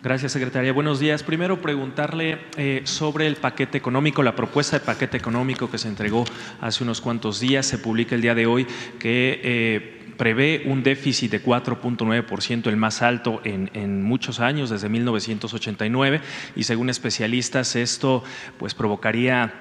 Gracias, 0.00 0.30
secretaria. 0.30 0.72
Buenos 0.72 1.00
días. 1.00 1.24
Primero, 1.24 1.60
preguntarle 1.60 2.38
eh, 2.56 2.82
sobre 2.84 3.26
el 3.26 3.34
paquete 3.34 3.78
económico, 3.78 4.22
la 4.22 4.36
propuesta 4.36 4.78
de 4.78 4.84
paquete 4.84 5.16
económico 5.16 5.68
que 5.68 5.78
se 5.78 5.88
entregó 5.88 6.24
hace 6.60 6.84
unos 6.84 7.00
cuantos 7.00 7.40
días. 7.40 7.66
Se 7.66 7.78
publica 7.78 8.14
el 8.14 8.20
día 8.20 8.36
de 8.36 8.46
hoy 8.46 8.64
que 9.00 9.40
eh, 9.42 10.14
prevé 10.16 10.62
un 10.66 10.84
déficit 10.84 11.32
de 11.32 11.42
4.9%, 11.42 12.68
el 12.68 12.76
más 12.76 13.02
alto 13.02 13.40
en, 13.42 13.72
en, 13.74 14.04
muchos 14.04 14.38
años, 14.38 14.70
desde 14.70 14.88
1989, 14.88 16.20
y 16.54 16.62
según 16.62 16.90
especialistas 16.90 17.74
esto 17.74 18.22
pues 18.56 18.74
provocaría 18.74 19.52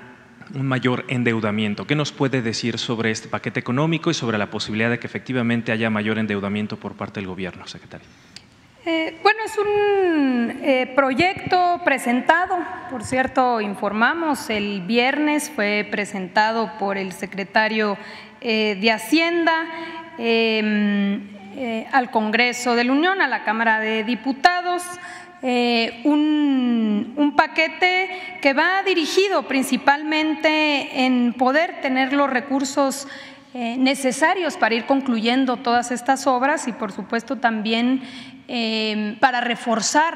un 0.54 0.68
mayor 0.68 1.04
endeudamiento. 1.08 1.88
¿Qué 1.88 1.96
nos 1.96 2.12
puede 2.12 2.44
decir 2.44 2.78
sobre 2.78 3.10
este 3.10 3.28
paquete 3.28 3.60
económico 3.60 4.12
y 4.12 4.14
sobre 4.14 4.38
la 4.38 4.52
posibilidad 4.52 4.92
de 4.92 5.00
que 5.00 5.08
efectivamente 5.08 5.72
haya 5.72 5.90
mayor 5.90 6.20
endeudamiento 6.20 6.78
por 6.78 6.94
parte 6.94 7.20
del 7.20 7.28
gobierno, 7.28 7.66
secretaria? 7.66 8.08
Eh, 9.48 9.50
es 9.50 9.58
un 9.58 10.60
eh, 10.62 10.92
proyecto 10.96 11.82
presentado, 11.86 12.58
por 12.90 13.04
cierto, 13.04 13.62
informamos, 13.62 14.50
el 14.50 14.82
viernes 14.82 15.50
fue 15.50 15.88
presentado 15.90 16.72
por 16.78 16.98
el 16.98 17.14
secretario 17.14 17.98
eh, 18.42 18.78
de 18.80 18.92
Hacienda 18.92 19.66
em, 20.18 21.22
al 21.92 22.12
Congreso 22.12 22.76
de 22.76 22.84
la 22.84 22.92
Unión, 22.92 23.22
a 23.22 23.28
la 23.28 23.44
Cámara 23.44 23.80
de 23.80 24.04
Diputados. 24.04 24.84
Un, 26.04 27.34
paquete 27.38 28.10
que 28.42 28.54
va 28.54 28.82
dirigido 28.84 29.44
principalmente 29.44 31.06
en 31.06 31.34
poder 31.34 31.82
tener 31.82 32.14
los 32.14 32.30
recursos 32.30 33.08
necesarios 33.54 34.58
para 34.58 34.74
ir 34.76 34.86
concluyendo 34.86 35.58
todas 35.58 35.92
estas 35.92 36.26
obras 36.26 36.68
y 36.68 36.74
por 36.74 36.92
supuesto 36.92 37.36
también 37.38 38.02
Em, 38.50 39.20
para 39.20 39.42
reforzar 39.42 40.16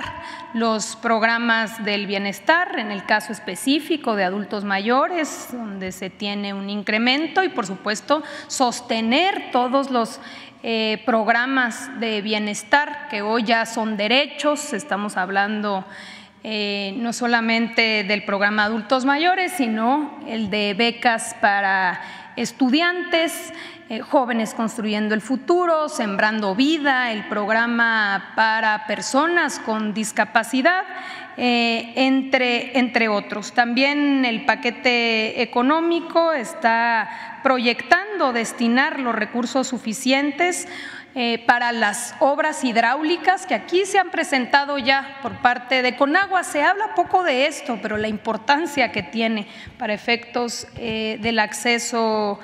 los 0.54 0.96
programas 0.96 1.84
del 1.84 2.08
bienestar, 2.08 2.80
en 2.80 2.90
el 2.90 3.06
caso 3.06 3.34
específico 3.34 4.16
de 4.16 4.24
adultos 4.24 4.64
mayores, 4.64 5.50
donde 5.52 5.92
se 5.92 6.10
tiene 6.10 6.54
un 6.54 6.70
incremento 6.70 7.44
y 7.44 7.50
por 7.50 7.66
supuesto 7.66 8.24
sostener 8.48 9.52
todos 9.52 9.92
los 9.92 10.22
eh, 10.64 11.04
programas 11.06 12.00
de 12.00 12.22
bienestar 12.22 13.10
que 13.10 13.22
hoy 13.22 13.44
ya 13.44 13.66
son 13.66 13.98
derechos, 13.98 14.72
estamos 14.72 15.18
hablando 15.18 15.84
eh, 16.46 16.94
no 17.00 17.12
solamente 17.12 18.06
del 18.06 18.24
programa 18.24 18.64
adultos 18.64 19.04
mayores, 19.04 19.52
sino 19.58 20.20
el 20.26 20.50
de 20.50 20.74
becas 20.74 21.36
para 21.42 22.00
estudiantes, 22.38 23.54
jóvenes 24.00 24.54
Construyendo 24.54 25.14
el 25.14 25.22
Futuro, 25.22 25.90
Sembrando 25.90 26.56
Vida, 26.56 27.12
el 27.12 27.28
programa 27.28 28.32
para 28.36 28.86
personas 28.88 29.60
con 29.60 29.94
discapacidad, 29.94 30.84
eh, 31.36 31.92
entre, 31.96 32.78
entre 32.80 33.10
otros. 33.10 33.52
También 33.52 34.24
el 34.24 34.46
paquete 34.46 35.42
económico 35.42 36.32
está 36.32 37.40
proyectando 37.44 38.32
destinar 38.32 39.00
los 39.00 39.14
recursos 39.14 39.68
suficientes 39.68 40.68
eh, 41.14 41.44
para 41.46 41.74
las 41.74 42.16
obras 42.22 42.64
hidráulicas 42.64 43.46
que 43.46 43.56
aquí 43.56 43.86
se 43.86 44.00
han 44.00 44.12
presentado 44.12 44.78
ya 44.78 45.18
por 45.22 45.34
parte 45.42 45.82
de 45.82 45.98
Conagua. 45.98 46.46
Se 46.46 46.64
habla 46.64 46.96
poco 46.96 47.24
de 47.24 47.48
esto, 47.48 47.80
pero 47.82 47.98
la 47.98 48.08
importancia 48.08 48.94
que 48.94 49.04
tiene 49.04 49.48
para 49.78 49.94
efectos 49.94 50.68
del 50.76 51.40
acceso 51.40 52.40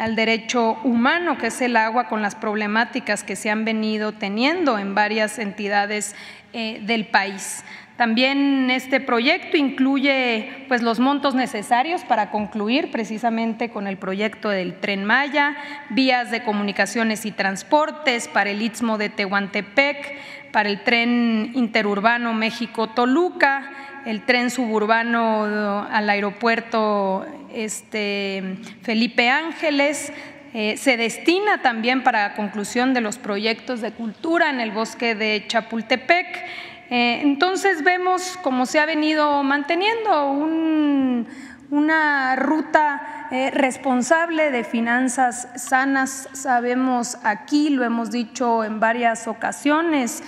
al 0.00 0.16
derecho 0.16 0.78
humano, 0.82 1.36
que 1.36 1.48
es 1.48 1.60
el 1.60 1.76
agua, 1.76 2.08
con 2.08 2.22
las 2.22 2.34
problemáticas 2.34 3.22
que 3.22 3.36
se 3.36 3.50
han 3.50 3.66
venido 3.66 4.12
teniendo 4.12 4.78
en 4.78 4.94
varias 4.94 5.38
entidades 5.38 6.16
eh, 6.54 6.80
del 6.82 7.06
país. 7.06 7.64
También 7.98 8.70
este 8.70 8.98
proyecto 8.98 9.58
incluye 9.58 10.64
pues, 10.68 10.80
los 10.80 11.00
montos 11.00 11.34
necesarios 11.34 12.02
para 12.02 12.30
concluir 12.30 12.90
precisamente 12.90 13.68
con 13.68 13.86
el 13.86 13.98
proyecto 13.98 14.48
del 14.48 14.80
Tren 14.80 15.04
Maya, 15.04 15.54
vías 15.90 16.30
de 16.30 16.42
comunicaciones 16.44 17.26
y 17.26 17.30
transportes 17.30 18.26
para 18.26 18.48
el 18.48 18.62
Istmo 18.62 18.96
de 18.96 19.10
Tehuantepec, 19.10 20.50
para 20.50 20.70
el 20.70 20.82
tren 20.82 21.52
interurbano 21.54 22.32
México-Toluca, 22.32 23.70
el 24.06 24.24
tren 24.24 24.50
suburbano 24.50 25.86
al 25.90 26.10
aeropuerto 26.10 27.26
este, 27.52 28.56
Felipe 28.82 29.28
Ángeles, 29.28 30.12
eh, 30.52 30.76
se 30.76 30.96
destina 30.96 31.62
también 31.62 32.02
para 32.02 32.28
la 32.28 32.34
conclusión 32.34 32.92
de 32.92 33.00
los 33.00 33.18
proyectos 33.18 33.80
de 33.80 33.92
cultura 33.92 34.50
en 34.50 34.60
el 34.60 34.72
bosque 34.72 35.14
de 35.14 35.44
Chapultepec 35.46 36.26
eh, 36.90 37.20
entonces 37.22 37.84
vemos 37.84 38.36
cómo 38.42 38.66
se 38.66 38.80
ha 38.80 38.84
venido 38.84 39.44
manteniendo 39.44 40.32
una 41.70 42.34
ruta 42.34 43.28
eh, 43.30 43.52
responsable 43.52 44.50
de 44.50 44.64
finanzas 44.64 45.46
sanas. 45.54 46.28
Sabemos 46.32 47.16
aquí, 47.22 47.70
lo 47.70 47.84
hemos 47.84 48.10
dicho 48.10 48.64
en 48.64 48.80
varias 48.80 49.28
ocasiones, 49.28 50.24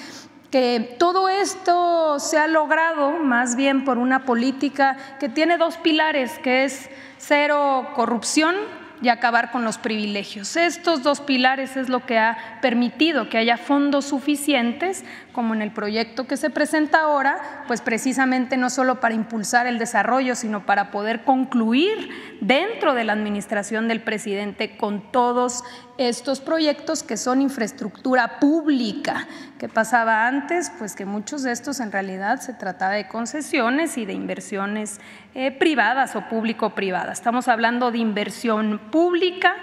que 0.52 0.96
todo 0.98 1.30
esto 1.30 2.20
se 2.20 2.36
ha 2.38 2.46
logrado 2.46 3.12
más 3.12 3.56
bien 3.56 3.86
por 3.86 3.96
una 3.96 4.26
política 4.26 4.98
que 5.18 5.30
tiene 5.30 5.56
dos 5.56 5.78
pilares, 5.78 6.38
que 6.40 6.64
es 6.64 6.90
cero 7.16 7.88
corrupción 7.94 8.54
y 9.00 9.08
acabar 9.08 9.50
con 9.50 9.64
los 9.64 9.78
privilegios. 9.78 10.54
Estos 10.56 11.02
dos 11.02 11.22
pilares 11.22 11.76
es 11.78 11.88
lo 11.88 12.04
que 12.04 12.18
ha 12.18 12.58
permitido 12.60 13.30
que 13.30 13.38
haya 13.38 13.56
fondos 13.56 14.04
suficientes, 14.04 15.04
como 15.32 15.54
en 15.54 15.62
el 15.62 15.72
proyecto 15.72 16.26
que 16.26 16.36
se 16.36 16.50
presenta 16.50 17.00
ahora, 17.00 17.64
pues 17.66 17.80
precisamente 17.80 18.56
no 18.56 18.70
solo 18.70 19.00
para 19.00 19.14
impulsar 19.14 19.66
el 19.66 19.78
desarrollo, 19.78 20.34
sino 20.34 20.66
para 20.66 20.90
poder 20.90 21.24
concluir 21.24 22.10
dentro 22.40 22.94
de 22.94 23.04
la 23.04 23.12
administración 23.12 23.88
del 23.88 24.02
presidente 24.02 24.76
con 24.76 25.10
todos 25.12 25.64
estos 25.98 26.40
proyectos 26.40 27.02
que 27.02 27.16
son 27.16 27.40
infraestructura 27.40 28.38
pública. 28.40 29.26
¿Qué 29.58 29.68
pasaba 29.68 30.26
antes? 30.26 30.72
Pues 30.78 30.94
que 30.94 31.04
muchos 31.04 31.42
de 31.42 31.52
estos 31.52 31.80
en 31.80 31.92
realidad 31.92 32.40
se 32.40 32.54
trataba 32.54 32.94
de 32.94 33.08
concesiones 33.08 33.98
y 33.98 34.06
de 34.06 34.12
inversiones 34.12 35.00
eh, 35.34 35.50
privadas 35.50 36.16
o 36.16 36.28
público-privadas. 36.28 37.18
Estamos 37.18 37.48
hablando 37.48 37.90
de 37.90 37.98
inversión 37.98 38.80
pública 38.90 39.54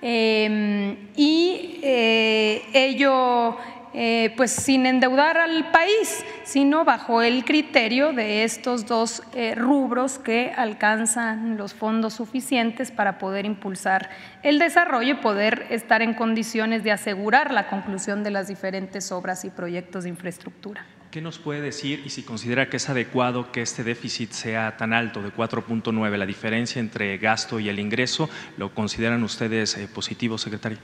em, 0.00 1.10
y 1.16 1.80
eh, 1.82 2.62
ello 2.72 3.56
eh, 3.94 4.34
pues 4.36 4.50
sin 4.50 4.86
endeudar 4.86 5.38
al 5.38 5.70
país, 5.70 6.24
sino 6.42 6.84
bajo 6.84 7.22
el 7.22 7.44
criterio 7.44 8.12
de 8.12 8.42
estos 8.42 8.86
dos 8.86 9.22
eh, 9.34 9.54
rubros 9.54 10.18
que 10.18 10.52
alcanzan 10.56 11.56
los 11.56 11.74
fondos 11.74 12.14
suficientes 12.14 12.90
para 12.90 13.18
poder 13.18 13.46
impulsar 13.46 14.10
el 14.42 14.58
desarrollo 14.58 15.12
y 15.12 15.18
poder 15.18 15.66
estar 15.70 16.02
en 16.02 16.14
condiciones 16.14 16.82
de 16.82 16.90
asegurar 16.90 17.52
la 17.52 17.68
conclusión 17.68 18.24
de 18.24 18.32
las 18.32 18.48
diferentes 18.48 19.12
obras 19.12 19.44
y 19.44 19.50
proyectos 19.50 20.02
de 20.02 20.10
infraestructura. 20.10 20.84
¿Qué 21.12 21.20
nos 21.20 21.38
puede 21.38 21.60
decir 21.60 22.02
y 22.04 22.10
si 22.10 22.24
considera 22.24 22.68
que 22.68 22.78
es 22.78 22.88
adecuado 22.88 23.52
que 23.52 23.62
este 23.62 23.84
déficit 23.84 24.32
sea 24.32 24.76
tan 24.76 24.92
alto 24.92 25.22
de 25.22 25.32
4.9, 25.32 26.16
la 26.16 26.26
diferencia 26.26 26.80
entre 26.80 27.16
gasto 27.18 27.60
y 27.60 27.68
el 27.68 27.78
ingreso? 27.78 28.28
¿Lo 28.56 28.74
consideran 28.74 29.22
ustedes 29.22 29.76
eh, 29.76 29.86
positivo, 29.86 30.38
secretario? 30.38 30.78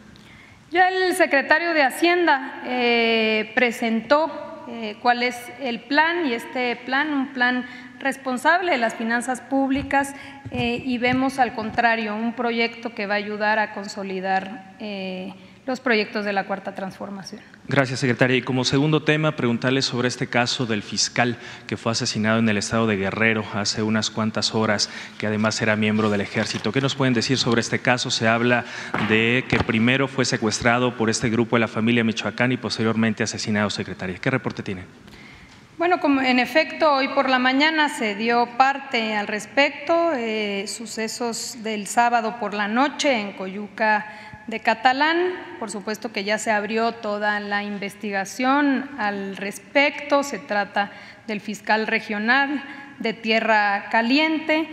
Ya 0.70 0.88
el 0.88 1.14
secretario 1.16 1.74
de 1.74 1.82
Hacienda 1.82 2.62
eh, 2.64 3.50
presentó 3.56 4.30
eh, 4.68 4.94
cuál 5.02 5.24
es 5.24 5.36
el 5.60 5.80
plan 5.80 6.26
y 6.26 6.34
este 6.34 6.76
plan, 6.76 7.12
un 7.12 7.32
plan 7.32 7.66
responsable 7.98 8.70
de 8.70 8.78
las 8.78 8.94
finanzas 8.94 9.40
públicas 9.40 10.14
y 10.52 10.98
vemos 10.98 11.38
al 11.38 11.54
contrario 11.54 12.16
un 12.16 12.32
proyecto 12.32 12.94
que 12.94 13.06
va 13.06 13.14
a 13.14 13.18
ayudar 13.18 13.58
a 13.58 13.72
consolidar 13.72 14.74
los 15.66 15.80
proyectos 15.80 16.24
de 16.24 16.32
la 16.32 16.44
Cuarta 16.44 16.74
Transformación. 16.74 17.40
Gracias, 17.68 18.00
secretaria. 18.00 18.36
Y 18.36 18.42
como 18.42 18.64
segundo 18.64 19.02
tema, 19.02 19.36
preguntarle 19.36 19.82
sobre 19.82 20.08
este 20.08 20.26
caso 20.26 20.66
del 20.66 20.82
fiscal 20.82 21.36
que 21.66 21.76
fue 21.76 21.92
asesinado 21.92 22.38
en 22.38 22.48
el 22.48 22.56
estado 22.56 22.86
de 22.86 22.96
Guerrero 22.96 23.44
hace 23.54 23.82
unas 23.82 24.10
cuantas 24.10 24.54
horas, 24.54 24.90
que 25.18 25.26
además 25.26 25.60
era 25.62 25.76
miembro 25.76 26.10
del 26.10 26.22
ejército. 26.22 26.72
¿Qué 26.72 26.80
nos 26.80 26.94
pueden 26.94 27.14
decir 27.14 27.38
sobre 27.38 27.60
este 27.60 27.78
caso? 27.78 28.10
Se 28.10 28.26
habla 28.26 28.64
de 29.08 29.44
que 29.48 29.58
primero 29.58 30.08
fue 30.08 30.24
secuestrado 30.24 30.96
por 30.96 31.10
este 31.10 31.30
grupo 31.30 31.56
de 31.56 31.60
la 31.60 31.68
familia 31.68 32.04
Michoacán 32.04 32.52
y 32.52 32.56
posteriormente 32.56 33.22
asesinado, 33.22 33.70
secretaria. 33.70 34.18
¿Qué 34.18 34.30
reporte 34.30 34.62
tiene? 34.62 34.84
Bueno, 35.80 35.98
como 35.98 36.20
en 36.20 36.38
efecto 36.38 36.92
hoy 36.92 37.08
por 37.08 37.30
la 37.30 37.38
mañana 37.38 37.88
se 37.88 38.14
dio 38.14 38.46
parte 38.58 39.16
al 39.16 39.26
respecto, 39.26 40.12
eh, 40.12 40.66
sucesos 40.66 41.62
del 41.62 41.86
sábado 41.86 42.36
por 42.38 42.52
la 42.52 42.68
noche 42.68 43.18
en 43.18 43.32
Coyuca 43.32 44.29
de 44.46 44.60
Catalán. 44.60 45.34
Por 45.58 45.70
supuesto 45.70 46.12
que 46.12 46.24
ya 46.24 46.38
se 46.38 46.50
abrió 46.50 46.92
toda 46.92 47.40
la 47.40 47.62
investigación 47.62 48.90
al 48.98 49.36
respecto. 49.36 50.22
Se 50.22 50.38
trata 50.38 50.90
del 51.26 51.40
fiscal 51.40 51.86
regional 51.86 52.62
de 52.98 53.12
Tierra 53.12 53.88
Caliente. 53.90 54.68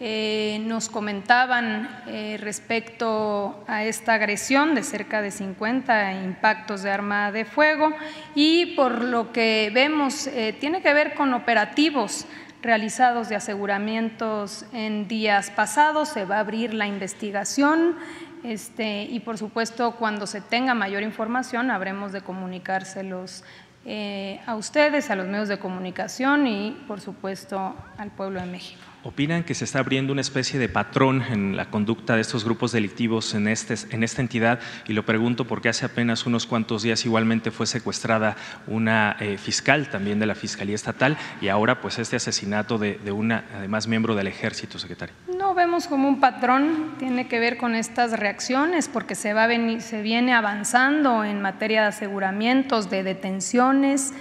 Eh, 0.00 0.60
nos 0.64 0.88
comentaban 0.88 2.02
eh, 2.06 2.36
respecto 2.40 3.64
a 3.66 3.82
esta 3.82 4.14
agresión 4.14 4.76
de 4.76 4.84
cerca 4.84 5.22
de 5.22 5.32
50 5.32 6.22
impactos 6.22 6.84
de 6.84 6.90
arma 6.92 7.32
de 7.32 7.44
fuego 7.44 7.92
y 8.36 8.76
por 8.76 9.02
lo 9.02 9.32
que 9.32 9.72
vemos 9.74 10.28
eh, 10.28 10.54
tiene 10.60 10.82
que 10.82 10.94
ver 10.94 11.14
con 11.14 11.34
operativos 11.34 12.26
realizados 12.62 13.28
de 13.28 13.36
aseguramientos 13.36 14.66
en 14.72 15.08
días 15.08 15.50
pasados. 15.50 16.10
Se 16.10 16.24
va 16.24 16.36
a 16.36 16.40
abrir 16.40 16.74
la 16.74 16.86
investigación. 16.86 17.96
Este, 18.44 19.02
y 19.02 19.20
por 19.20 19.38
supuesto, 19.38 19.92
cuando 19.92 20.26
se 20.26 20.40
tenga 20.40 20.74
mayor 20.74 21.02
información, 21.02 21.70
habremos 21.70 22.12
de 22.12 22.20
comunicárselos 22.20 23.44
eh, 23.84 24.40
a 24.46 24.54
ustedes, 24.54 25.10
a 25.10 25.16
los 25.16 25.26
medios 25.26 25.48
de 25.48 25.58
comunicación 25.58 26.46
y, 26.46 26.70
por 26.86 27.00
supuesto, 27.00 27.74
al 27.96 28.10
pueblo 28.10 28.40
de 28.40 28.46
México. 28.46 28.82
¿Opinan 29.08 29.42
que 29.42 29.54
se 29.54 29.64
está 29.64 29.78
abriendo 29.78 30.12
una 30.12 30.20
especie 30.20 30.60
de 30.60 30.68
patrón 30.68 31.22
en 31.30 31.56
la 31.56 31.70
conducta 31.70 32.14
de 32.14 32.20
estos 32.20 32.44
grupos 32.44 32.72
delictivos 32.72 33.32
en, 33.32 33.48
este, 33.48 33.74
en 33.88 34.02
esta 34.02 34.20
entidad? 34.20 34.60
Y 34.86 34.92
lo 34.92 35.06
pregunto 35.06 35.46
porque 35.46 35.70
hace 35.70 35.86
apenas 35.86 36.26
unos 36.26 36.44
cuantos 36.44 36.82
días 36.82 37.06
igualmente 37.06 37.50
fue 37.50 37.66
secuestrada 37.66 38.36
una 38.66 39.16
eh, 39.18 39.38
fiscal 39.38 39.88
también 39.88 40.18
de 40.18 40.26
la 40.26 40.34
Fiscalía 40.34 40.74
Estatal 40.74 41.16
y 41.40 41.48
ahora 41.48 41.80
pues 41.80 41.98
este 41.98 42.16
asesinato 42.16 42.76
de, 42.76 42.98
de, 43.02 43.10
una, 43.10 43.46
además 43.56 43.88
miembro 43.88 44.14
del 44.14 44.26
Ejército, 44.26 44.78
secretario. 44.78 45.14
No 45.38 45.54
vemos 45.54 45.86
como 45.86 46.06
un 46.06 46.20
patrón, 46.20 46.96
tiene 46.98 47.28
que 47.28 47.38
ver 47.38 47.56
con 47.56 47.74
estas 47.74 48.12
reacciones 48.12 48.88
porque 48.88 49.14
se, 49.14 49.32
va 49.32 49.46
venir, 49.46 49.80
se 49.80 50.02
viene 50.02 50.34
avanzando 50.34 51.24
en 51.24 51.40
materia 51.40 51.80
de 51.80 51.88
aseguramientos, 51.88 52.90
de 52.90 53.04
detenciones. 53.04 54.12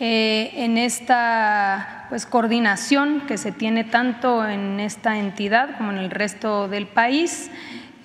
Eh, 0.00 0.50
en 0.56 0.76
esta 0.76 2.06
pues, 2.08 2.26
coordinación 2.26 3.22
que 3.28 3.38
se 3.38 3.52
tiene 3.52 3.84
tanto 3.84 4.46
en 4.46 4.80
esta 4.80 5.18
entidad 5.18 5.76
como 5.76 5.92
en 5.92 5.98
el 5.98 6.10
resto 6.10 6.68
del 6.68 6.86
país. 6.86 7.50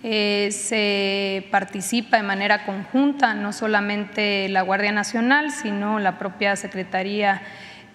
Eh, 0.04 0.50
se 0.52 1.48
participa 1.52 2.18
de 2.18 2.24
manera 2.24 2.66
conjunta, 2.66 3.34
no 3.34 3.52
solamente 3.52 4.48
la 4.50 4.62
Guardia 4.62 4.92
Nacional, 4.92 5.52
sino 5.52 6.00
la 6.00 6.18
propia 6.20 6.56
Secretaría 6.56 7.42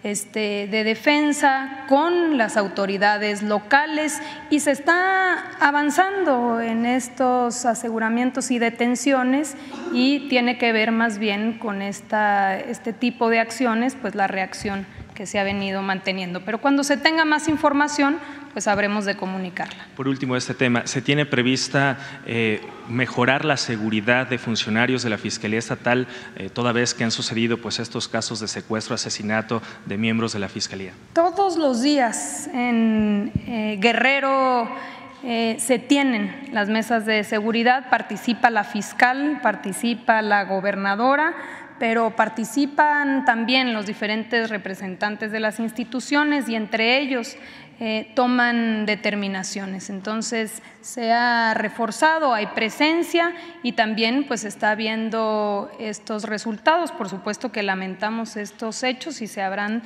este, 0.05 0.69
de 0.71 0.85
defensa 0.85 1.87
con 1.89 2.37
las 2.37 2.59
autoridades 2.59 3.43
locales 3.43 4.21
y 4.51 4.61
se 4.61 4.71
está 4.71 5.51
avanzando 5.61 6.61
en 6.61 6.85
estos 6.85 7.65
aseguramientos 7.65 8.51
y 8.51 8.59
detenciones 8.59 9.57
y 9.95 10.29
tiene 10.29 10.59
que 10.59 10.73
ver 10.73 10.93
más 10.93 11.19
bien 11.19 11.59
con 11.59 11.81
esta, 11.81 12.61
este 12.61 12.93
tipo 12.93 13.31
de 13.31 13.41
acciones, 13.41 13.97
pues 14.01 14.15
la 14.15 14.27
reacción 14.27 14.87
que 15.15 15.25
se 15.25 15.39
ha 15.39 15.43
venido 15.43 15.81
manteniendo. 15.81 16.45
Pero 16.45 16.61
cuando 16.61 16.85
se 16.85 16.99
tenga 16.99 17.25
más 17.25 17.49
información, 17.49 18.19
pues 18.55 18.69
habremos 18.69 19.05
de 19.05 19.17
comunicarla. 19.17 19.85
Por 19.97 20.07
último, 20.07 20.37
este 20.37 20.55
tema, 20.55 20.87
¿se 20.87 21.03
tiene 21.03 21.27
prevista 21.27 21.99
eh, 22.25 22.63
mejorar 22.89 23.45
la 23.45 23.57
seguridad 23.57 24.29
de 24.29 24.39
funcionarios 24.39 25.03
de 25.03 25.11
la 25.11 25.19
Fiscalía 25.19 25.59
Estatal 25.59 26.07
eh, 26.37 26.49
toda 26.49 26.73
vez 26.73 26.95
que 26.95 27.03
han 27.03 27.11
sucedido 27.11 27.59
pues, 27.59 27.81
estos 27.81 28.07
casos 28.07 28.39
de 28.39 28.47
secuestro, 28.47 28.95
asesinato 28.95 29.61
de 29.87 29.99
miembros 29.99 30.33
de 30.33 30.39
la 30.39 30.49
Fiscalía? 30.49 30.93
Todos 31.15 31.57
los 31.57 31.83
días 31.83 32.49
en 32.55 33.33
eh, 33.47 33.77
Guerrero 33.81 34.69
se 35.25 35.79
tienen 35.79 36.51
las 36.53 36.69
mesas 36.69 37.07
de 37.07 37.25
seguridad, 37.25 37.89
participa 37.89 38.51
la 38.51 38.63
fiscal, 38.63 39.41
participa 39.43 40.21
la 40.21 40.45
gobernadora, 40.45 41.35
pero 41.79 42.15
participan 42.15 43.25
también 43.25 43.73
los 43.73 43.87
diferentes 43.87 44.51
representantes 44.51 45.33
de 45.33 45.41
las 45.41 45.61
instituciones 45.61 46.49
y 46.49 46.55
entre 46.57 46.99
ellos 47.01 47.37
eh, 47.81 48.13
toman 48.15 48.87
determinaciones. 48.87 49.91
Entonces 49.91 50.63
se 50.81 51.13
ha 51.13 51.55
reforzado, 51.55 52.33
hay 52.33 52.47
presencia 52.47 53.33
y 53.63 53.73
también 53.73 54.25
pues 54.29 54.45
está 54.45 54.75
viendo 54.75 55.71
estos 55.81 56.25
resultados. 56.25 56.93
Por 56.93 57.09
supuesto 57.09 57.51
que 57.51 57.63
lamentamos 57.63 58.37
estos 58.37 58.83
hechos 58.85 59.21
y 59.23 59.27
se 59.27 59.43
habrán 59.43 59.83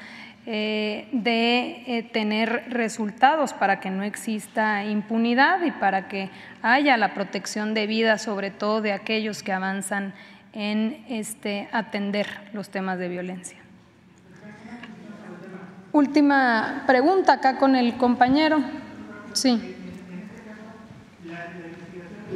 eh, 0.50 1.08
de 1.12 1.82
eh, 1.86 2.02
tener 2.12 2.64
resultados 2.70 3.52
para 3.52 3.80
que 3.80 3.90
no 3.90 4.02
exista 4.02 4.84
impunidad 4.84 5.62
y 5.62 5.70
para 5.72 6.08
que 6.08 6.30
haya 6.62 6.96
la 6.96 7.12
protección 7.12 7.74
de 7.74 7.86
vida, 7.86 8.18
sobre 8.18 8.50
todo 8.50 8.80
de 8.80 8.92
aquellos 8.92 9.42
que 9.42 9.52
avanzan 9.52 10.14
en 10.54 11.04
este, 11.08 11.68
atender 11.72 12.26
los 12.52 12.70
temas 12.70 12.98
de 12.98 13.08
violencia. 13.08 13.67
Última 15.92 16.84
pregunta 16.86 17.34
acá 17.34 17.56
con 17.56 17.74
el 17.74 17.96
compañero. 17.96 18.60
Sí. 19.32 19.74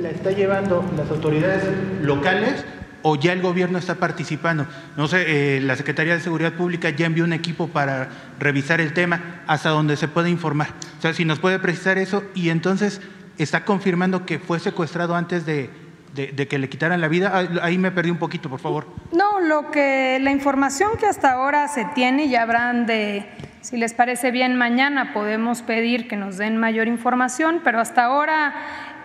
¿La 0.01 0.09
está 0.09 0.31
llevando 0.31 0.85
las 0.97 1.11
autoridades 1.11 1.65
locales 2.01 2.65
o 3.03 3.17
ya 3.17 3.33
el 3.35 3.43
gobierno 3.43 3.79
está 3.79 3.97
participando? 3.97 4.67
No 4.97 5.07
sé, 5.07 5.57
eh, 5.57 5.61
la 5.61 5.77
Secretaría 5.77 6.15
de 6.15 6.21
Seguridad 6.21 6.55
Pública 6.55 6.89
ya 6.91 7.05
envió 7.05 7.25
un 7.25 7.35
equipo 7.35 7.69
para 7.69 8.09
revisar 8.39 8.81
el 8.81 8.95
tema 8.95 9.43
hasta 9.47 9.69
donde 9.69 9.97
se 9.97 10.09
puede 10.09 10.31
informar. 10.31 10.69
O 10.99 11.03
sea, 11.03 11.13
si 11.13 11.27
nos 11.27 11.39
puede 11.39 11.59
precisar 11.59 11.99
eso 11.99 12.25
y 12.35 12.49
entonces 12.49 13.03
está 13.37 13.67
confirmando 13.67 14.25
que 14.25 14.39
fue 14.39 14.61
secuestrado 14.61 15.15
antes 15.15 15.45
de, 15.45 15.69
de, 16.15 16.49
que 16.49 16.59
le 16.59 16.69
quitaran 16.69 17.01
la 17.01 17.09
vida? 17.09 17.31
Ah, 17.33 17.49
ahí 17.63 17.79
me 17.79 17.91
perdí 17.91 18.11
un 18.11 18.19
poquito, 18.19 18.49
por 18.49 18.61
favor. 18.61 18.87
No, 19.13 19.41
lo 19.41 19.71
que 19.71 20.19
la 20.21 20.31
información 20.31 20.93
que 20.99 21.07
hasta 21.07 21.33
ahora 21.33 21.69
se 21.69 21.85
tiene 21.95 22.29
ya 22.29 22.43
habrán 22.43 22.87
de, 22.87 23.25
si 23.61 23.77
les 23.77 23.95
parece 23.95 24.31
bien, 24.31 24.57
mañana 24.57 25.13
podemos 25.13 25.63
pedir 25.63 26.09
que 26.09 26.17
nos 26.17 26.37
den 26.37 26.57
mayor 26.57 26.89
información, 26.89 27.61
pero 27.65 27.81
hasta 27.81 28.05
ahora 28.05 28.55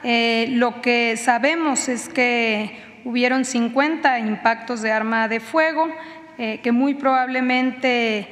eh, 0.04 0.48
lo 0.52 0.82
que 0.82 1.18
sabemos 1.18 1.90
es 1.90 2.10
que 2.10 2.78
hubieron 3.06 3.46
50 3.46 4.20
impactos 4.20 4.82
de 4.82 4.92
arma 4.92 5.28
de 5.28 5.40
fuego, 5.40 5.88
eh, 6.38 6.60
que 6.62 6.72
muy 6.72 6.94
probablemente 6.94 8.28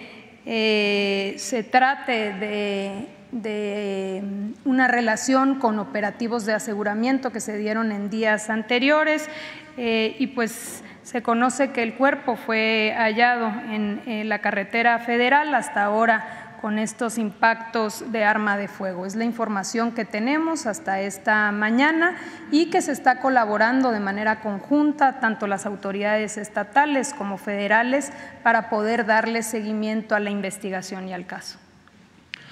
eh, 0.46 1.34
se 1.38 1.64
trate 1.64 2.34
de 2.34 3.15
de 3.36 4.24
mm, 4.24 4.70
una 4.70 4.88
relación 4.88 5.56
con 5.60 5.78
operativos 5.78 6.46
de 6.46 6.54
aseguramiento 6.54 7.32
que 7.32 7.42
se 7.42 7.58
dieron 7.58 7.92
en 7.92 8.10
días 8.10 8.50
anteriores 8.50 9.30
eh, 9.78 10.16
y 10.20 10.28
pues 10.28 10.84
se 11.04 11.22
conoce 11.22 11.72
que 11.72 11.84
el 11.84 11.96
cuerpo 11.96 12.38
fue 12.38 12.96
hallado 12.98 13.48
en, 13.70 14.28
la 14.28 14.40
carretera 14.40 14.98
federal 15.00 15.54
hasta 15.54 15.84
ahora 15.84 16.58
con 16.62 16.80
estos 16.80 17.20
impactos 17.20 18.12
de 18.12 18.24
arma 18.24 18.58
de 18.58 18.68
fuego. 18.68 19.06
Es 19.06 19.16
la 19.16 19.26
información 19.26 19.92
que 19.92 20.06
tenemos 20.06 20.66
hasta 20.66 21.02
esta 21.02 21.52
mañana 21.52 22.16
y 22.52 22.72
que 22.72 22.82
se 22.82 22.92
está 22.92 23.20
colaborando 23.20 23.92
de 23.92 24.00
manera 24.00 24.40
conjunta, 24.40 25.20
tanto 25.20 25.46
las 25.46 25.68
autoridades 25.68 26.38
estatales 26.38 27.14
como 27.14 27.38
federales, 27.38 28.12
para 28.42 28.70
poder 28.70 29.06
darle 29.06 29.44
seguimiento 29.44 30.16
a 30.16 30.20
la 30.20 30.32
investigación 30.32 31.08
y 31.08 31.14
al 31.14 31.28
caso. 31.28 31.60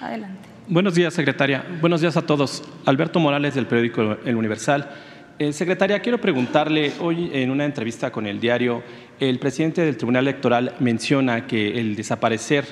Adelante. 0.00 0.53
Buenos 0.66 0.94
días, 0.94 1.12
secretaria. 1.12 1.62
Buenos 1.82 2.00
días 2.00 2.16
a 2.16 2.22
todos. 2.22 2.62
Alberto 2.86 3.20
Morales, 3.20 3.54
del 3.54 3.66
periódico 3.66 4.16
El 4.24 4.34
Universal. 4.34 4.90
Eh, 5.38 5.52
secretaria, 5.52 6.00
quiero 6.00 6.22
preguntarle, 6.22 6.94
hoy 7.00 7.30
en 7.34 7.50
una 7.50 7.66
entrevista 7.66 8.10
con 8.10 8.26
el 8.26 8.40
diario, 8.40 8.82
el 9.20 9.38
presidente 9.38 9.82
del 9.82 9.98
Tribunal 9.98 10.26
Electoral 10.26 10.74
menciona 10.80 11.46
que 11.46 11.78
el 11.78 11.96
desaparecer 11.96 12.64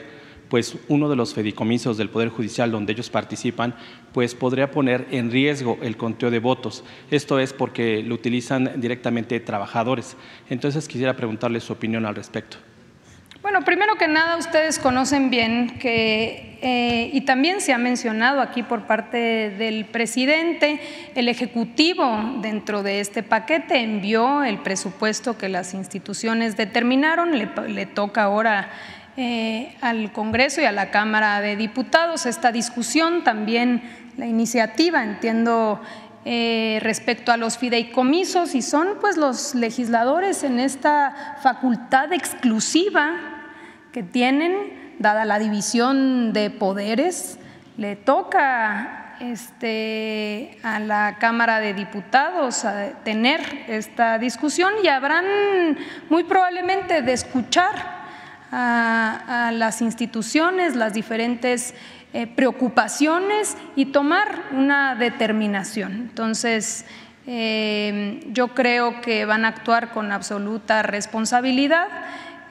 pues 0.48 0.78
uno 0.88 1.10
de 1.10 1.16
los 1.16 1.34
fedicomisos 1.34 1.98
del 1.98 2.08
Poder 2.08 2.30
Judicial 2.30 2.70
donde 2.70 2.94
ellos 2.94 3.10
participan, 3.10 3.74
pues 4.14 4.34
podría 4.34 4.70
poner 4.70 5.06
en 5.10 5.30
riesgo 5.30 5.78
el 5.82 5.98
conteo 5.98 6.30
de 6.30 6.38
votos. 6.38 6.84
Esto 7.10 7.38
es 7.38 7.52
porque 7.52 8.02
lo 8.02 8.14
utilizan 8.14 8.72
directamente 8.80 9.38
trabajadores. 9.38 10.16
Entonces 10.48 10.88
quisiera 10.88 11.14
preguntarle 11.14 11.60
su 11.60 11.74
opinión 11.74 12.06
al 12.06 12.14
respecto. 12.14 12.56
Bueno, 13.42 13.62
primero 13.62 13.96
que 13.96 14.06
nada, 14.06 14.36
ustedes 14.36 14.78
conocen 14.78 15.28
bien 15.28 15.76
que, 15.80 16.58
eh, 16.62 17.10
y 17.12 17.22
también 17.22 17.60
se 17.60 17.72
ha 17.72 17.78
mencionado 17.78 18.40
aquí 18.40 18.62
por 18.62 18.82
parte 18.86 19.50
del 19.50 19.84
presidente, 19.84 20.80
el 21.16 21.26
Ejecutivo 21.26 22.38
dentro 22.40 22.84
de 22.84 23.00
este 23.00 23.24
paquete 23.24 23.80
envió 23.80 24.44
el 24.44 24.58
presupuesto 24.58 25.38
que 25.38 25.48
las 25.48 25.74
instituciones 25.74 26.56
determinaron, 26.56 27.36
le, 27.36 27.86
toca 27.86 28.22
ahora 28.22 28.70
eh, 29.16 29.74
al 29.80 30.12
Congreso 30.12 30.60
y 30.60 30.64
a 30.64 30.72
la 30.72 30.92
Cámara 30.92 31.40
de 31.40 31.56
Diputados 31.56 32.26
esta 32.26 32.52
discusión, 32.52 33.24
también 33.24 33.82
la 34.18 34.26
iniciativa, 34.26 35.02
entiendo, 35.02 35.80
eh, 36.24 36.78
respecto 36.80 37.32
a 37.32 37.36
los 37.36 37.58
fideicomisos 37.58 38.54
y 38.54 38.62
son 38.62 38.98
pues 39.00 39.16
los 39.16 39.56
legisladores 39.56 40.44
en 40.44 40.60
esta 40.60 41.38
facultad 41.42 42.12
exclusiva 42.12 43.31
que 43.92 44.02
tienen, 44.02 44.96
dada 44.98 45.24
la 45.24 45.38
división 45.38 46.32
de 46.32 46.50
poderes, 46.50 47.38
le 47.76 47.96
toca 47.96 49.16
este, 49.20 50.58
a 50.62 50.78
la 50.80 51.16
Cámara 51.20 51.60
de 51.60 51.74
Diputados 51.74 52.64
tener 53.04 53.40
esta 53.68 54.18
discusión 54.18 54.72
y 54.82 54.88
habrán 54.88 55.24
muy 56.08 56.24
probablemente 56.24 57.02
de 57.02 57.12
escuchar 57.12 58.02
a, 58.50 59.50
las 59.54 59.80
instituciones, 59.80 60.76
las 60.76 60.92
diferentes 60.92 61.74
eh, 62.12 62.26
preocupaciones 62.26 63.56
y 63.76 63.86
tomar 63.86 64.42
una 64.52 64.94
determinación. 64.94 65.92
Entonces, 65.92 66.84
eh, 67.26 68.20
yo 68.32 68.48
creo 68.48 69.00
que 69.00 69.24
van 69.24 69.44
a 69.44 69.48
actuar 69.48 69.92
con 69.92 70.12
absoluta 70.12 70.82
responsabilidad 70.82 71.88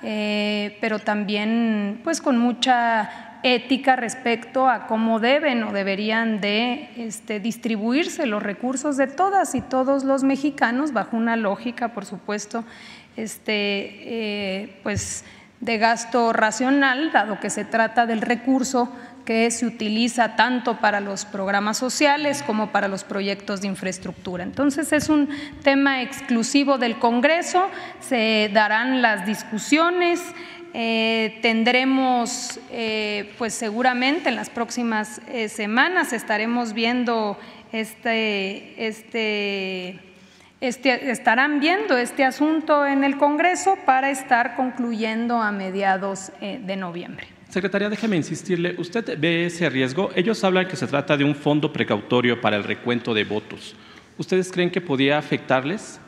eh, 0.03 0.77
pero 0.81 0.99
también 0.99 2.01
pues 2.03 2.21
con 2.21 2.37
mucha 2.37 3.31
ética 3.43 3.95
respecto 3.95 4.69
a 4.69 4.87
cómo 4.87 5.19
deben 5.19 5.63
o 5.63 5.71
deberían 5.71 6.41
de 6.41 6.89
este, 6.97 7.39
distribuirse 7.39 8.25
los 8.25 8.43
recursos 8.43 8.97
de 8.97 9.07
todas 9.07 9.55
y 9.55 9.61
todos 9.61 10.03
los 10.03 10.23
mexicanos 10.23 10.93
bajo 10.93 11.17
una 11.17 11.35
lógica, 11.35 11.89
por 11.89 12.05
supuesto, 12.05 12.63
este, 13.17 13.51
eh, 13.53 14.79
pues 14.83 15.25
de 15.59 15.77
gasto 15.77 16.33
racional, 16.33 17.11
dado 17.11 17.39
que 17.39 17.49
se 17.49 17.65
trata 17.65 18.05
del 18.05 18.21
recurso 18.21 18.91
que 19.25 19.49
se 19.51 19.65
utiliza 19.65 20.35
tanto 20.35 20.79
para 20.79 20.99
los 20.99 21.25
programas 21.25 21.77
sociales 21.77 22.43
como 22.43 22.71
para 22.71 22.87
los 22.87 23.03
proyectos 23.03 23.61
de 23.61 23.67
infraestructura. 23.67 24.43
Entonces 24.43 24.91
es 24.93 25.09
un 25.09 25.29
tema 25.63 26.01
exclusivo 26.01 26.77
del 26.77 26.97
Congreso, 26.99 27.67
se 27.99 28.49
darán 28.53 29.01
las 29.01 29.25
discusiones, 29.25 30.21
eh, 30.73 31.39
tendremos, 31.41 32.59
eh, 32.71 33.33
pues 33.37 33.53
seguramente 33.53 34.29
en 34.29 34.37
las 34.37 34.49
próximas 34.49 35.21
eh, 35.27 35.49
semanas 35.49 36.13
estaremos 36.13 36.71
viendo 36.71 37.37
este, 37.73 38.87
este, 38.87 39.99
este, 40.61 41.11
estarán 41.11 41.59
viendo 41.59 41.97
este 41.97 42.23
asunto 42.23 42.85
en 42.85 43.03
el 43.03 43.17
Congreso 43.17 43.77
para 43.85 44.11
estar 44.11 44.55
concluyendo 44.55 45.41
a 45.41 45.51
mediados 45.51 46.31
de 46.39 46.75
noviembre. 46.77 47.27
Secretaría, 47.51 47.89
déjeme 47.89 48.15
insistirle, 48.15 48.75
¿usted 48.77 49.19
ve 49.19 49.47
ese 49.47 49.69
riesgo? 49.69 50.09
Ellos 50.15 50.41
hablan 50.45 50.69
que 50.69 50.77
se 50.77 50.87
trata 50.87 51.17
de 51.17 51.25
un 51.25 51.35
fondo 51.35 51.73
precautorio 51.73 52.39
para 52.39 52.55
el 52.55 52.63
recuento 52.63 53.13
de 53.13 53.25
votos. 53.25 53.75
¿Ustedes 54.17 54.49
creen 54.49 54.71
que 54.71 54.79
podía 54.79 55.17
afectarles? 55.17 55.99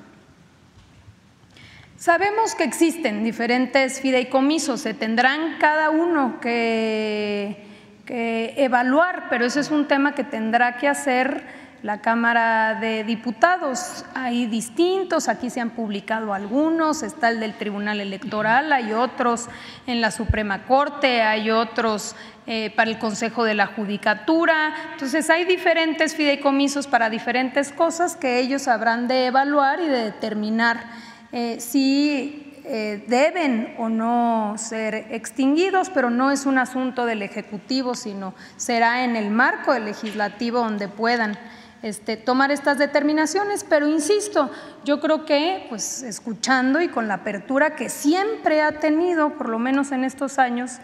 Sabemos 1.98 2.56
que 2.56 2.64
existen 2.64 3.26
diferentes 3.26 4.00
fideicomisos, 4.00 4.80
se 4.80 4.94
tendrán 4.94 5.58
cada 5.60 5.90
uno 5.90 6.40
que, 6.40 7.58
que 8.06 8.54
evaluar, 8.56 9.28
pero 9.30 9.44
ese 9.44 9.60
es 9.60 9.70
un 9.70 9.86
tema 9.86 10.16
que 10.16 10.24
tendrá 10.24 10.78
que 10.78 10.88
hacer 10.88 11.44
la 11.84 12.00
Cámara 12.00 12.76
de 12.80 13.04
Diputados. 13.04 14.06
Hay 14.16 14.48
distintos, 14.48 15.28
aquí 15.28 15.50
se 15.50 15.60
han 15.60 15.72
publicado 15.72 16.34
algunos, 16.34 17.04
está 17.04 17.30
el 17.30 17.42
del 17.42 17.56
Tribunal 17.56 18.00
Electoral, 18.00 18.72
hay 18.72 18.94
otros 18.94 19.50
en 19.86 20.00
la 20.00 20.10
Suprema 20.10 20.64
Corte, 20.66 21.22
hay 21.22 21.52
otros 21.52 22.16
eh, 22.48 22.72
para 22.74 22.90
el 22.90 23.00
Consejo 23.00 23.44
de 23.44 23.54
la 23.54 23.68
Judicatura. 23.68 24.74
Entonces 24.94 25.30
hay 25.30 25.44
diferentes 25.44 26.16
fideicomisos 26.16 26.88
para 26.88 27.10
diferentes 27.10 27.74
cosas 27.74 28.16
que 28.16 28.40
ellos 28.40 28.70
habrán 28.70 29.10
de 29.10 29.26
evaluar 29.26 29.82
y 29.82 29.88
de 29.88 30.06
determinar 30.06 30.86
eh, 31.34 31.58
si 31.60 32.62
eh, 32.66 33.04
deben 33.10 33.76
o 33.78 33.90
no 33.90 34.56
ser 34.58 35.08
extinguidos, 35.12 35.90
pero 35.90 36.10
no 36.10 36.32
es 36.32 36.46
un 36.46 36.58
asunto 36.58 37.06
del 37.06 37.22
Ejecutivo, 37.22 37.94
sino 37.94 38.34
será 38.56 39.04
en 39.04 39.18
el 39.18 39.32
marco 39.32 39.74
del 39.74 39.84
legislativo 39.84 40.60
donde 40.60 40.88
puedan 40.88 41.38
este, 41.84 42.16
tomar 42.16 42.50
estas 42.50 42.78
determinaciones, 42.78 43.66
pero 43.68 43.88
insisto, 43.88 44.50
yo 44.86 45.02
creo 45.02 45.26
que 45.26 45.66
pues 45.68 46.02
escuchando 46.02 46.82
y 46.82 46.88
con 46.88 47.10
la 47.10 47.16
apertura 47.16 47.76
que 47.76 47.90
siempre 47.90 48.62
ha 48.62 48.80
tenido, 48.80 49.38
por 49.38 49.50
lo 49.50 49.60
menos 49.60 49.92
en 49.92 50.06
estos 50.06 50.40
años, 50.40 50.80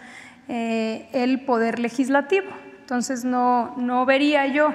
eh, 0.46 1.08
el 1.12 1.40
poder 1.46 1.78
legislativo. 1.78 2.48
Entonces 2.80 3.24
no, 3.24 3.74
no 3.78 4.04
vería 4.04 4.46
yo 4.46 4.74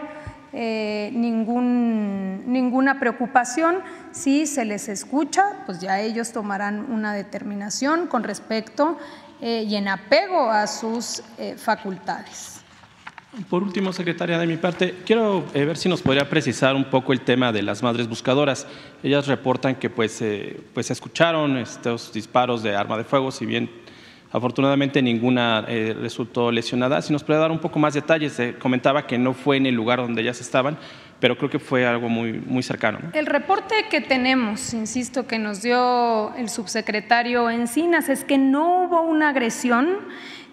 eh, 0.51 1.11
ninguna 1.13 2.99
preocupación. 2.99 3.83
Si 4.11 4.47
se 4.47 4.65
les 4.65 4.89
escucha, 4.89 5.43
pues 5.67 5.79
ya 5.79 5.99
ellos 5.99 6.31
tomarán 6.31 6.91
una 6.91 7.13
determinación 7.13 8.07
con 8.07 8.23
respecto 8.23 8.97
eh, 9.41 9.63
y 9.67 9.75
en 9.75 9.89
apego 9.89 10.49
a 10.49 10.65
sus 10.65 11.21
facultades. 11.57 12.54
Por 13.49 13.63
último, 13.63 13.91
secretaria, 13.91 14.39
de 14.39 14.47
mi 14.47 14.55
parte, 14.55 14.95
quiero 15.05 15.43
eh, 15.53 15.65
ver 15.65 15.77
si 15.77 15.89
nos 15.89 16.01
podría 16.01 16.29
precisar 16.29 16.73
un 16.75 16.85
poco 16.85 17.11
el 17.11 17.21
tema 17.21 17.51
de 17.51 17.61
las 17.61 17.83
madres 17.83 18.07
buscadoras. 18.07 18.65
Ellas 19.03 19.27
reportan 19.27 19.75
que 19.75 19.89
pues, 19.89 20.21
eh, 20.21 20.59
pues 20.73 20.89
escucharon 20.89 21.57
estos 21.57 22.13
disparos 22.13 22.63
de 22.63 22.75
arma 22.75 22.97
de 22.97 23.03
fuego, 23.03 23.31
si 23.31 23.45
bien 23.45 23.69
afortunadamente 24.31 25.01
ninguna 25.01 25.65
eh, 25.67 25.95
resultó 25.99 26.49
lesionada. 26.49 27.01
Si 27.01 27.11
nos 27.11 27.23
puede 27.23 27.39
dar 27.39 27.51
un 27.51 27.59
poco 27.59 27.77
más 27.77 27.93
detalles, 27.93 28.39
comentaba 28.57 29.05
que 29.05 29.17
no 29.17 29.33
fue 29.33 29.57
en 29.57 29.65
el 29.65 29.75
lugar 29.75 29.99
donde 29.99 30.21
ellas 30.21 30.39
estaban, 30.39 30.77
pero 31.19 31.37
creo 31.37 31.49
que 31.49 31.59
fue 31.59 31.85
algo 31.85 32.07
muy, 32.07 32.33
muy 32.33 32.63
cercano. 32.63 32.99
El 33.13 33.25
reporte 33.25 33.75
que 33.89 33.99
tenemos, 33.99 34.73
insisto, 34.73 35.27
que 35.27 35.39
nos 35.39 35.61
dio 35.61 36.33
el 36.35 36.49
subsecretario 36.49 37.49
Encinas, 37.49 38.09
es 38.09 38.23
que 38.23 38.37
no 38.37 38.83
hubo 38.83 39.01
una 39.01 39.29
agresión 39.29 39.99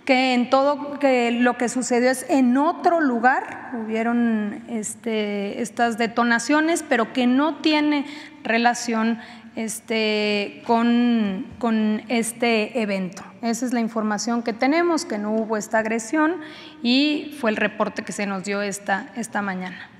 que 0.05 0.35
en 0.35 0.51
todo 0.51 0.99
que 0.99 1.31
lo 1.31 1.57
que 1.57 1.69
sucedió 1.69 2.11
es 2.11 2.27
en 2.29 2.57
otro 2.57 3.01
lugar, 3.01 3.71
hubieron 3.85 4.63
este, 4.69 5.63
estas 5.63 5.99
detonaciones, 5.99 6.85
pero 6.89 7.13
que 7.13 7.27
no 7.27 7.57
tiene 7.57 8.07
relación 8.43 9.21
este, 9.55 10.63
con, 10.67 11.47
con, 11.59 12.03
este 12.09 12.81
evento. 12.81 13.23
Esa 13.43 13.67
es 13.67 13.73
la 13.73 13.81
información 13.81 14.43
que 14.43 14.53
tenemos, 14.53 15.05
que 15.05 15.19
no 15.19 15.33
hubo 15.33 15.57
esta 15.57 15.79
agresión 15.79 16.37
y 16.83 17.37
fue 17.41 17.51
el 17.51 17.57
reporte 17.57 18.03
que 18.03 18.13
se 18.13 18.27
nos 18.27 18.45
dio 18.45 18.63
esta, 18.63 19.11
esta 19.15 19.43
mañana. 19.43 19.92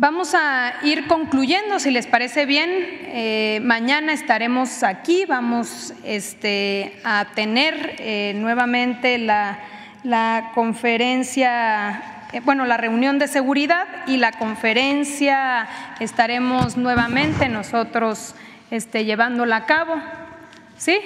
Vamos 0.00 0.34
a 0.34 0.76
ir 0.82 1.06
concluyendo, 1.08 1.78
si 1.78 1.90
les 1.90 2.06
parece 2.06 2.46
bien. 2.46 2.70
Eh, 2.72 3.60
mañana 3.62 4.14
estaremos 4.14 4.82
aquí, 4.82 5.26
vamos 5.26 5.92
este, 6.04 6.98
a 7.04 7.26
tener 7.34 7.96
eh, 7.98 8.32
nuevamente 8.34 9.18
la, 9.18 9.58
conferencia, 10.54 12.24
eh, 12.32 12.40
bueno, 12.40 12.64
la 12.64 12.78
reunión 12.78 13.18
de 13.18 13.28
seguridad 13.28 13.86
y 14.06 14.16
la 14.16 14.32
conferencia 14.32 15.68
estaremos 15.98 16.78
nuevamente 16.78 17.50
nosotros 17.50 18.34
este, 18.70 19.04
llevándola 19.04 19.56
a 19.56 19.66
cabo. 19.66 19.96
¿Sí? 20.78 20.98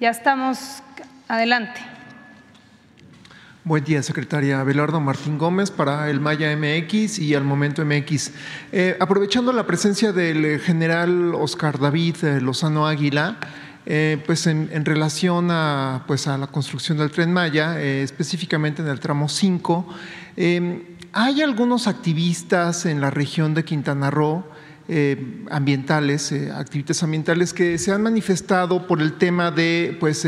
Ya 0.00 0.10
estamos 0.10 0.82
adelante. 1.28 1.99
Buen 3.62 3.84
día, 3.84 4.02
secretaria. 4.02 4.58
Abelardo 4.58 5.00
Martín 5.00 5.36
Gómez 5.36 5.70
para 5.70 6.08
el 6.08 6.18
Maya 6.18 6.56
MX 6.56 7.18
y 7.18 7.34
al 7.34 7.44
Momento 7.44 7.84
MX. 7.84 8.30
Eh, 8.72 8.96
aprovechando 8.98 9.52
la 9.52 9.66
presencia 9.66 10.12
del 10.12 10.42
eh, 10.46 10.58
general 10.58 11.34
Oscar 11.34 11.78
David 11.78 12.16
eh, 12.22 12.40
Lozano 12.40 12.86
Águila, 12.86 13.38
pues 14.24 14.46
en, 14.46 14.84
relación 14.86 15.50
a, 15.50 16.04
pues 16.06 16.26
a 16.26 16.38
la 16.38 16.46
construcción 16.46 16.96
del 16.96 17.10
tren 17.10 17.32
Maya, 17.32 17.80
específicamente 17.80 18.82
en 18.82 18.88
el 18.88 19.00
tramo 19.00 19.28
5, 19.28 19.88
hay 21.12 21.42
algunos 21.42 21.88
activistas 21.88 22.86
en 22.86 23.00
la 23.00 23.10
región 23.10 23.52
de 23.52 23.64
Quintana 23.64 24.10
Roo 24.10 24.44
ambientales, 25.50 26.32
activistas 26.54 27.02
ambientales 27.02 27.52
que 27.52 27.78
se 27.78 27.90
han 27.90 28.02
manifestado 28.02 28.86
por 28.86 29.02
el 29.02 29.14
tema 29.14 29.50
de 29.50 29.96
pues, 29.98 30.24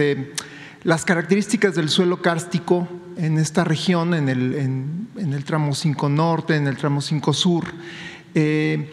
las 0.82 1.04
características 1.04 1.76
del 1.76 1.88
suelo 1.88 2.20
kárstico 2.20 2.88
en 3.16 3.38
esta 3.38 3.64
región, 3.64 4.14
en 4.14 4.28
el, 4.28 4.54
en, 4.54 5.32
el 5.32 5.44
tramo 5.44 5.74
5 5.74 6.08
norte, 6.08 6.56
en 6.56 6.66
el 6.66 6.76
tramo 6.76 7.00
5 7.00 7.32
sur. 7.32 7.64
Eh, 8.34 8.90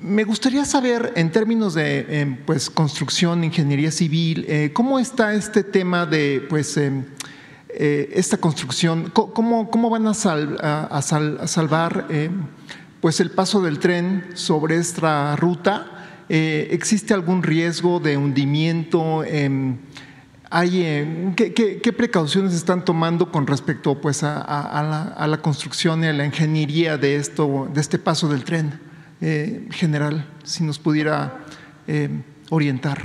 me 0.00 0.24
gustaría 0.24 0.64
saber, 0.64 1.12
en 1.16 1.30
términos 1.30 1.74
de 1.74 2.06
eh, 2.08 2.38
pues, 2.44 2.70
construcción, 2.70 3.44
ingeniería 3.44 3.90
civil, 3.90 4.44
eh, 4.48 4.70
cómo 4.72 4.98
está 4.98 5.34
este 5.34 5.62
tema 5.62 6.06
de 6.06 6.44
pues, 6.48 6.78
esta 7.74 8.36
construcción, 8.36 9.10
cómo, 9.12 9.70
cómo 9.70 9.88
van 9.88 10.06
a, 10.06 10.10
a, 10.10 11.02
salvar 11.02 12.06
pues, 13.00 13.20
el 13.20 13.30
paso 13.30 13.62
del 13.62 13.78
tren 13.78 14.26
sobre 14.34 14.76
esta 14.76 15.36
ruta. 15.36 16.24
¿Existe 16.28 17.14
algún 17.14 17.42
riesgo 17.42 17.98
de 17.98 18.16
hundimiento? 18.16 19.24
Eh, 20.54 21.32
¿qué, 21.34 21.92
precauciones 21.92 22.52
están 22.52 22.84
tomando 22.84 23.30
con 23.30 23.46
respecto 23.46 23.94
pues, 23.94 24.22
a, 24.22 25.16
la, 25.26 25.38
construcción 25.38 26.04
y 26.04 26.08
a 26.08 26.12
la 26.12 26.26
ingeniería 26.26 26.98
de, 26.98 27.16
esto, 27.16 27.70
de 27.72 27.80
este 27.80 27.98
paso 27.98 28.28
del 28.28 28.44
tren 28.44 28.78
eh, 29.22 29.66
general? 29.70 30.26
Si 30.44 30.62
nos 30.62 30.78
pudiera 30.78 31.38
eh, 31.86 32.10
orientar. 32.50 33.00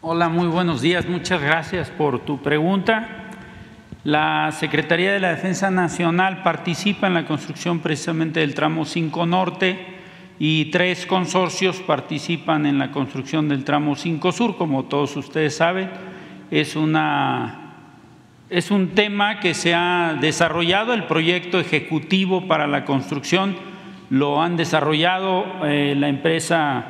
Hola, 0.00 0.30
muy 0.30 0.46
buenos 0.46 0.80
días. 0.80 1.06
Muchas 1.06 1.42
gracias 1.42 1.90
por 1.90 2.20
tu 2.20 2.40
pregunta. 2.40 3.26
La 4.04 4.50
Secretaría 4.52 5.12
de 5.12 5.20
la 5.20 5.28
Defensa 5.28 5.70
Nacional 5.70 6.42
participa 6.42 7.08
en 7.08 7.12
la 7.12 7.26
construcción 7.26 7.80
precisamente 7.80 8.40
del 8.40 8.54
tramo 8.54 8.86
5 8.86 9.26
Norte 9.26 9.89
y 10.42 10.70
tres 10.70 11.04
consorcios 11.04 11.80
participan 11.80 12.64
en 12.64 12.78
la 12.78 12.90
construcción 12.90 13.46
del 13.46 13.62
tramo 13.62 13.94
5 13.94 14.32
Sur, 14.32 14.56
como 14.56 14.86
todos 14.86 15.14
ustedes 15.16 15.54
saben. 15.54 15.90
Es, 16.50 16.76
una, 16.76 17.74
es 18.48 18.70
un 18.70 18.88
tema 18.88 19.38
que 19.38 19.52
se 19.52 19.74
ha 19.74 20.16
desarrollado, 20.18 20.94
el 20.94 21.04
proyecto 21.04 21.60
ejecutivo 21.60 22.48
para 22.48 22.66
la 22.66 22.86
construcción 22.86 23.54
lo 24.08 24.42
han 24.42 24.56
desarrollado 24.56 25.44
eh, 25.66 25.94
la 25.96 26.08
empresa 26.08 26.86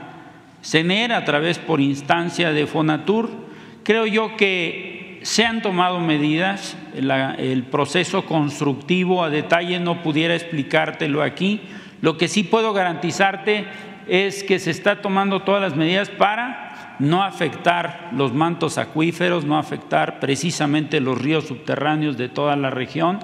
CENER 0.63 1.13
a 1.13 1.25
través 1.25 1.59
por 1.59 1.81
instancia 1.81 2.53
de 2.53 2.69
Fonatur. 2.69 3.31
Creo 3.83 4.07
yo 4.07 4.37
que 4.37 5.19
se 5.23 5.45
han 5.45 5.61
tomado 5.61 5.99
medidas, 5.99 6.77
el 6.95 7.65
proceso 7.65 8.25
constructivo 8.27 9.25
a 9.25 9.29
detalle 9.29 9.81
no 9.81 10.05
pudiera 10.05 10.37
explicártelo 10.37 11.21
aquí, 11.21 11.61
lo 12.03 12.17
que 12.17 12.29
sí 12.29 12.43
puedo 12.43 12.73
garantizarte 12.73 13.67
es 14.09 14.43
que 14.43 14.59
se 14.59 14.71
está 14.71 15.03
tomando 15.03 15.43
todas 15.43 15.61
las 15.61 15.77
medidas 15.77 16.09
para 16.11 16.97
no 16.99 17.23
afectar 17.23 18.11
los 18.13 18.35
mantos 18.35 18.79
acuíferos, 18.79 19.45
no 19.45 19.59
afectar 19.59 20.21
precisamente 20.21 21.01
los 21.01 21.21
ríos 21.21 21.47
subterráneos 21.47 22.17
de 22.17 22.29
toda 22.29 22.57
la 22.57 22.71
región. 22.71 23.19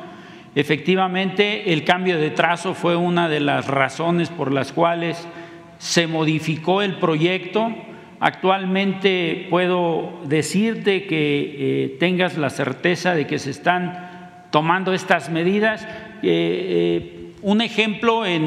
Efectivamente, 0.54 1.72
el 1.72 1.84
cambio 1.84 2.18
de 2.18 2.30
trazo 2.30 2.74
fue 2.74 2.96
una 2.96 3.28
de 3.28 3.40
las 3.40 3.66
razones 3.66 4.30
por 4.30 4.52
las 4.52 4.72
cuales 4.72 5.28
se 5.78 6.06
modificó 6.06 6.80
el 6.80 6.94
proyecto. 6.94 7.74
Actualmente 8.20 9.46
puedo 9.50 10.20
decirte 10.24 11.06
que 11.06 11.56
eh, 11.58 11.96
tengas 12.00 12.38
la 12.38 12.48
certeza 12.48 13.14
de 13.14 13.26
que 13.26 13.38
se 13.38 13.50
están 13.50 14.46
tomando 14.50 14.94
estas 14.94 15.28
medidas. 15.28 15.84
Eh, 15.84 15.92
eh, 16.22 17.15
un 17.42 17.60
ejemplo 17.60 18.24
eh, 18.24 18.38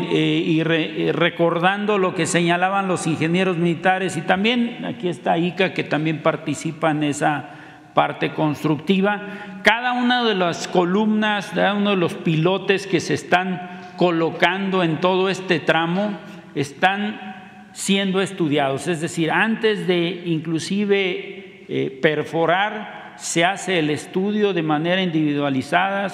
y 0.46 0.62
eh, 0.62 1.12
recordando 1.14 1.98
lo 1.98 2.16
que 2.16 2.26
señalaban 2.26 2.88
los 2.88 3.08
ingenieros 3.08 3.58
militares 3.58 4.18
y 4.18 4.22
también 4.22 4.86
aquí 4.86 5.08
está 5.08 5.38
ICA 5.38 5.74
que 5.74 5.84
también 5.84 6.22
participa 6.22 6.92
en 6.92 7.04
esa 7.04 7.50
parte 7.94 8.34
constructiva. 8.34 9.62
Cada 9.64 9.94
una 9.94 10.24
de 10.24 10.36
las 10.36 10.68
columnas, 10.68 11.52
cada 11.54 11.74
uno 11.74 11.92
de 11.92 11.96
los 11.98 12.14
pilotes 12.14 12.88
que 12.88 13.00
se 13.00 13.14
están 13.14 13.94
colocando 13.98 14.84
en 14.84 15.00
todo 15.00 15.30
este 15.30 15.60
tramo 15.60 16.18
están 16.56 17.30
siendo 17.74 18.22
estudiados, 18.22 18.88
es 18.88 19.00
decir, 19.00 19.32
antes 19.32 19.88
de 19.88 20.24
inclusive 20.26 21.66
eh, 21.70 22.00
perforar, 22.02 23.14
se 23.18 23.46
hace 23.46 23.80
el 23.80 23.90
estudio 23.90 24.54
de 24.54 24.64
manera 24.64 25.02
individualizada, 25.02 26.10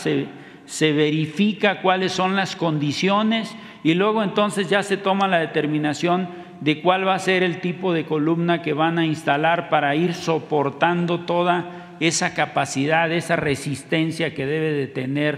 se 0.66 0.94
verifica 0.94 1.82
cuáles 1.82 2.12
son 2.12 2.36
las 2.36 2.56
condiciones 2.56 3.56
y 3.84 3.94
luego 3.94 4.24
entonces 4.24 4.70
ya 4.70 4.84
se 4.84 4.98
toma 4.98 5.28
la 5.28 5.40
determinación 5.40 6.28
de 6.62 6.82
cuál 6.82 7.08
va 7.08 7.16
a 7.16 7.20
ser 7.20 7.44
el 7.44 7.60
tipo 7.60 7.94
de 7.94 8.06
columna 8.06 8.62
que 8.62 8.74
van 8.74 8.98
a 8.98 9.06
instalar 9.06 9.70
para 9.70 9.96
ir 9.96 10.14
soportando 10.14 11.22
toda 11.22 11.96
esa 12.00 12.34
capacidad, 12.34 13.12
esa 13.12 13.36
resistencia 13.36 14.34
que 14.34 14.46
debe 14.46 14.72
de 14.72 14.88
tener 14.88 15.36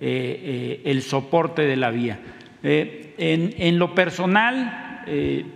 eh, 0.00 0.80
eh, 0.80 0.82
el 0.84 1.02
soporte 1.02 1.62
de 1.62 1.76
la 1.76 1.90
vía. 1.90 2.18
Eh, 2.62 3.14
en, 3.18 3.54
en, 3.58 3.78
lo 3.78 3.94
personal, 3.94 4.82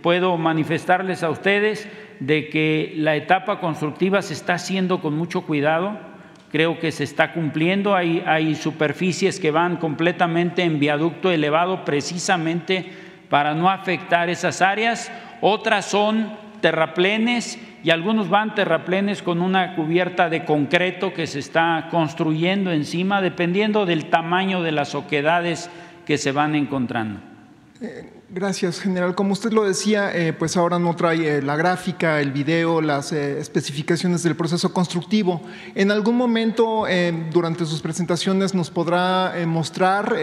puedo 0.01 0.37
manifestarles 0.37 1.23
a 1.23 1.29
ustedes 1.29 1.87
de 2.21 2.47
que 2.47 2.93
la 2.95 3.15
etapa 3.15 3.59
constructiva 3.59 4.21
se 4.21 4.33
está 4.33 4.53
haciendo 4.53 5.01
con 5.01 5.13
mucho 5.13 5.41
cuidado 5.41 6.10
creo 6.51 6.79
que 6.79 6.91
se 6.91 7.03
está 7.03 7.33
cumpliendo. 7.33 7.95
Hay, 7.95 8.55
superficies 8.55 9.39
que 9.39 9.51
van 9.51 9.77
completamente 9.77 10.63
en 10.63 10.79
viaducto 10.79 11.31
elevado 11.31 11.85
precisamente 11.85 12.85
para 13.29 13.55
no 13.55 13.69
afectar 13.69 14.29
esas 14.29 14.61
áreas. 14.61 15.11
Otras 15.39 15.85
son 15.85 16.33
terraplenes 16.59 17.59
y 17.83 17.89
algunos 17.89 18.29
van 18.29 18.53
terraplenes 18.53 19.23
con 19.23 19.41
una 19.41 19.75
cubierta 19.75 20.29
de 20.29 20.45
concreto 20.45 21.13
que 21.13 21.25
se 21.25 21.39
está 21.39 21.87
construyendo 21.89 22.71
encima, 22.71 23.21
dependiendo 23.21 23.85
del 23.85 24.05
tamaño 24.05 24.61
de 24.61 24.71
las 24.71 24.93
oquedades 24.93 25.69
que 26.05 26.17
se 26.17 26.31
van 26.31 26.55
encontrando. 26.55 27.19
Eh, 28.31 28.41
Gracias, 28.41 28.79
general. 28.79 29.13
Como 29.13 29.33
usted 29.33 29.51
lo 29.51 29.63
decía, 29.63 30.11
eh, 30.13 30.33
pues 30.33 30.57
ahora 30.57 30.79
no 30.79 30.95
trae 30.95 31.37
eh, 31.37 31.41
la 31.41 31.55
gráfica, 31.55 32.21
el 32.21 32.31
video, 32.31 32.81
las 32.81 33.11
eh, 33.11 33.39
especificaciones 33.39 34.23
del 34.23 34.35
proceso 34.35 34.73
constructivo. 34.73 35.41
En 35.75 35.91
algún 35.91 36.15
momento 36.17 36.85
durante 37.31 37.65
sus 37.65 37.81
presentaciones 37.81 38.53
nos 38.53 38.69
podrá 38.71 39.33
mostrar 39.45 40.15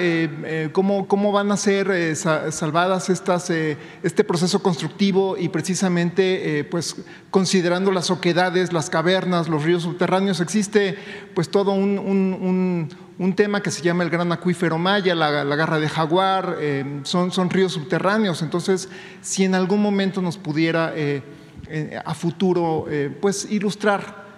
cómo, 0.72 1.06
cómo, 1.06 1.32
van 1.32 1.52
a 1.52 1.56
ser 1.56 2.16
salvadas 2.16 3.10
estas, 3.10 3.50
este 3.50 4.24
proceso 4.24 4.62
constructivo 4.62 5.36
y 5.36 5.48
precisamente 5.48 6.66
pues 6.70 6.96
considerando 7.30 7.92
las 7.92 8.10
oquedades, 8.10 8.72
las 8.72 8.90
cavernas, 8.90 9.48
los 9.48 9.64
ríos 9.64 9.82
subterráneos, 9.82 10.40
existe 10.40 10.96
pues 11.34 11.48
todo 11.50 11.72
un 11.72 11.98
un 11.98 12.88
tema 13.34 13.60
que 13.60 13.72
se 13.72 13.82
llama 13.82 14.04
el 14.04 14.10
Gran 14.10 14.30
Acuífero 14.30 14.78
Maya, 14.78 15.14
la, 15.14 15.42
Garra 15.56 15.80
de 15.80 15.88
Jaguar, 15.88 16.56
eh, 16.60 17.00
son, 17.02 17.32
son, 17.32 17.50
ríos 17.50 17.72
subterráneos. 17.72 18.42
Entonces, 18.42 18.88
si 19.20 19.44
en 19.44 19.56
algún 19.56 19.82
momento 19.82 20.22
nos 20.22 20.38
pudiera 20.38 20.92
eh, 20.94 21.22
eh, 21.68 21.98
a 22.04 22.14
futuro 22.14 22.86
pues 23.20 23.50
ilustrar 23.50 24.28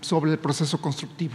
sobre 0.00 0.30
el 0.30 0.38
proceso 0.38 0.80
constructivo. 0.80 1.34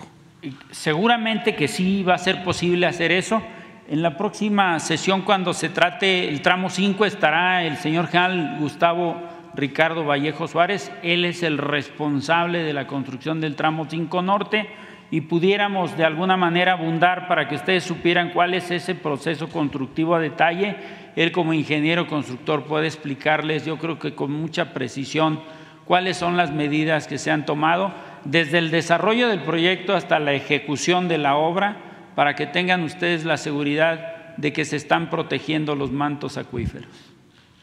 Seguramente 0.71 1.55
que 1.55 1.67
sí 1.67 2.03
va 2.03 2.13
a 2.13 2.17
ser 2.17 2.43
posible 2.43 2.85
hacer 2.85 3.11
eso. 3.11 3.41
En 3.89 4.01
la 4.03 4.15
próxima 4.15 4.79
sesión, 4.79 5.23
cuando 5.23 5.53
se 5.53 5.67
trate 5.67 6.29
el 6.29 6.41
tramo 6.41 6.69
5, 6.69 7.03
estará 7.05 7.65
el 7.65 7.75
señor 7.77 8.07
general 8.07 8.57
Gustavo 8.59 9.19
Ricardo 9.55 10.05
Vallejo 10.05 10.47
Suárez. 10.47 10.91
Él 11.01 11.25
es 11.25 11.41
el 11.43 11.57
responsable 11.57 12.63
de 12.63 12.71
la 12.71 12.87
construcción 12.87 13.41
del 13.41 13.55
tramo 13.55 13.87
5 13.89 14.21
norte 14.21 14.69
y 15.11 15.21
pudiéramos 15.21 15.97
de 15.97 16.05
alguna 16.05 16.37
manera 16.37 16.73
abundar 16.73 17.27
para 17.27 17.47
que 17.47 17.55
ustedes 17.55 17.83
supieran 17.83 18.31
cuál 18.31 18.53
es 18.53 18.69
ese 18.71 18.95
proceso 18.95 19.49
constructivo 19.49 20.15
a 20.15 20.19
detalle. 20.19 20.75
Él 21.15 21.31
como 21.31 21.53
ingeniero 21.53 22.07
constructor 22.07 22.65
puede 22.65 22.87
explicarles, 22.87 23.65
yo 23.65 23.77
creo 23.77 23.97
que 23.97 24.13
con 24.13 24.31
mucha 24.31 24.73
precisión, 24.73 25.41
cuáles 25.85 26.17
son 26.17 26.37
las 26.37 26.51
medidas 26.51 27.07
que 27.07 27.17
se 27.17 27.31
han 27.31 27.45
tomado 27.45 27.93
desde 28.23 28.59
el 28.59 28.69
desarrollo 28.69 29.27
del 29.27 29.41
proyecto 29.41 29.95
hasta 29.95 30.19
la 30.19 30.33
ejecución 30.33 31.07
de 31.07 31.17
la 31.17 31.35
obra, 31.35 31.77
para 32.15 32.35
que 32.35 32.45
tengan 32.45 32.83
ustedes 32.83 33.23
la 33.23 33.37
seguridad 33.37 34.35
de 34.35 34.53
que 34.53 34.65
se 34.65 34.75
están 34.75 35.09
protegiendo 35.09 35.75
los 35.75 35.91
mantos 35.91 36.37
acuíferos. 36.37 36.89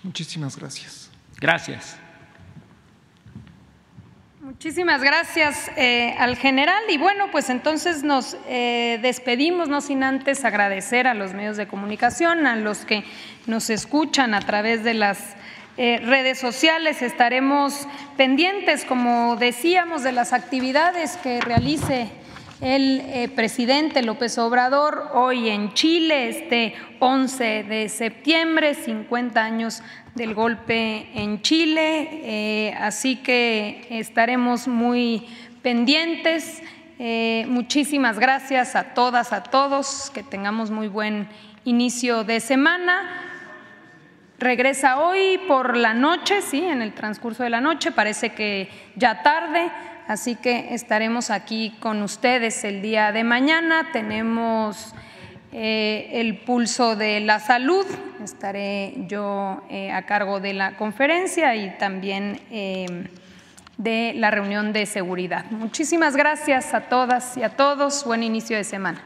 Muchísimas 0.03 0.57
gracias. 0.59 1.11
Gracias. 1.39 2.01
Muchísimas 4.47 5.03
gracias 5.03 5.73
eh, 5.77 6.15
al 6.21 6.37
general 6.37 6.81
y 6.89 6.99
bueno, 6.99 7.33
pues 7.33 7.51
entonces 7.51 8.05
nos 8.05 8.37
eh, 8.47 9.01
despedimos, 9.03 9.69
no 9.69 9.81
sin 9.81 10.05
antes 10.05 10.45
agradecer 10.45 11.09
a 11.09 11.15
los 11.15 11.35
medios 11.35 11.57
de 11.57 11.67
comunicación, 11.67 12.47
a 12.47 12.55
los 12.55 12.85
que 12.85 13.03
nos 13.49 13.71
escuchan 13.71 14.35
a 14.35 14.41
través 14.41 14.85
de 14.85 14.95
las 14.95 15.19
eh, 15.77 15.99
redes 16.05 16.39
sociales. 16.39 17.03
Estaremos 17.03 17.89
pendientes, 18.17 18.85
como 18.85 19.35
decíamos, 19.35 20.05
de 20.05 20.13
las 20.13 20.33
actividades 20.33 21.17
que 21.17 21.41
realice 21.41 22.09
el 22.61 23.01
eh, 23.01 23.29
presidente 23.29 24.03
López 24.03 24.39
Obrador 24.39 25.11
hoy 25.13 25.51
en 25.51 25.75
Chile, 25.75 26.29
este 26.29 26.75
11 27.01 27.65
de 27.65 27.89
septiembre, 27.89 28.75
50 28.75 29.43
años 29.43 29.83
del 30.17 30.35
golpe 30.35 31.11
en 31.15 31.43
Chile, 31.43 32.09
eh, 32.11 32.75
así 32.81 33.17
que 33.17 33.87
estaremos 33.91 34.67
muy 34.67 35.29
pendientes. 35.63 36.63
Eh, 36.99 37.45
muchísimas 37.49 38.19
gracias 38.19 38.77
a 38.77 38.95
todas, 38.95 39.35
a 39.35 39.43
todos, 39.43 40.11
que 40.15 40.23
tengamos 40.23 40.71
muy 40.71 40.89
buen 40.89 41.29
inicio 41.65 42.25
de 42.25 42.41
semana. 42.41 43.23
Regresa 44.39 45.01
hoy 45.01 45.39
por 45.47 45.77
la 45.77 45.93
noche, 45.93 46.41
sí, 46.41 46.65
en 46.65 46.81
el 46.81 46.95
transcurso 46.95 47.43
de 47.43 47.51
la 47.51 47.61
noche, 47.61 47.93
parece 47.93 48.31
que 48.31 48.71
ya 48.97 49.23
tarde. 49.23 49.71
Así 50.09 50.35
que 50.37 50.75
estaremos 50.75 51.31
aquí 51.31 51.75
con 51.81 52.03
ustedes 52.03 52.65
el 52.65 52.81
día 52.81 53.13
de 53.13 53.23
mañana. 53.23 53.89
Tenemos 53.93 54.95
eh, 55.59 56.21
el 56.21 56.37
pulso 56.37 56.97
de 56.97 57.21
la 57.21 57.41
salud. 57.41 57.87
Estaré 58.23 58.93
yo 59.09 59.63
eh, 59.71 59.91
a 59.91 60.05
cargo 60.05 60.39
de 60.39 60.53
la 60.53 60.77
conferencia 60.77 61.57
y 61.57 61.79
también 61.79 62.43
eh, 62.51 63.09
de 63.79 64.13
la 64.17 64.31
reunión 64.31 64.75
de 64.75 64.85
seguridad. 64.85 65.47
Muchísimas 65.51 66.15
gracias 66.15 66.75
a 66.75 66.91
todas 66.91 67.39
y 67.39 67.43
a 67.43 67.57
todos. 67.57 68.05
Buen 68.05 68.23
inicio 68.23 68.55
de 68.55 68.65
semana. 68.65 69.03